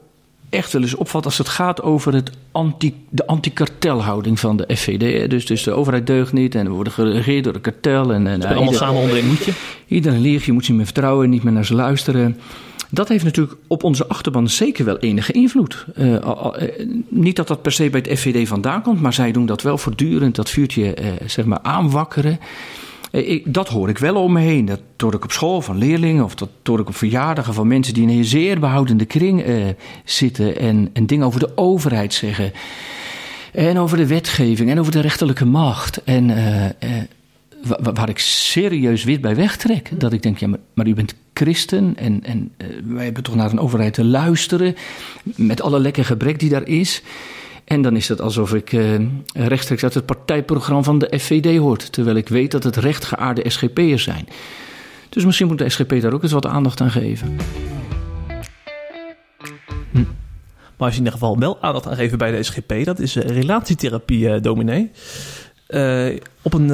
echt 0.57 0.73
wel 0.73 0.83
eens 0.83 0.95
opvalt 0.95 1.25
als 1.25 1.39
het 1.39 1.49
gaat 1.49 1.83
over 1.83 2.15
het 2.15 2.31
anti, 2.53 2.95
de 3.11 3.27
anti-kartelhouding 3.27 4.41
van 4.41 4.57
de 4.57 4.77
FVD. 4.77 5.31
Dus, 5.31 5.47
dus 5.47 5.63
de 5.63 5.73
overheid 5.73 6.07
deugt 6.07 6.33
niet 6.33 6.55
en 6.55 6.65
we 6.65 6.73
worden 6.73 6.93
geregeerd 6.93 7.45
door 7.45 7.53
de 7.53 7.61
kartel. 7.61 8.13
En, 8.13 8.27
en, 8.27 8.43
allemaal 8.43 8.73
samen 8.73 9.01
onder 9.01 9.19
een 9.19 9.27
moedje. 9.27 9.53
Iedereen 9.87 10.21
liegt, 10.21 10.45
je 10.45 10.53
moet 10.53 10.65
ze 10.65 10.71
niet 10.71 10.79
meer 10.79 10.93
vertrouwen, 10.93 11.31
niet 11.31 11.43
meer 11.43 11.53
naar 11.53 11.65
ze 11.65 11.75
luisteren. 11.75 12.41
Dat 12.91 13.09
heeft 13.09 13.25
natuurlijk 13.25 13.57
op 13.67 13.85
onze 13.85 14.07
achterban 14.07 14.49
zeker 14.49 14.85
wel 14.85 14.99
enige 14.99 15.33
invloed. 15.33 15.85
Uh, 15.99 16.49
niet 17.09 17.37
dat 17.37 17.49
dat 17.49 17.63
per 17.63 17.73
se 17.73 17.91
bij 17.91 18.03
het 18.05 18.19
FVD 18.19 18.49
vandaan 18.49 18.83
komt, 18.83 19.01
maar 19.01 19.13
zij 19.13 19.33
doen 19.33 19.47
dat 19.47 19.63
wel 19.63 19.79
voortdurend, 19.79 20.35
dat 20.35 20.51
vuurtje 20.51 20.97
uh, 21.01 21.07
zeg 21.27 21.45
maar 21.45 21.61
aanwakkeren. 21.63 22.39
Ik, 23.11 23.55
dat 23.55 23.69
hoor 23.69 23.89
ik 23.89 23.99
wel 23.99 24.15
om 24.15 24.33
me 24.33 24.41
heen. 24.41 24.65
Dat 24.65 24.81
hoor 24.97 25.15
ik 25.15 25.25
op 25.25 25.33
school 25.33 25.61
van 25.61 25.79
leerlingen 25.79 26.25
of 26.25 26.35
dat 26.35 26.49
hoor 26.63 26.81
ik 26.81 26.89
op 26.89 26.97
verjaardagen 26.97 27.55
van 27.55 27.67
mensen 27.67 27.95
die 27.95 28.03
in 28.03 28.19
een 28.19 28.25
zeer 28.25 28.61
behoudende 28.61 29.05
kring 29.05 29.45
zitten 30.05 30.59
en, 30.59 30.91
en 30.93 31.07
dingen 31.07 31.27
over 31.27 31.41
de 31.41 31.57
overheid 31.57 32.15
zeggen. 32.15 32.53
En 33.53 33.79
over 33.79 33.97
de 33.97 34.07
wetgeving 34.07 34.71
en 34.71 34.79
over 34.79 34.93
de 34.93 35.01
rechterlijke 35.01 35.45
macht. 35.45 36.03
En 36.05 36.31
waar 37.95 38.09
ik 38.09 38.19
serieus 38.19 39.05
wit 39.05 39.21
bij 39.21 39.37
wegtrek. 39.37 39.91
Dat 40.01 40.13
ik 40.13 40.23
denk, 40.23 40.39
ja, 40.39 40.49
maar, 40.75 40.87
u 40.87 40.95
bent 40.95 41.15
christen 41.35 41.95
en, 41.97 42.25
en 42.25 42.53
wij 42.85 43.05
hebben 43.05 43.23
toch 43.23 43.35
naar 43.35 43.51
een 43.51 43.59
overheid 43.59 43.95
te 43.95 44.05
luisteren. 44.05 44.75
Met 45.23 45.63
alle 45.63 45.79
lekker 45.79 46.05
gebrek 46.05 46.39
die 46.39 46.51
daar 46.51 46.69
is. 46.69 47.03
En 47.67 47.83
dan 47.83 47.97
is 47.97 48.09
het 48.09 48.21
alsof 48.21 48.55
ik 48.55 48.73
uh, 48.73 49.01
rechtstreeks 49.33 49.83
uit 49.83 49.95
het 49.95 50.07
partijprogramma 50.07 50.83
van 50.83 50.99
de 50.99 51.19
FVD 51.19 51.59
hoort. 51.59 51.93
Terwijl 51.93 52.17
ik 52.17 52.29
weet 52.29 52.51
dat 52.51 52.65
het 52.65 52.77
rechtgeaarde 52.77 53.51
SGP'ers 53.51 54.03
zijn. 54.03 54.29
Dus 55.09 55.25
misschien 55.25 55.47
moet 55.47 55.59
de 55.59 55.69
SGP 55.69 56.01
daar 56.01 56.13
ook 56.13 56.23
eens 56.23 56.33
wat 56.33 56.47
aandacht 56.47 56.81
aan 56.81 56.91
geven. 56.91 57.37
Hm. 59.91 60.05
Maar 60.77 60.87
als 60.87 60.95
je 60.95 61.01
in 61.01 61.05
ieder 61.05 61.13
geval 61.13 61.39
wel 61.39 61.63
aandacht 61.63 61.87
aan 61.87 61.97
geven 61.97 62.19
bij 62.19 62.31
de 62.31 62.43
SGP, 62.43 62.85
dat 62.85 62.99
is 62.99 63.17
relatietherapie, 63.17 64.29
uh, 64.29 64.43
dominee. 64.43 64.91
Uh, 65.69 66.17
op, 66.43 66.55
een, 66.55 66.71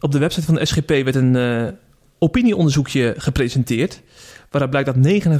op 0.00 0.12
de 0.12 0.18
website 0.18 0.46
van 0.46 0.54
de 0.54 0.64
SGP 0.64 0.88
werd 0.88 1.14
een 1.14 1.76
opinieonderzoekje 2.18 3.14
gepresenteerd. 3.16 4.02
Waaruit 4.50 4.70
blijkt 4.70 5.02
dat 5.02 5.32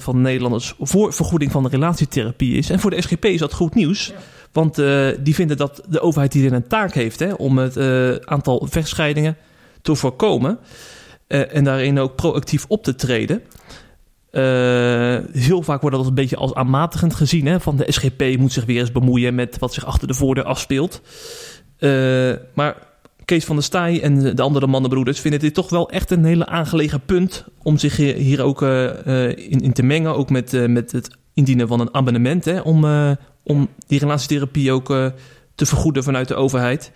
59% 0.00 0.02
van 0.02 0.14
de 0.14 0.20
Nederlanders 0.20 0.74
voor 0.78 1.12
vergoeding 1.12 1.52
van 1.52 1.62
de 1.62 1.68
relatietherapie 1.68 2.56
is. 2.56 2.70
En 2.70 2.80
voor 2.80 2.90
de 2.90 3.02
SGP 3.02 3.24
is 3.24 3.40
dat 3.40 3.52
goed 3.52 3.74
nieuws. 3.74 4.12
Want 4.52 4.74
die 5.20 5.34
vinden 5.34 5.56
dat 5.56 5.82
de 5.88 6.00
overheid 6.00 6.32
hierin 6.32 6.52
een 6.52 6.68
taak 6.68 6.94
heeft 6.94 7.18
hè, 7.18 7.32
om 7.32 7.58
het 7.58 7.78
aantal 8.26 8.66
vechtscheidingen 8.70 9.36
te 9.82 9.94
voorkomen. 9.94 10.58
en 11.26 11.64
daarin 11.64 11.98
ook 11.98 12.16
proactief 12.16 12.64
op 12.68 12.84
te 12.84 12.94
treden. 12.94 13.42
heel 15.32 15.62
vaak 15.62 15.80
wordt 15.80 15.96
dat 15.96 16.06
een 16.06 16.14
beetje 16.14 16.36
als 16.36 16.54
aanmatigend 16.54 17.14
gezien. 17.14 17.46
Hè, 17.46 17.60
van 17.60 17.76
de 17.76 17.92
SGP 17.92 18.38
moet 18.38 18.52
zich 18.52 18.64
weer 18.64 18.80
eens 18.80 18.92
bemoeien 18.92 19.34
met 19.34 19.58
wat 19.58 19.74
zich 19.74 19.86
achter 19.86 20.08
de 20.08 20.14
voordeur 20.14 20.44
afspeelt. 20.44 21.00
Maar 22.54 22.76
Kees 23.28 23.44
van 23.44 23.56
der 23.56 23.64
Staaij 23.64 24.02
en 24.02 24.34
de 24.36 24.42
andere 24.42 24.66
mannenbroeders 24.66 25.20
vinden 25.20 25.40
dit 25.40 25.54
toch 25.54 25.70
wel 25.70 25.90
echt 25.90 26.10
een 26.10 26.24
hele 26.24 26.46
aangelegen 26.46 27.00
punt 27.00 27.44
om 27.62 27.78
zich 27.78 27.96
hier 27.96 28.42
ook 28.42 28.62
uh, 28.62 28.84
in, 29.28 29.60
in, 29.60 29.72
te 29.72 29.82
mengen. 29.82 30.14
Ook 30.14 30.30
met, 30.30 30.52
uh, 30.52 30.68
met 30.68 30.92
het 30.92 31.16
indienen 31.34 31.68
van 31.68 31.80
een 31.80 31.94
abonnement 31.94 32.44
hè, 32.44 32.60
om, 32.60 32.84
om 33.42 33.68
die 33.86 33.98
relatietherapie 33.98 34.72
ook 34.72 34.86
te 35.54 35.66
vergoeden 35.66 36.02
vanuit 36.02 36.28
de 36.28 36.34
overheid. 36.34 36.92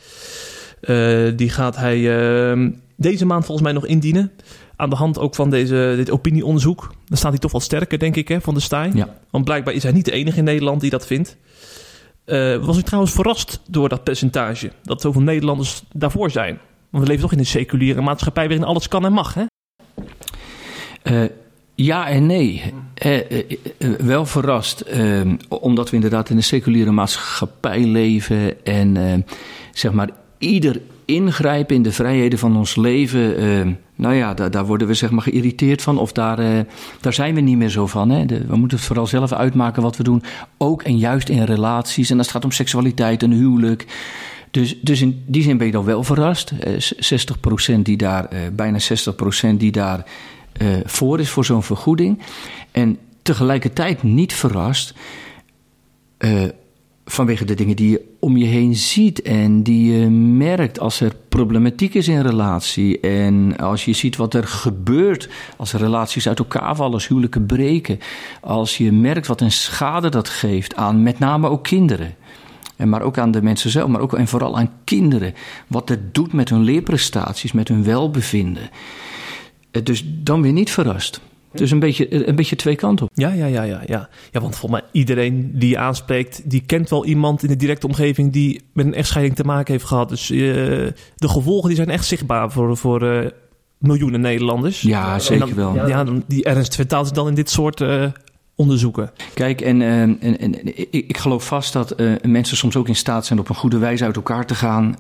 die 1.37 1.51
gaat 1.51 1.77
hij 1.77 2.19
ehm, 2.19 2.71
deze 2.97 3.27
maand 3.27 3.45
volgens 3.45 3.67
mij 3.67 3.77
nog 3.77 3.87
indienen. 3.87 4.33
Aan 4.77 4.91
de 4.91 4.97
hand 4.97 5.19
ook 5.19 5.35
van 5.35 5.51
deze, 5.51 5.93
dit 5.97 6.11
opinieonderzoek. 6.11 6.95
Dan 7.05 7.19
staat 7.19 7.31
hij 7.31 7.41
toch 7.41 7.53
wel 7.53 7.61
sterker, 7.61 7.99
denk 7.99 8.17
ik, 8.17 8.29
hè, 8.29 8.41
van 8.41 8.55
de 8.55 8.61
Staaij. 8.61 8.91
Ja. 8.95 9.09
Want 9.31 9.45
blijkbaar 9.45 9.75
is 9.75 9.83
hij 9.83 9.93
niet 9.93 10.05
de 10.05 10.13
enige 10.13 10.39
in 10.39 10.45
Nederland 10.45 10.81
die 10.81 10.91
dat 10.91 11.07
vindt. 11.07 11.37
Uh, 12.27 12.57
was 12.57 12.79
ik 12.79 12.85
trouwens 12.85 13.15
verrast 13.15 13.61
door 13.69 13.89
dat 13.89 14.05
percentage. 14.05 14.73
Dat 14.83 15.01
zoveel 15.01 15.23
Nederlanders 15.23 15.83
daarvoor 15.93 16.31
zijn. 16.31 16.59
Want 16.91 17.05
we 17.05 17.09
leven 17.09 17.23
toch 17.23 17.33
in 17.33 17.39
een 17.39 17.47
seculiere 17.47 18.01
maatschappij 18.01 18.49
waarin 18.49 18.67
alles 18.67 18.89
kan 18.89 19.05
en 19.05 19.13
mag, 19.13 19.35
hè? 19.35 19.45
Uh, 21.05 21.29
ja 21.75 22.09
en 22.09 22.27
nee. 22.27 22.63
Uh, 23.05 23.21
wel 23.99 24.27
verrast. 24.27 24.85
omdat 25.49 25.91
we 25.91 25.95
inderdaad 25.95 26.31
in 26.31 26.37
een 26.37 26.43
seculiere 26.43 26.91
maatschappij 26.91 27.85
leven. 27.85 28.65
En 28.65 29.25
zeg 29.73 29.93
maar 29.93 30.11
ieder 30.39 30.81
ingrijpen 31.05 31.77
in 31.77 31.83
de 31.83 31.93
vrijheden 31.93 32.39
van 32.39 32.57
ons 32.57 32.77
leven. 32.77 33.79
Nou 34.03 34.15
ja, 34.15 34.35
daar, 34.35 34.51
daar, 34.51 34.67
worden 34.67 34.87
we 34.87 34.95
zeg 34.95 35.11
maar 35.11 35.23
geïrriteerd 35.23 35.83
van. 35.83 35.99
Of 35.99 36.13
daar, 36.13 36.41
uh, 36.41 36.61
daar 37.01 37.13
zijn 37.13 37.35
we 37.35 37.41
niet 37.41 37.57
meer 37.57 37.69
zo 37.69 37.87
van. 37.87 38.11
Hè? 38.11 38.27
We 38.27 38.57
moeten 38.57 38.77
het 38.77 38.87
vooral 38.87 39.07
zelf 39.07 39.33
uitmaken 39.33 39.83
wat 39.83 39.97
we 39.97 40.03
doen. 40.03 40.23
Ook 40.57 40.83
en 40.83 40.99
juist 40.99 41.29
in 41.29 41.43
relaties. 41.43 42.11
En 42.11 42.17
als 42.17 42.27
het 42.27 42.35
gaat 42.35 42.45
om 42.45 42.51
seksualiteit 42.51 43.23
en 43.23 43.31
huwelijk. 43.31 43.87
Dus, 44.51 44.81
dus 44.81 45.01
in 45.01 45.25
die 45.27 45.43
zin 45.43 45.57
ben 45.57 45.67
je 45.67 45.73
dan 45.73 45.85
wel 45.85 46.03
verrast. 46.05 46.53
Uh, 46.67 47.77
60% 47.77 47.81
die 47.83 47.97
daar, 47.97 48.29
bijna 48.53 48.79
60% 49.53 49.57
die 49.57 49.73
daar 49.73 50.05
voor 50.85 51.21
is 51.21 51.31
voor 51.31 51.45
zo'n 51.45 51.63
vergoeding. 51.63 52.23
En 52.71 52.99
tegelijkertijd 53.23 54.03
niet 54.03 54.33
verrast 54.33 54.95
vanwege 57.13 57.45
de 57.45 57.55
dingen 57.55 57.77
die 57.77 57.91
je 57.91 58.05
om 58.19 58.37
je 58.37 58.45
heen 58.45 58.75
ziet 58.75 59.23
en 59.23 59.63
die 59.63 59.93
je 59.93 60.09
merkt 60.11 60.81
als 60.81 61.01
er 61.01 61.15
problematiek 61.29 61.95
is 61.95 62.09
in 62.09 62.21
relatie. 62.21 63.01
En 63.01 63.57
als 63.57 63.85
je 63.85 63.93
ziet 63.93 64.17
wat 64.17 64.35
er 64.35 64.47
gebeurt 64.47 65.29
als 65.57 65.73
relaties 65.73 66.29
uit 66.29 66.39
elkaar 66.39 66.77
vallen, 66.77 66.93
als 66.93 67.09
huwelijken 67.09 67.47
breken. 67.47 67.99
Als 68.41 68.77
je 68.77 68.93
merkt 68.93 69.27
wat 69.27 69.41
een 69.41 69.53
schade 69.53 70.09
dat 70.09 70.29
geeft 70.29 70.77
aan 70.77 71.03
met 71.03 71.19
name 71.19 71.49
ook 71.49 71.65
kinderen. 71.65 72.15
En 72.77 72.89
maar 72.89 73.03
ook 73.03 73.19
aan 73.19 73.31
de 73.31 73.43
mensen 73.43 73.71
zelf, 73.71 73.89
maar 73.89 74.01
ook 74.01 74.15
en 74.15 74.29
vooral 74.29 74.57
aan 74.59 74.71
kinderen. 74.85 75.35
Wat 75.67 75.89
het 75.89 76.15
doet 76.15 76.33
met 76.33 76.49
hun 76.49 76.63
leerprestaties, 76.63 77.53
met 77.53 77.69
hun 77.69 77.85
welbevinden. 77.85 78.71
Dus 79.83 80.05
dan 80.07 80.43
weer 80.43 80.53
niet 80.53 80.71
verrast. 80.71 81.21
Dus 81.55 81.71
een 81.71 81.79
beetje, 81.79 82.29
een 82.29 82.37
beetje 82.37 82.57
twee 82.57 82.77
kanten 82.77 83.07
op. 83.07 83.11
Ja, 83.15 83.33
ja, 83.33 83.47
ja, 83.47 83.63
ja, 83.63 83.81
ja. 83.87 84.09
Ja, 84.31 84.41
want 84.41 84.57
volgens 84.57 84.81
mij 84.81 84.91
iedereen 84.93 85.51
die 85.55 85.69
je 85.69 85.79
aanspreekt, 85.79 86.51
die 86.51 86.63
kent 86.67 86.91
wel 86.91 87.05
iemand 87.05 87.43
in 87.43 87.49
de 87.49 87.57
directe 87.57 87.87
omgeving 87.87 88.33
die 88.33 88.61
met 88.73 88.87
een 88.87 88.95
echtscheiding 88.95 89.37
te 89.37 89.45
maken 89.45 89.73
heeft 89.73 89.85
gehad. 89.85 90.09
Dus 90.09 90.31
uh, 90.31 90.39
de 91.17 91.29
gevolgen 91.29 91.69
die 91.69 91.77
zijn 91.77 91.91
echt 91.91 92.05
zichtbaar 92.05 92.53
voor, 92.53 92.77
voor 92.77 93.03
uh, 93.03 93.27
miljoenen 93.79 94.21
Nederlanders. 94.21 94.81
Ja, 94.81 95.19
zeker 95.19 95.47
dan, 95.47 95.55
wel. 95.75 95.89
Ja, 95.89 96.05
dan, 96.05 96.25
die 96.27 96.45
ernst 96.45 96.75
vertaalt 96.75 97.07
zich 97.07 97.17
dan 97.17 97.29
in 97.29 97.35
dit 97.35 97.51
soort 97.51 97.81
uh, 97.81 98.05
onderzoeken. 98.57 99.11
Kijk, 99.35 99.61
en, 99.61 99.83
en, 99.83 100.21
en 100.39 100.67
ik, 100.77 100.89
ik, 100.91 101.17
geloof 101.17 101.47
vast 101.47 101.73
dat 101.73 101.95
mensen 102.23 102.57
soms 102.57 102.77
ook 102.77 102.89
in 102.89 102.97
staat 102.97 103.27
zijn 103.27 103.39
op 103.39 103.49
een 103.49 103.55
goede 103.55 103.79
wijze 103.79 104.05
uit 104.05 104.17
elkaar 104.17 104.47
te 104.47 104.55
gaan. 104.55 104.97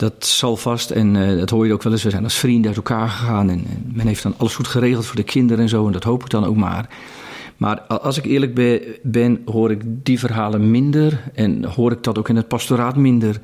Dat 0.00 0.26
zal 0.26 0.56
vast, 0.56 0.90
en 0.90 1.14
uh, 1.14 1.38
dat 1.38 1.50
hoor 1.50 1.66
je 1.66 1.72
ook 1.72 1.82
wel 1.82 1.92
eens, 1.92 2.02
we 2.02 2.10
zijn 2.10 2.24
als 2.24 2.38
vrienden 2.38 2.66
uit 2.66 2.76
elkaar 2.76 3.08
gegaan. 3.08 3.50
En, 3.50 3.64
en, 3.70 3.92
men 3.94 4.06
heeft 4.06 4.22
dan 4.22 4.34
alles 4.36 4.54
goed 4.54 4.68
geregeld 4.68 5.06
voor 5.06 5.16
de 5.16 5.22
kinderen 5.22 5.62
en 5.62 5.68
zo, 5.68 5.86
en 5.86 5.92
dat 5.92 6.04
hoop 6.04 6.22
ik 6.22 6.30
dan 6.30 6.44
ook 6.44 6.56
maar. 6.56 6.88
Maar 7.56 7.80
als 7.80 8.18
ik 8.18 8.24
eerlijk 8.24 8.54
ben, 9.02 9.42
hoor 9.44 9.70
ik 9.70 9.82
die 9.84 10.18
verhalen 10.18 10.70
minder 10.70 11.22
en 11.34 11.64
hoor 11.64 11.92
ik 11.92 12.02
dat 12.02 12.18
ook 12.18 12.28
in 12.28 12.36
het 12.36 12.48
pastoraat 12.48 12.96
minder 12.96 13.40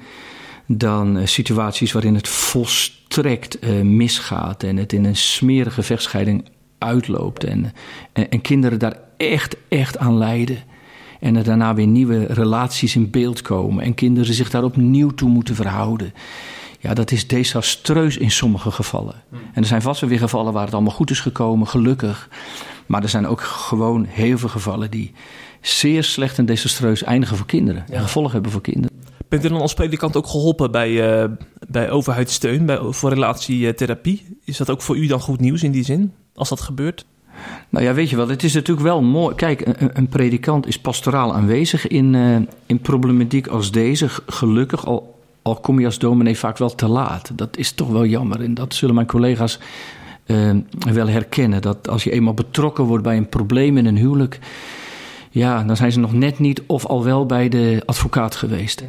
dan 0.67 1.17
uh, 1.17 1.27
situaties 1.27 1.93
waarin 1.93 2.15
het 2.15 2.29
volstrekt 2.29 3.65
uh, 3.65 3.81
misgaat 3.81 4.63
en 4.63 4.77
het 4.77 4.93
in 4.93 5.05
een 5.05 5.17
smerige 5.17 5.83
vechtscheiding 5.83 6.49
uitloopt 6.79 7.45
en, 7.45 7.73
en, 8.13 8.31
en 8.31 8.41
kinderen 8.41 8.79
daar 8.79 9.01
echt, 9.17 9.57
echt 9.69 9.99
aan 9.99 10.19
lijden. 10.19 10.59
En 11.27 11.37
er 11.37 11.45
daarna 11.45 11.75
weer 11.75 11.87
nieuwe 11.87 12.25
relaties 12.25 12.97
in 12.97 13.11
beeld 13.11 13.43
komen. 13.43 13.85
En 13.85 13.95
kinderen 13.95 14.35
zich 14.35 14.51
daar 14.51 14.65
opnieuw 14.65 15.11
toe 15.11 15.29
moeten 15.29 15.55
verhouden. 15.55 16.13
Ja, 16.81 16.95
dat 16.95 17.11
is 17.11 17.27
desastreus 17.27 18.17
in 18.17 18.31
sommige 18.31 18.71
gevallen. 18.71 19.15
En 19.31 19.63
er 19.63 19.67
zijn 19.67 19.83
vast 19.83 20.01
weer 20.01 20.19
gevallen 20.19 20.53
waar 20.53 20.65
het 20.65 20.75
allemaal 20.75 20.93
goed 20.93 21.11
is 21.11 21.21
gekomen, 21.21 21.67
gelukkig. 21.67 22.29
Maar 22.87 23.03
er 23.03 23.09
zijn 23.09 23.27
ook 23.27 23.41
gewoon 23.41 24.05
heel 24.05 24.39
veel 24.39 24.49
gevallen 24.49 24.91
die 24.91 25.13
zeer 25.61 26.05
slecht 26.05 26.39
en 26.39 26.47
desastreus 26.47 27.03
eindigen 27.03 27.37
voor 27.37 27.47
kinderen. 27.47 27.85
En 27.89 28.01
gevolgen 28.01 28.33
hebben 28.33 28.51
voor 28.51 28.61
kinderen. 28.61 28.97
Bent 29.29 29.45
u 29.45 29.49
dan 29.49 29.61
als 29.61 29.75
predikant 29.75 30.17
ook 30.17 30.27
geholpen 30.27 30.71
bij, 30.71 31.23
uh, 31.23 31.31
bij 31.69 31.91
overheidssteun, 31.91 32.67
bij, 32.67 32.79
voor 32.83 33.11
relatietherapie? 33.11 34.39
Is 34.45 34.57
dat 34.57 34.71
ook 34.71 34.83
voor 34.83 34.97
u 34.97 35.07
dan 35.07 35.21
goed 35.21 35.41
nieuws 35.41 35.63
in 35.63 35.73
die 35.73 35.85
zin, 35.85 36.13
als 36.35 36.49
dat 36.49 36.61
gebeurt? 36.61 37.07
Nou 37.69 37.85
ja, 37.85 37.95
weet 37.95 38.11
je 38.11 38.17
wel, 38.17 38.29
het 38.29 38.43
is 38.43 38.55
natuurlijk 38.55 38.87
wel 38.87 39.03
mooi. 39.03 39.35
Kijk, 39.35 39.61
een, 39.67 39.91
een 39.93 40.09
predikant 40.09 40.67
is 40.67 40.79
pastoraal 40.79 41.35
aanwezig 41.35 41.87
in, 41.87 42.15
uh, 42.15 42.37
in 42.67 42.81
problematiek 42.81 43.47
als 43.47 43.71
deze. 43.71 44.09
Gelukkig, 44.27 44.87
al, 44.87 45.19
al 45.43 45.55
kom 45.55 45.81
je 45.81 45.87
als 45.87 45.99
dominee 45.99 46.39
vaak 46.39 46.59
wel 46.59 46.75
te 46.75 46.89
laat. 46.89 47.31
Dat 47.35 47.57
is 47.57 47.73
toch 47.73 47.89
wel 47.89 48.07
jammer. 48.07 48.43
En 48.43 48.55
dat 48.55 48.75
zullen 48.75 48.95
mijn 48.95 49.07
collega's 49.07 49.59
uh, 50.27 50.51
wel 50.93 51.09
herkennen. 51.09 51.63
Dat 51.63 51.89
als 51.89 52.05
je 52.05 52.11
eenmaal 52.11 52.35
betrokken 52.35 52.85
wordt 52.85 53.05
bij 53.05 53.17
een 53.17 53.29
probleem 53.29 53.77
in 53.77 53.87
een 53.87 53.97
huwelijk. 53.97 54.39
Ja, 55.31 55.63
dan 55.63 55.77
zijn 55.77 55.93
ze 55.93 55.99
nog 55.99 56.13
net 56.13 56.39
niet 56.39 56.63
of 56.67 56.87
al 56.87 57.05
wel 57.05 57.27
bij 57.27 57.49
de 57.49 57.83
advocaat 57.87 58.35
geweest. 58.35 58.85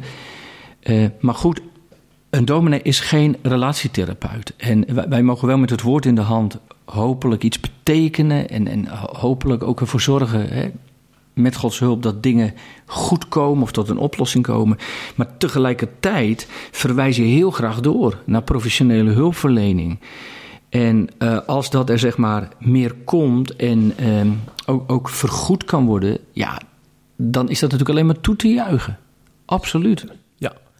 Uh, 0.82 1.06
maar 1.20 1.34
goed, 1.34 1.60
een 2.30 2.44
dominee 2.44 2.82
is 2.82 3.00
geen 3.00 3.36
relatietherapeut. 3.42 4.54
En 4.56 4.94
wij, 4.94 5.08
wij 5.08 5.22
mogen 5.22 5.46
wel 5.46 5.58
met 5.58 5.70
het 5.70 5.82
woord 5.82 6.06
in 6.06 6.14
de 6.14 6.20
hand 6.20 6.58
hopelijk 6.90 7.42
iets 7.42 7.60
betekenen 7.60 8.48
en, 8.48 8.68
en 8.68 8.88
hopelijk 9.12 9.62
ook 9.62 9.80
ervoor 9.80 10.00
zorgen 10.00 10.48
hè, 10.48 10.70
met 11.32 11.56
Gods 11.56 11.78
hulp 11.78 12.02
dat 12.02 12.22
dingen 12.22 12.54
goed 12.86 13.28
komen 13.28 13.62
of 13.62 13.72
tot 13.72 13.88
een 13.88 13.98
oplossing 13.98 14.44
komen. 14.44 14.78
Maar 15.14 15.36
tegelijkertijd 15.38 16.48
verwijs 16.70 17.16
je 17.16 17.22
heel 17.22 17.50
graag 17.50 17.80
door 17.80 18.22
naar 18.24 18.42
professionele 18.42 19.10
hulpverlening. 19.10 19.98
En 20.68 21.08
uh, 21.18 21.38
als 21.46 21.70
dat 21.70 21.90
er 21.90 21.98
zeg 21.98 22.16
maar 22.16 22.48
meer 22.58 22.94
komt 23.04 23.56
en 23.56 23.92
uh, 24.00 24.26
ook, 24.66 24.92
ook 24.92 25.08
vergoed 25.08 25.64
kan 25.64 25.86
worden, 25.86 26.18
ja, 26.32 26.60
dan 27.16 27.48
is 27.48 27.60
dat 27.60 27.70
natuurlijk 27.70 27.98
alleen 27.98 28.06
maar 28.06 28.20
toe 28.20 28.36
te 28.36 28.48
juichen. 28.48 28.98
Absoluut. 29.44 30.06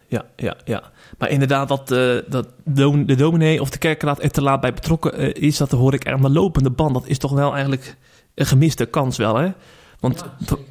Ja, 0.09 0.25
ja, 0.37 0.57
ja. 0.65 0.83
Maar 1.19 1.31
inderdaad, 1.31 1.69
dat, 1.69 1.91
uh, 1.91 2.17
dat 2.29 2.49
de 2.65 3.17
dominee 3.17 3.61
of 3.61 3.71
de 3.71 3.79
kerkraad 3.79 4.23
er 4.23 4.31
te 4.31 4.43
laat 4.43 4.61
bij 4.61 4.73
betrokken 4.73 5.23
uh, 5.23 5.31
is, 5.35 5.57
dat 5.57 5.71
hoor 5.71 5.95
ik 5.95 6.09
aan 6.09 6.23
de 6.23 6.31
lopende 6.31 6.71
band. 6.71 6.95
Dat 6.95 7.07
is 7.07 7.19
toch 7.19 7.33
wel 7.33 7.53
eigenlijk 7.53 7.97
een 8.35 8.47
gemiste 8.47 8.87
kans 8.87 9.17
wel, 9.17 9.37
hè? 9.37 9.53
Want 10.01 10.25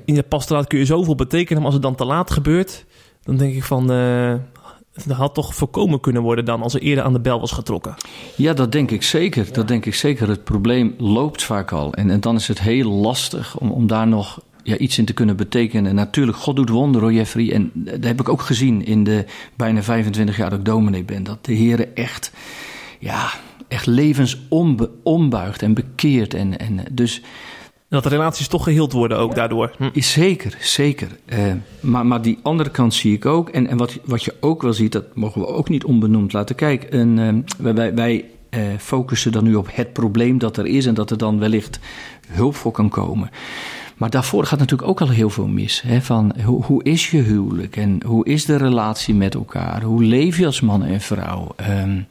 in 0.06 0.14
de 0.14 0.24
pastoraat 0.24 0.68
kun 0.68 0.80
je 0.80 0.86
zoveel 0.86 1.16
betekenen, 1.16 1.56
maar 1.58 1.66
als 1.66 1.74
het 1.74 1.84
dan 1.84 1.96
te 1.96 2.06
laat 2.06 2.32
gebeurt, 2.32 2.86
dan 3.24 3.38
denk 3.38 3.54
ik 3.54 3.64
van, 3.64 3.92
uh, 3.92 4.34
dat 5.06 5.18
had 5.18 5.34
toch 5.34 5.56
voorkomen 5.56 6.00
kunnen 6.00 6.22
worden 6.22 6.46
dan 6.46 6.62
als 6.62 6.74
er 6.74 6.82
eerder 6.82 7.04
aan 7.04 7.14
de 7.14 7.20
bel 7.20 7.40
was 7.40 7.52
getrokken. 7.52 7.96
Ja, 8.36 8.54
dat 8.54 8.72
denk 8.72 8.92
ik 8.92 9.04
zeker. 9.04 9.46
Ja. 9.46 9.52
Dat 9.52 9.68
denk 9.68 9.86
ik 9.86 9.96
zeker. 9.96 10.30
Het 10.30 10.44
probleem 10.44 10.96
loopt 10.98 11.44
vaak 11.44 11.72
al. 11.72 11.94
En, 11.94 12.10
en 12.10 12.20
dan 12.20 12.36
is 12.36 12.48
het 12.48 12.62
heel 12.62 12.90
lastig 12.92 13.58
om, 13.58 13.72
om 13.72 13.88
daar 13.88 14.08
nog 14.08 14.40
ja, 14.68 14.78
iets 14.78 14.98
in 14.98 15.06
te 15.06 15.14
kunnen 15.14 15.36
betekenen. 15.36 15.86
En 15.86 15.96
natuurlijk, 15.96 16.38
God 16.38 16.56
doet 16.56 16.70
wonderen 16.70 17.08
hoor, 17.08 17.18
Jeffrey. 17.18 17.54
En 17.54 17.72
dat 17.74 18.04
heb 18.04 18.20
ik 18.20 18.30
ook 18.30 18.42
gezien 18.42 18.86
in 18.86 19.04
de 19.04 19.26
bijna 19.56 19.84
25 19.84 20.38
jaar 20.38 20.50
dat 20.50 20.60
ik 20.60 20.66
dominee 20.66 21.04
ben. 21.04 21.24
Dat 21.24 21.46
de 21.46 21.54
Heer 21.54 21.94
echt, 21.94 22.32
ja, 23.00 23.30
echt 23.68 23.86
levens 23.86 24.38
ombuigt 25.04 25.62
en 25.62 25.74
bekeert. 25.74 26.34
En, 26.34 26.58
en 26.58 26.84
dus... 26.92 27.22
Dat 27.90 28.04
de 28.04 28.10
relaties 28.10 28.48
toch 28.48 28.64
geheeld 28.64 28.92
worden 28.92 29.18
ook 29.18 29.36
daardoor. 29.36 29.76
Hm. 29.78 29.90
Zeker, 29.94 30.58
zeker. 30.60 31.08
Uh, 31.26 31.40
maar, 31.80 32.06
maar 32.06 32.22
die 32.22 32.40
andere 32.42 32.70
kant 32.70 32.94
zie 32.94 33.14
ik 33.14 33.26
ook. 33.26 33.50
En, 33.50 33.68
en 33.68 33.78
wat, 33.78 34.00
wat 34.04 34.24
je 34.24 34.34
ook 34.40 34.62
wel 34.62 34.74
ziet, 34.74 34.92
dat 34.92 35.16
mogen 35.16 35.42
we 35.42 35.48
ook 35.48 35.70
niet 35.70 35.84
onbenoemd 35.84 36.34
laten. 36.34 36.56
Kijk, 36.56 36.88
een, 36.90 37.18
uh, 37.18 37.74
wij, 37.74 37.96
wij 37.96 38.26
uh, 38.50 38.60
focussen 38.78 39.32
dan 39.32 39.44
nu 39.44 39.56
op 39.56 39.68
het 39.72 39.94
probleem 39.94 40.38
dat 40.38 40.58
er 40.58 40.66
is... 40.66 40.86
en 40.86 40.94
dat 40.94 41.12
er 41.12 41.18
dan 41.18 41.40
wellicht 41.40 41.80
hulp 42.28 42.56
voor 42.56 42.72
kan 42.72 42.90
komen. 42.90 43.30
Maar 43.98 44.10
daarvoor 44.10 44.46
gaat 44.46 44.60
natuurlijk 44.60 44.90
ook 44.90 45.02
al 45.02 45.10
heel 45.10 45.30
veel 45.30 45.48
mis. 45.48 45.82
Hè? 45.82 46.02
Van 46.02 46.34
hoe, 46.44 46.64
hoe 46.64 46.84
is 46.84 47.12
je 47.12 47.22
huwelijk 47.22 47.76
en 47.76 48.02
hoe 48.06 48.26
is 48.26 48.46
de 48.46 48.56
relatie 48.56 49.16
met 49.16 49.36
elkaar? 49.36 49.82
Hoe 49.82 50.04
leef 50.04 50.38
je 50.38 50.46
als 50.46 50.62
man 50.62 50.84
en 50.84 51.02
vrouw? 51.02 51.56
Um, 51.70 52.08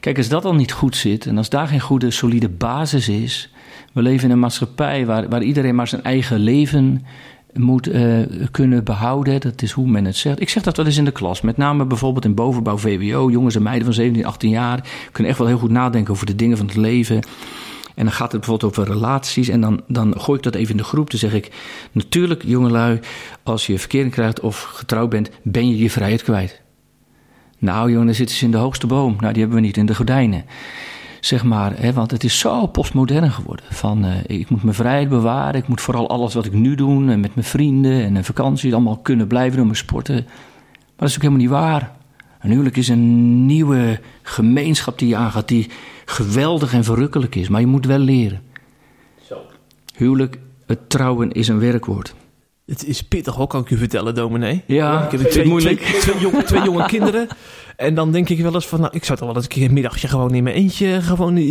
kijk, 0.00 0.16
als 0.16 0.28
dat 0.28 0.44
al 0.44 0.54
niet 0.54 0.72
goed 0.72 0.96
zit 0.96 1.26
en 1.26 1.36
als 1.36 1.48
daar 1.48 1.68
geen 1.68 1.80
goede, 1.80 2.10
solide 2.10 2.48
basis 2.48 3.08
is. 3.08 3.50
We 3.92 4.02
leven 4.02 4.24
in 4.24 4.30
een 4.30 4.38
maatschappij 4.38 5.06
waar, 5.06 5.28
waar 5.28 5.42
iedereen 5.42 5.74
maar 5.74 5.88
zijn 5.88 6.02
eigen 6.02 6.38
leven 6.38 7.04
moet 7.52 7.88
uh, 7.88 8.18
kunnen 8.50 8.84
behouden. 8.84 9.40
Dat 9.40 9.62
is 9.62 9.70
hoe 9.70 9.88
men 9.88 10.04
het 10.04 10.16
zegt. 10.16 10.40
Ik 10.40 10.48
zeg 10.48 10.62
dat 10.62 10.76
wel 10.76 10.86
eens 10.86 10.96
in 10.96 11.04
de 11.04 11.10
klas. 11.10 11.40
Met 11.40 11.56
name 11.56 11.84
bijvoorbeeld 11.84 12.24
in 12.24 12.34
bovenbouw 12.34 12.78
VWO. 12.78 13.30
Jongens 13.30 13.54
en 13.54 13.62
meiden 13.62 13.84
van 13.84 13.94
17, 13.94 14.26
18 14.26 14.50
jaar 14.50 14.88
kunnen 15.12 15.30
echt 15.30 15.40
wel 15.40 15.48
heel 15.48 15.58
goed 15.58 15.70
nadenken 15.70 16.12
over 16.12 16.26
de 16.26 16.36
dingen 16.36 16.56
van 16.56 16.66
het 16.66 16.76
leven. 16.76 17.20
En 17.96 18.04
dan 18.04 18.12
gaat 18.12 18.32
het 18.32 18.40
bijvoorbeeld 18.40 18.78
over 18.78 18.92
relaties. 18.92 19.48
En 19.48 19.60
dan, 19.60 19.82
dan 19.88 20.20
gooi 20.20 20.38
ik 20.38 20.44
dat 20.44 20.54
even 20.54 20.70
in 20.70 20.76
de 20.76 20.84
groep. 20.84 21.10
Dan 21.10 21.18
zeg 21.18 21.32
ik: 21.32 21.50
Natuurlijk, 21.92 22.42
jongelui, 22.44 23.00
als 23.42 23.66
je 23.66 23.78
verkering 23.78 24.12
krijgt 24.12 24.40
of 24.40 24.62
getrouwd 24.62 25.10
bent, 25.10 25.30
ben 25.42 25.68
je 25.68 25.78
je 25.78 25.90
vrijheid 25.90 26.22
kwijt. 26.22 26.62
Nou, 27.58 27.90
jongen, 27.90 28.06
dan 28.06 28.14
zitten 28.14 28.36
ze 28.36 28.44
in 28.44 28.50
de 28.50 28.56
hoogste 28.56 28.86
boom. 28.86 29.16
Nou, 29.20 29.32
die 29.32 29.42
hebben 29.42 29.60
we 29.60 29.66
niet 29.66 29.76
in 29.76 29.86
de 29.86 29.94
gordijnen. 29.94 30.44
Zeg 31.20 31.44
maar, 31.44 31.72
hè, 31.80 31.92
want 31.92 32.10
het 32.10 32.24
is 32.24 32.38
zo 32.38 32.66
postmodern 32.66 33.30
geworden. 33.30 33.64
Van 33.70 34.04
uh, 34.04 34.12
ik 34.26 34.48
moet 34.48 34.62
mijn 34.62 34.74
vrijheid 34.74 35.08
bewaren. 35.08 35.60
Ik 35.60 35.68
moet 35.68 35.80
vooral 35.80 36.08
alles 36.08 36.34
wat 36.34 36.44
ik 36.44 36.52
nu 36.52 36.74
doe, 36.74 37.10
en 37.10 37.20
met 37.20 37.34
mijn 37.34 37.46
vrienden 37.46 38.04
en 38.04 38.16
een 38.16 38.24
vakantie, 38.24 38.72
allemaal 38.72 38.98
kunnen 38.98 39.26
blijven 39.26 39.56
doen, 39.56 39.66
mijn 39.66 39.78
sporten. 39.78 40.14
Maar 40.14 40.24
dat 40.96 41.08
is 41.08 41.14
ook 41.14 41.22
helemaal 41.22 41.42
niet 41.42 41.50
waar. 41.50 41.96
Een 42.40 42.50
huwelijk 42.50 42.76
is 42.76 42.88
een 42.88 43.46
nieuwe 43.46 44.00
gemeenschap 44.22 44.98
die 44.98 45.08
je 45.08 45.16
aangaat, 45.16 45.48
die 45.48 45.70
geweldig 46.06 46.72
en 46.72 46.84
verrukkelijk 46.84 47.34
is. 47.34 47.48
Maar 47.48 47.60
je 47.60 47.66
moet 47.66 47.86
wel 47.86 47.98
leren. 47.98 48.42
Zo. 49.28 49.36
Huwelijk, 49.96 50.38
het 50.66 50.90
trouwen 50.90 51.32
is 51.32 51.48
een 51.48 51.58
werkwoord. 51.58 52.14
Het 52.66 52.86
is 52.86 53.02
pittig 53.02 53.34
hoor, 53.34 53.46
kan 53.46 53.60
ik 53.60 53.70
u 53.70 53.76
vertellen, 53.76 54.14
dominee. 54.14 54.62
Ja, 54.66 55.04
ik 55.04 55.18
heb 55.18 55.30
twee, 55.30 55.46
moeilijk. 55.46 55.80
Twee, 55.80 56.00
twee, 56.00 56.20
jonge, 56.20 56.42
twee 56.42 56.62
jonge 56.62 56.86
kinderen. 56.96 57.28
En 57.76 57.94
dan 57.94 58.12
denk 58.12 58.28
ik 58.28 58.40
wel 58.40 58.54
eens 58.54 58.66
van, 58.66 58.80
nou, 58.80 58.92
ik 58.94 59.04
zou 59.04 59.18
toch 59.18 59.26
wel 59.26 59.36
eens 59.36 59.44
een 59.44 59.50
keer 59.50 59.64
een 59.66 59.72
middagje 59.72 60.08
gewoon 60.08 60.34
in 60.34 60.42
mijn 60.42 60.56
eentje 60.56 61.02
gewoon 61.02 61.36
uh, 61.36 61.44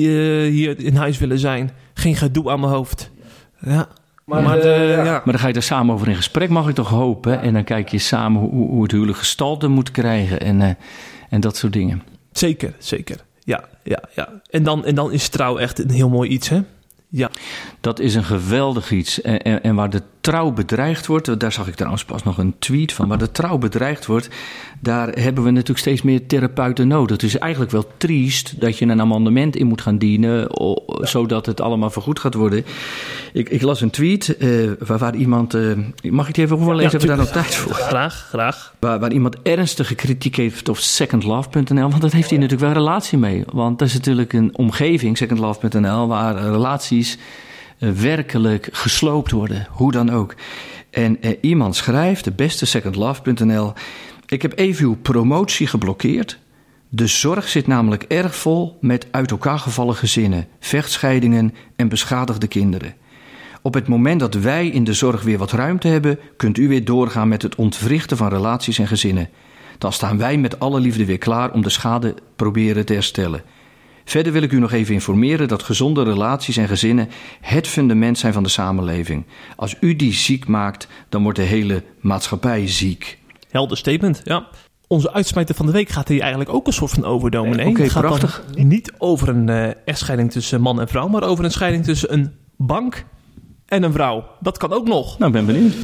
hier 0.52 0.80
in 0.80 0.96
huis 0.96 1.18
willen 1.18 1.40
zijn. 1.40 1.72
Geen 1.94 2.16
gedoe 2.16 2.50
aan 2.50 2.60
mijn 2.60 2.72
hoofd. 2.72 3.12
Ja. 3.60 3.88
Maar, 4.26 4.44
maar, 4.44 4.62
de, 4.62 4.68
ja. 4.68 5.04
ja. 5.04 5.12
maar 5.12 5.34
dan 5.34 5.40
ga 5.40 5.48
je 5.48 5.54
er 5.54 5.64
samen 5.64 5.94
over 5.94 6.08
in 6.08 6.16
gesprek, 6.16 6.50
mag 6.50 6.68
ik 6.70 6.76
toch 6.76 6.90
hopen. 6.90 7.42
En 7.42 7.54
dan 7.54 7.64
kijk 7.64 7.90
je 7.90 8.00
samen 8.00 8.42
hoe, 8.42 8.70
hoe 8.70 8.84
het 8.84 8.92
huwelijk 8.92 9.18
gestalte 9.18 9.68
moet 9.68 9.92
krijgen 9.92 10.40
en, 10.40 10.62
uh, 10.62 10.70
en 11.30 11.40
dat 11.40 11.58
soort 11.58 11.74
dingen. 11.74 12.04
Zeker, 12.32 12.74
zeker. 12.78 13.18
Ja, 13.46 13.64
ja, 13.84 14.00
ja. 14.16 14.42
En 14.50 14.64
dan, 14.64 14.86
en 14.86 14.96
dan 14.96 15.12
is 15.12 15.30
trouw 15.30 15.58
echt 15.58 15.80
een 15.80 15.90
heel 15.90 16.10
mooi 16.10 16.30
iets, 16.30 16.50
hè? 16.50 16.62
Ja. 17.10 17.30
Dat 17.82 18.00
is 18.00 18.16
een 18.16 18.24
geweldig 18.24 18.92
iets. 18.92 19.22
En, 19.22 19.42
en, 19.42 19.64
en, 19.64 19.76
waar 19.76 19.90
de 19.90 20.02
trouw 20.26 20.52
bedreigd 20.52 21.06
wordt, 21.06 21.40
daar 21.40 21.52
zag 21.52 21.68
ik 21.68 21.76
trouwens 21.76 22.06
pas 22.06 22.24
nog 22.24 22.38
een 22.38 22.56
tweet 22.60 22.94
van. 22.94 23.08
Waar 23.08 23.18
de 23.18 23.32
trouw 23.32 23.58
bedreigd 23.58 24.06
wordt, 24.06 24.30
daar 24.80 25.08
hebben 25.08 25.44
we 25.44 25.50
natuurlijk 25.52 25.80
steeds 25.80 26.02
meer 26.02 26.28
therapeuten 26.28 26.88
nodig. 26.88 27.12
Het 27.12 27.24
is 27.24 27.38
eigenlijk 27.38 27.72
wel 27.72 27.92
triest 27.98 28.62
dat 28.62 28.78
je 28.78 28.86
een 28.86 29.02
amendement 29.02 29.56
in 29.56 29.68
moet 29.68 29.82
gaan 29.82 29.98
dienen, 29.98 30.48
zodat 31.00 31.46
het 31.46 31.62
allemaal 31.62 31.90
vergoed 31.90 32.20
gaat 32.20 32.34
worden. 32.34 32.66
Ik, 33.34 33.50
ik 33.50 33.62
las 33.62 33.82
een 33.82 33.90
tweet 33.90 34.36
uh, 34.40 34.72
waar, 34.80 34.98
waar, 34.98 35.16
iemand. 35.16 35.56
Uh, 35.56 35.72
mag 36.10 36.28
ik 36.28 36.36
die 36.36 36.44
even 36.44 36.60
voorlezen? 36.60 36.84
Ja, 36.84 36.90
hebben 36.90 37.10
we 37.10 37.16
daar 37.16 37.26
nog 37.26 37.44
tijd 37.44 37.56
voor? 37.56 37.74
Graag, 37.74 38.26
graag. 38.30 38.74
Waar, 38.80 39.00
waar 39.00 39.12
iemand 39.12 39.38
ernstige 39.44 39.96
kritiek 39.96 40.36
heeft 40.36 40.70
op 40.70 40.78
secondlove.nl, 40.78 41.90
want 41.90 42.02
dat 42.02 42.12
heeft 42.12 42.30
hij 42.30 42.40
natuurlijk 42.40 42.74
wel 42.74 42.84
relatie 42.84 43.18
mee. 43.18 43.44
Want 43.52 43.80
dat 43.80 43.88
is 43.88 43.94
natuurlijk 43.94 44.34
een 44.34 44.58
omgeving, 44.58 45.18
secondlove.nl, 45.18 46.08
waar 46.08 46.36
relaties 46.38 47.18
werkelijk 47.94 48.70
gesloopt 48.72 49.32
worden, 49.32 49.68
hoe 49.70 49.92
dan 49.92 50.10
ook. 50.10 50.36
En 50.90 51.18
uh, 51.22 51.32
iemand 51.42 51.76
schrijft, 51.76 52.24
de 52.24 52.32
beste 52.32 52.66
secondlove.nl, 52.66 53.74
ik 54.26 54.42
heb 54.42 54.58
even 54.58 54.86
uw 54.86 54.96
promotie 55.02 55.68
geblokkeerd. 55.68 56.40
De 56.90 57.08
zorg 57.08 57.48
zit 57.48 57.68
namelijk 57.68 58.04
erg 58.04 58.36
vol 58.36 58.78
met 58.82 59.08
uit 59.12 59.32
elkaar 59.32 59.60
gevallen 59.60 59.96
gezinnen, 59.96 60.48
vechtscheidingen 60.60 61.54
en 61.76 61.90
beschadigde 61.90 62.48
kinderen. 62.48 62.96
Op 63.62 63.74
het 63.74 63.88
moment 63.88 64.20
dat 64.20 64.34
wij 64.34 64.68
in 64.68 64.84
de 64.84 64.94
zorg 64.94 65.24
weer 65.24 65.38
wat 65.38 65.52
ruimte 65.52 65.88
hebben, 65.88 66.20
kunt 66.38 66.58
u 66.58 66.68
weer 66.68 66.86
doorgaan 66.86 67.28
met 67.28 67.42
het 67.42 67.56
ontwrichten 67.56 68.18
van 68.18 68.28
relaties 68.28 68.80
en 68.80 68.88
gezinnen. 68.88 69.30
Dan 69.78 69.94
staan 69.94 70.18
wij 70.18 70.38
met 70.38 70.60
alle 70.60 70.80
liefde 70.80 71.06
weer 71.06 71.18
klaar 71.18 71.52
om 71.52 71.62
de 71.62 71.70
schade 71.70 72.16
proberen 72.36 72.86
te 72.86 72.94
herstellen. 72.94 73.44
Verder 74.06 74.34
wil 74.34 74.42
ik 74.42 74.52
u 74.52 74.60
nog 74.60 74.72
even 74.72 74.94
informeren 74.94 75.48
dat 75.48 75.64
gezonde 75.64 76.04
relaties 76.04 76.58
en 76.58 76.68
gezinnen 76.68 77.10
het 77.42 77.68
fundament 77.68 78.18
zijn 78.18 78.34
van 78.34 78.44
de 78.44 78.50
samenleving. 78.50 79.26
Als 79.56 79.76
u 79.80 79.96
die 79.96 80.14
ziek 80.14 80.48
maakt, 80.48 80.88
dan 81.10 81.24
wordt 81.24 81.38
de 81.38 81.44
hele 81.44 81.84
maatschappij 82.00 82.68
ziek. 82.68 83.20
Helder 83.50 83.78
statement, 83.78 84.22
ja. 84.24 84.48
Onze 84.88 85.14
uitsmijter 85.14 85.56
van 85.56 85.66
de 85.66 85.72
week 85.72 85.90
gaat 85.90 86.08
hier 86.08 86.22
eigenlijk 86.22 86.54
ook 86.54 86.68
een 86.68 86.74
soort 86.74 86.92
van 86.92 87.06
over, 87.06 87.32
dominee. 87.32 87.68
Oké, 87.68 87.84
okay, 87.84 88.02
prachtig. 88.02 88.44
Niet 88.56 88.94
over 88.98 89.30
een 89.30 89.48
uh, 89.48 89.70
echtscheiding 89.86 90.32
tussen 90.32 90.62
man 90.62 90.80
en 90.80 90.88
vrouw, 90.88 91.08
maar 91.08 91.24
over 91.24 91.46
een 91.46 91.52
scheiding 91.52 91.84
tussen 91.84 92.14
een 92.14 92.32
bank 92.58 93.06
en 93.66 93.84
een 93.84 93.94
vrouw. 93.94 94.26
Dat 94.40 94.58
kan 94.58 94.74
ook 94.74 94.88
nog. 94.88 95.20
Nou, 95.20 95.32
ben 95.32 95.46
benieuwd. 95.46 95.76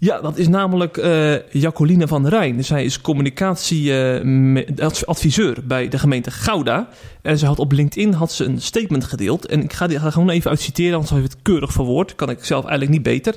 Ja, 0.00 0.20
dat 0.20 0.36
is 0.36 0.48
namelijk 0.48 0.96
uh, 0.96 1.34
Jacoline 1.50 2.08
van 2.08 2.26
Rijn. 2.26 2.64
Zij 2.64 2.84
is 2.84 3.00
communicatieadviseur 3.00 5.58
uh, 5.58 5.64
bij 5.64 5.88
de 5.88 5.98
gemeente 5.98 6.30
Gouda. 6.30 6.88
En 7.22 7.38
ze 7.38 7.46
had 7.46 7.58
op 7.58 7.72
LinkedIn 7.72 8.12
had 8.12 8.32
ze 8.32 8.44
een 8.44 8.60
statement 8.60 9.04
gedeeld. 9.04 9.46
En 9.46 9.62
ik 9.62 9.72
ga 9.72 9.86
die 9.86 9.98
ga 9.98 10.10
gewoon 10.10 10.30
even 10.30 10.50
uit 10.50 10.60
citeren, 10.60 10.96
want 10.96 11.08
ze 11.08 11.14
heeft 11.14 11.32
het 11.32 11.42
keurig 11.42 11.72
verwoord. 11.72 12.14
Kan 12.14 12.30
ik 12.30 12.44
zelf 12.44 12.64
eigenlijk 12.64 12.92
niet 12.92 13.02
beter. 13.02 13.34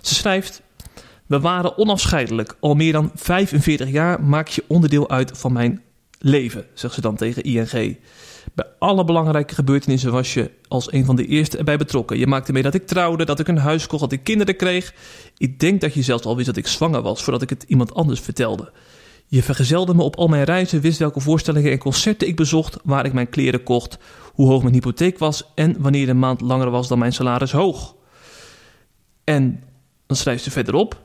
Ze 0.00 0.14
schrijft... 0.14 0.62
We 1.26 1.40
waren 1.40 1.78
onafscheidelijk. 1.78 2.56
Al 2.60 2.74
meer 2.74 2.92
dan 2.92 3.10
45 3.14 3.90
jaar 3.90 4.22
maak 4.22 4.48
je 4.48 4.64
onderdeel 4.66 5.10
uit 5.10 5.38
van 5.38 5.52
mijn 5.52 5.82
leven, 6.26 6.66
zegt 6.74 6.94
ze 6.94 7.00
dan 7.00 7.16
tegen 7.16 7.42
ING. 7.42 7.98
Bij 8.54 8.66
alle 8.78 9.04
belangrijke 9.04 9.54
gebeurtenissen 9.54 10.12
was 10.12 10.34
je 10.34 10.50
als 10.68 10.92
een 10.92 11.04
van 11.04 11.16
de 11.16 11.26
eerste 11.26 11.58
erbij 11.58 11.76
betrokken. 11.76 12.18
Je 12.18 12.26
maakte 12.26 12.52
mee 12.52 12.62
dat 12.62 12.74
ik 12.74 12.86
trouwde, 12.86 13.24
dat 13.24 13.40
ik 13.40 13.48
een 13.48 13.58
huis 13.58 13.86
kocht, 13.86 14.02
dat 14.02 14.12
ik 14.12 14.24
kinderen 14.24 14.56
kreeg. 14.56 14.94
Ik 15.36 15.60
denk 15.60 15.80
dat 15.80 15.94
je 15.94 16.02
zelfs 16.02 16.24
al 16.24 16.34
wist 16.34 16.46
dat 16.46 16.56
ik 16.56 16.66
zwanger 16.66 17.02
was 17.02 17.22
voordat 17.22 17.42
ik 17.42 17.50
het 17.50 17.64
iemand 17.68 17.94
anders 17.94 18.20
vertelde. 18.20 18.72
Je 19.26 19.42
vergezelde 19.42 19.94
me 19.94 20.02
op 20.02 20.16
al 20.16 20.28
mijn 20.28 20.44
reizen, 20.44 20.80
wist 20.80 20.98
welke 20.98 21.20
voorstellingen 21.20 21.72
en 21.72 21.78
concerten 21.78 22.28
ik 22.28 22.36
bezocht, 22.36 22.78
waar 22.84 23.06
ik 23.06 23.12
mijn 23.12 23.28
kleren 23.28 23.62
kocht, 23.62 23.98
hoe 24.32 24.48
hoog 24.48 24.62
mijn 24.62 24.74
hypotheek 24.74 25.18
was 25.18 25.50
en 25.54 25.76
wanneer 25.78 26.06
de 26.06 26.14
maand 26.14 26.40
langer 26.40 26.70
was 26.70 26.88
dan 26.88 26.98
mijn 26.98 27.12
salaris 27.12 27.52
hoog. 27.52 27.94
En 29.24 29.62
dan 30.06 30.16
schrijft 30.16 30.42
ze 30.42 30.50
verderop. 30.50 31.04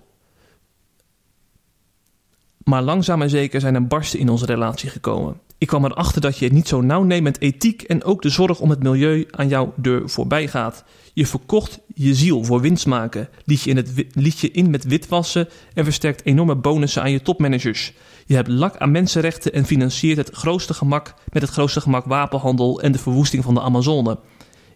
Maar 2.64 2.82
langzaam 2.82 3.22
en 3.22 3.30
zeker 3.30 3.59
zijn 3.59 3.76
er 3.76 3.88
barsten 3.88 4.20
in 4.20 4.30
onze 4.30 4.45
relatie 4.45 4.89
gekomen. 4.89 5.39
Ik 5.57 5.68
kwam 5.68 5.86
erachter 5.86 6.22
dat 6.22 6.38
je 6.38 6.45
het 6.45 6.53
niet 6.53 6.68
zo 6.68 6.82
nauw 6.82 7.03
neemt 7.03 7.24
met 7.24 7.41
ethiek 7.41 7.82
en 7.82 8.03
ook 8.03 8.22
de 8.22 8.30
zorg 8.30 8.59
om 8.59 8.70
het 8.70 8.84
milieu 8.84 9.28
aan 9.32 9.47
jouw 9.47 9.74
deur 9.76 10.09
voorbij 10.09 10.47
gaat. 10.47 10.84
Je 11.14 11.28
verkocht 11.28 11.80
je 11.93 12.16
ziel 12.16 12.43
voor 12.43 12.62
winst 12.62 12.86
maken, 12.86 13.30
liet 13.45 13.62
je, 13.62 13.70
in 13.70 13.78
het, 13.78 14.05
liet 14.14 14.39
je 14.39 14.51
in 14.51 14.70
met 14.70 14.84
witwassen 14.84 15.49
en 15.74 15.84
versterkt 15.84 16.26
enorme 16.26 16.55
bonussen 16.55 17.01
aan 17.01 17.12
je 17.12 17.22
topmanagers. 17.22 17.93
Je 18.26 18.36
hebt 18.36 18.47
lak 18.47 18.78
aan 18.78 18.91
mensenrechten 18.91 19.53
en 19.53 19.66
financiert 19.66 20.18
het 20.18 20.30
grootste 20.30 20.74
gemak 20.74 21.14
met 21.32 21.41
het 21.41 21.51
grootste 21.51 21.82
gemak 21.82 22.05
wapenhandel 22.05 22.82
en 22.82 22.91
de 22.91 22.99
verwoesting 22.99 23.43
van 23.43 23.53
de 23.53 23.62
Amazone. 23.62 24.20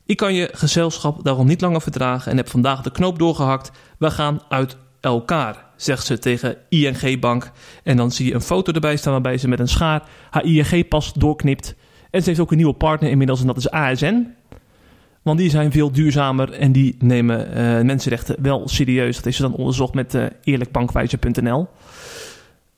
Ik 0.06 0.18
kan 0.18 0.34
je 0.34 0.50
gezelschap 0.52 1.24
daarom 1.24 1.48
niet 1.48 1.62
langer 1.62 1.82
verdragen 1.82 2.32
en 2.32 2.38
heb 2.38 2.50
vandaag 2.50 2.82
de 2.82 2.92
knoop 2.92 3.20
doorgehakt. 3.20 3.72
We 3.98 4.12
gaan 4.12 4.42
uit 4.50 4.78
elkaar, 5.00 5.64
zegt 5.76 6.05
ze 6.05 6.17
tegen 6.17 6.57
ING 6.69 7.19
Bank. 7.19 7.51
En 7.84 7.97
dan 7.97 8.11
zie 8.11 8.28
je 8.28 8.34
een 8.34 8.41
foto 8.41 8.71
erbij 8.71 8.97
staan 8.97 9.11
waarbij 9.11 9.38
ze 9.38 9.47
met 9.47 9.59
een 9.59 9.67
schaar 9.67 10.03
haar 10.30 10.43
ING-pas 10.43 11.13
doorknipt. 11.13 11.76
En 12.11 12.21
ze 12.21 12.30
heeft 12.30 12.41
ook 12.41 12.51
een 12.51 12.57
nieuwe 12.57 12.73
partner 12.73 13.09
inmiddels 13.09 13.41
en 13.41 13.47
dat 13.47 13.57
is 13.57 13.69
ASN. 13.69 14.34
Want 15.21 15.38
die 15.38 15.49
zijn 15.49 15.71
veel 15.71 15.91
duurzamer 15.91 16.51
en 16.51 16.71
die 16.71 16.95
nemen 16.99 17.47
uh, 17.47 17.82
mensenrechten 17.82 18.36
wel 18.41 18.67
serieus. 18.67 19.15
Dat 19.15 19.26
is 19.26 19.38
dan 19.38 19.53
onderzocht 19.53 19.93
met 19.93 20.13
uh, 20.13 20.26
eerlijkbankwijzer.nl. 20.43 21.67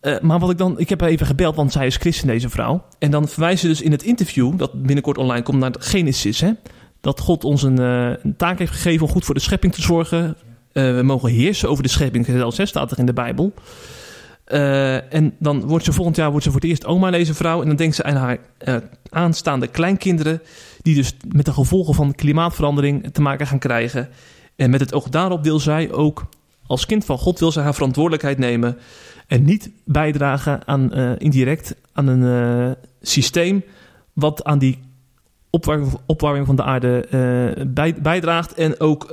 Uh, 0.02 0.20
maar 0.20 0.40
wat 0.40 0.50
ik 0.50 0.58
dan, 0.58 0.80
ik 0.80 0.90
heb 0.90 1.00
haar 1.00 1.10
even 1.10 1.26
gebeld, 1.26 1.56
want 1.56 1.72
zij 1.72 1.86
is 1.86 1.98
christen, 1.98 2.28
deze 2.28 2.50
vrouw. 2.50 2.86
En 3.00 3.12
dan 3.12 3.28
verwijzen 3.28 3.60
ze 3.60 3.68
dus 3.68 3.82
in 3.82 3.92
het 3.92 4.04
interview, 4.04 4.58
dat 4.58 4.84
binnenkort 4.84 5.18
online 5.18 5.44
komt, 5.44 5.60
naar 5.60 5.76
Genesis. 5.80 6.42
Hè? 6.42 6.52
Dat 7.02 7.20
God 7.20 7.44
ons 7.44 7.64
een, 7.64 7.78
een 7.78 8.36
taak 8.38 8.60
heeft 8.60 8.72
gegeven 8.72 9.06
om 9.06 9.12
goed 9.12 9.26
voor 9.26 9.36
de 9.36 9.42
schepping 9.42 9.74
te 9.74 9.82
zorgen. 9.82 10.38
We 10.84 11.02
mogen 11.04 11.30
heersen 11.30 11.70
over 11.70 11.84
de 11.84 11.90
schepping, 11.90 12.26
zelfs 12.26 12.62
staat 12.64 12.92
er 12.92 13.00
in 13.00 13.06
de 13.06 13.14
Bijbel. 13.14 13.54
Uh, 14.48 15.14
en 15.14 15.36
dan 15.40 15.68
wordt 15.68 15.86
ze 15.86 15.94
volgend 15.94 16.16
jaar 16.16 16.30
wordt 16.30 16.44
ze 16.44 16.52
voor 16.52 16.60
het 16.60 16.70
eerst 16.70 16.86
oma, 16.86 17.12
deze 17.12 17.34
vrouw. 17.34 17.62
En 17.62 17.68
dan 17.68 17.76
denkt 17.76 17.96
ze 17.96 18.04
aan 18.04 18.16
haar 18.16 18.38
uh, 18.68 18.76
aanstaande 19.10 19.68
kleinkinderen. 19.68 20.42
Die 20.82 20.96
dus 20.96 21.16
met 21.28 21.46
de 21.46 21.54
gevolgen 21.54 21.94
van 21.94 22.16
klimaatverandering 22.16 23.14
te 23.14 23.22
maken 23.22 23.48
gaan 23.48 23.60
krijgen. 23.60 24.10
En 24.56 24.70
met 24.70 24.80
het 24.80 24.94
oog 24.94 25.10
daarop 25.10 25.44
wil 25.44 25.60
zij 25.60 25.92
ook 25.92 26.26
als 26.68 26.86
kind 26.86 27.06
van 27.06 27.18
God 27.18 27.40
wil 27.40 27.52
zij 27.52 27.64
haar 27.64 27.74
verantwoordelijkheid 27.74 28.38
nemen. 28.38 28.78
En 29.28 29.44
niet 29.44 29.70
bijdragen 29.86 30.68
aan 30.68 30.94
indirect 31.18 31.76
aan 31.94 32.08
een 32.08 32.76
systeem 33.02 33.64
wat 34.14 34.44
aan 34.44 34.60
die 34.60 34.80
opwarming, 35.58 35.92
opwarming 36.06 36.46
van 36.46 36.56
de 36.56 36.64
aarde 36.64 37.06
bij, 37.68 37.96
bijdraagt. 38.02 38.54
En 38.54 38.80
ook 38.80 39.08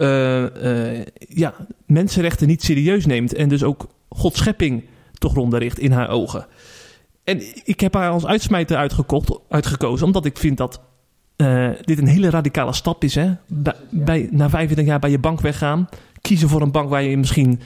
ja, 1.29 1.55
mensenrechten 1.87 2.47
niet 2.47 2.63
serieus 2.63 3.07
neemt. 3.07 3.35
En 3.35 3.49
dus 3.49 3.63
ook 3.63 3.87
Gods 4.09 4.39
schepping 4.39 4.85
toch 5.19 5.35
ronde 5.35 5.71
in 5.75 5.93
haar 5.93 6.09
ogen. 6.09 6.47
En 7.25 7.41
ik 7.65 7.81
heb 7.81 7.95
haar 7.95 8.11
als 8.11 8.27
uitsmijter 8.27 8.77
uitgekocht, 8.77 9.39
uitgekozen, 9.49 10.07
omdat 10.07 10.25
ik 10.25 10.39
vind 10.39 10.57
dat 10.57 10.81
uh, 11.37 11.71
dit 11.81 11.99
een 11.99 12.07
hele 12.07 12.31
radicale 12.31 12.73
stap 12.73 13.05
is. 13.05 13.15
Hè? 13.15 13.33
Bij, 13.49 13.75
bij, 13.91 14.29
na 14.31 14.49
25 14.49 14.87
jaar 14.87 14.99
bij 14.99 15.11
je 15.11 15.19
bank 15.19 15.41
weggaan, 15.41 15.89
kiezen 16.21 16.49
voor 16.49 16.63
een 16.63 16.71
bank 16.71 16.89
waar 16.89 17.03
je 17.03 17.17
misschien 17.17 17.61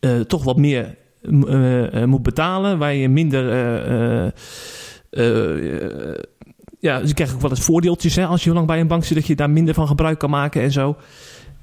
uh, 0.00 0.20
toch 0.20 0.44
wat 0.44 0.56
meer 0.56 0.96
uh, 1.22 2.04
moet 2.04 2.22
betalen, 2.22 2.78
waar 2.78 2.94
je 2.94 3.08
minder. 3.08 4.32
Ja, 6.78 7.06
ze 7.06 7.14
krijgen 7.14 7.36
ook 7.36 7.42
wel 7.42 7.50
eens 7.50 7.60
voordeeltjes 7.60 8.16
hè, 8.16 8.26
als 8.26 8.44
je 8.44 8.52
lang 8.52 8.66
bij 8.66 8.80
een 8.80 8.86
bank 8.86 9.04
zit, 9.04 9.16
dat 9.16 9.26
je 9.26 9.36
daar 9.36 9.50
minder 9.50 9.74
van 9.74 9.86
gebruik 9.86 10.18
kan 10.18 10.30
maken 10.30 10.62
en 10.62 10.72
zo. 10.72 10.96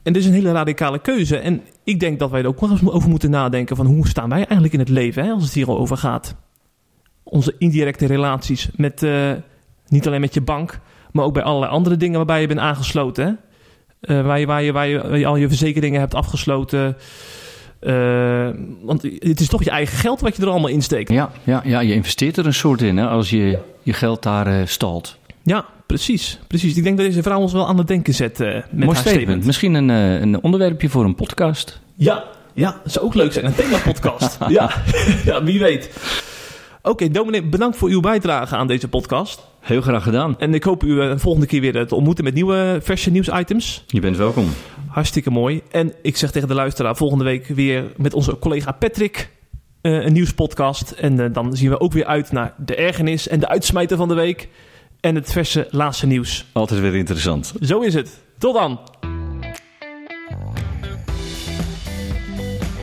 En 0.03 0.13
dit 0.13 0.21
is 0.21 0.27
een 0.27 0.33
hele 0.33 0.51
radicale 0.51 0.99
keuze. 0.99 1.37
En 1.37 1.61
ik 1.83 1.99
denk 1.99 2.19
dat 2.19 2.29
wij 2.29 2.41
er 2.41 2.47
ook 2.47 2.61
nog 2.61 2.71
eens 2.71 2.89
over 2.89 3.09
moeten 3.09 3.29
nadenken 3.29 3.75
van 3.75 3.85
hoe 3.85 4.07
staan 4.07 4.29
wij 4.29 4.37
eigenlijk 4.37 4.73
in 4.73 4.79
het 4.79 4.89
leven 4.89 5.23
hè, 5.23 5.31
als 5.31 5.43
het 5.43 5.53
hier 5.53 5.67
al 5.67 5.77
over 5.77 5.97
gaat. 5.97 6.35
Onze 7.23 7.55
indirecte 7.57 8.05
relaties 8.05 8.69
met 8.75 9.03
uh, 9.03 9.31
niet 9.87 10.07
alleen 10.07 10.21
met 10.21 10.33
je 10.33 10.41
bank, 10.41 10.79
maar 11.11 11.25
ook 11.25 11.33
bij 11.33 11.43
allerlei 11.43 11.71
andere 11.71 11.97
dingen 11.97 12.17
waarbij 12.17 12.41
je 12.41 12.47
bent 12.47 12.59
aangesloten. 12.59 13.25
Hè? 13.25 13.31
Uh, 14.15 14.25
waar, 14.25 14.39
je, 14.39 14.45
waar, 14.45 14.63
je, 14.63 14.71
waar, 14.71 14.87
je, 14.87 15.01
waar, 15.01 15.17
je, 15.17 15.25
al 15.25 15.35
je 15.35 15.47
verzekeringen 15.47 15.99
hebt 15.99 16.13
afgesloten. 16.13 16.97
Uh, 17.81 18.49
want 18.81 19.01
het 19.01 19.39
is 19.39 19.47
toch 19.47 19.63
je 19.63 19.69
eigen 19.69 19.97
geld 19.97 20.21
wat 20.21 20.35
je 20.35 20.41
er 20.41 20.49
allemaal 20.49 20.69
insteekt. 20.69 21.09
Ja, 21.09 21.31
ja, 21.43 21.61
ja 21.65 21.79
je 21.79 21.93
investeert 21.93 22.37
er 22.37 22.45
een 22.45 22.53
soort 22.53 22.81
in 22.81 22.97
hè, 22.97 23.07
als 23.07 23.29
je 23.29 23.59
je 23.81 23.93
geld 23.93 24.23
daar 24.23 24.67
stalt. 24.67 25.17
Ja, 25.43 25.65
precies, 25.85 26.39
precies. 26.47 26.75
Ik 26.75 26.83
denk 26.83 26.97
dat 26.97 27.05
deze 27.05 27.23
vrouw 27.23 27.39
ons 27.39 27.53
wel 27.53 27.67
aan 27.67 27.77
het 27.77 27.87
denken 27.87 28.13
zet 28.13 28.39
uh, 28.39 28.53
met 28.53 28.65
Mooi 28.71 28.97
haar 28.97 29.07
statement. 29.07 29.45
Misschien 29.45 29.73
een, 29.73 29.89
een 29.89 30.43
onderwerpje 30.43 30.89
voor 30.89 31.03
een 31.03 31.15
podcast. 31.15 31.79
Ja, 31.95 32.23
ja, 32.55 32.79
dat 32.83 32.91
zou 32.91 33.05
ook 33.05 33.13
leuk 33.13 33.33
zijn. 33.33 33.45
Een 33.45 33.55
thema-podcast. 33.55 34.37
ja. 34.47 34.71
ja, 35.25 35.43
wie 35.43 35.59
weet. 35.59 35.89
Oké, 36.85 36.93
okay, 36.93 37.09
Dominic, 37.09 37.49
bedankt 37.49 37.77
voor 37.77 37.89
uw 37.89 37.99
bijdrage 37.99 38.55
aan 38.55 38.67
deze 38.67 38.87
podcast. 38.87 39.47
Heel 39.59 39.81
graag 39.81 40.03
gedaan. 40.03 40.39
En 40.39 40.53
ik 40.53 40.63
hoop 40.63 40.83
u 40.83 40.87
uh, 40.87 41.13
volgende 41.17 41.47
keer 41.47 41.61
weer 41.61 41.87
te 41.87 41.95
ontmoeten 41.95 42.23
met 42.23 42.33
nieuwe 42.33 42.79
verse 42.81 43.11
nieuwsitems. 43.11 43.83
Je 43.87 43.99
bent 43.99 44.17
welkom. 44.17 44.49
Hartstikke 44.87 45.31
mooi. 45.31 45.61
En 45.71 45.93
ik 46.01 46.17
zeg 46.17 46.31
tegen 46.31 46.47
de 46.47 46.53
luisteraar 46.53 46.95
volgende 46.95 47.23
week 47.23 47.47
weer 47.47 47.83
met 47.97 48.13
onze 48.13 48.39
collega 48.39 48.71
Patrick 48.71 49.29
een 49.81 50.13
nieuwspodcast. 50.13 50.91
En 50.91 51.33
dan 51.33 51.55
zien 51.55 51.69
we 51.69 51.79
ook 51.79 51.93
weer 51.93 52.05
uit 52.05 52.31
naar 52.31 52.53
de 52.57 52.75
ergernis 52.75 53.27
en 53.27 53.39
de 53.39 53.47
uitsmijter 53.47 53.97
van 53.97 54.07
de 54.07 54.13
week 54.13 54.49
en 54.99 55.15
het 55.15 55.31
verse 55.31 55.67
laatste 55.69 56.07
nieuws. 56.07 56.45
Altijd 56.51 56.79
weer 56.79 56.95
interessant. 56.95 57.53
Zo 57.61 57.79
is 57.79 57.93
het. 57.93 58.21
Tot 58.37 58.53
dan. 58.53 58.79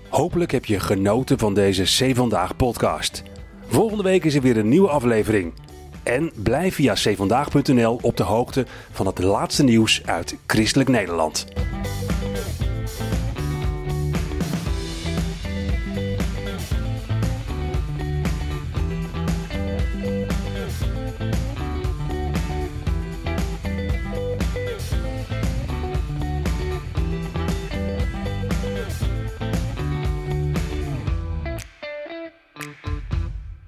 Hopelijk 0.08 0.50
heb 0.50 0.64
je 0.64 0.80
genoten 0.80 1.38
van 1.38 1.54
deze 1.54 1.82
C 1.82 2.16
Vandaag 2.16 2.56
podcast. 2.56 3.22
Volgende 3.66 4.02
week 4.02 4.24
is 4.24 4.34
er 4.34 4.42
weer 4.42 4.56
een 4.56 4.68
nieuwe 4.68 4.88
aflevering. 4.88 5.52
En 6.02 6.32
blijf 6.34 6.74
via 6.74 6.94
cvandaag.nl 6.94 7.98
op 8.02 8.16
de 8.16 8.22
hoogte 8.22 8.66
van 8.90 9.06
het 9.06 9.18
laatste 9.18 9.64
nieuws 9.64 10.02
uit 10.04 10.36
Christelijk 10.46 10.88
Nederland. 10.88 11.46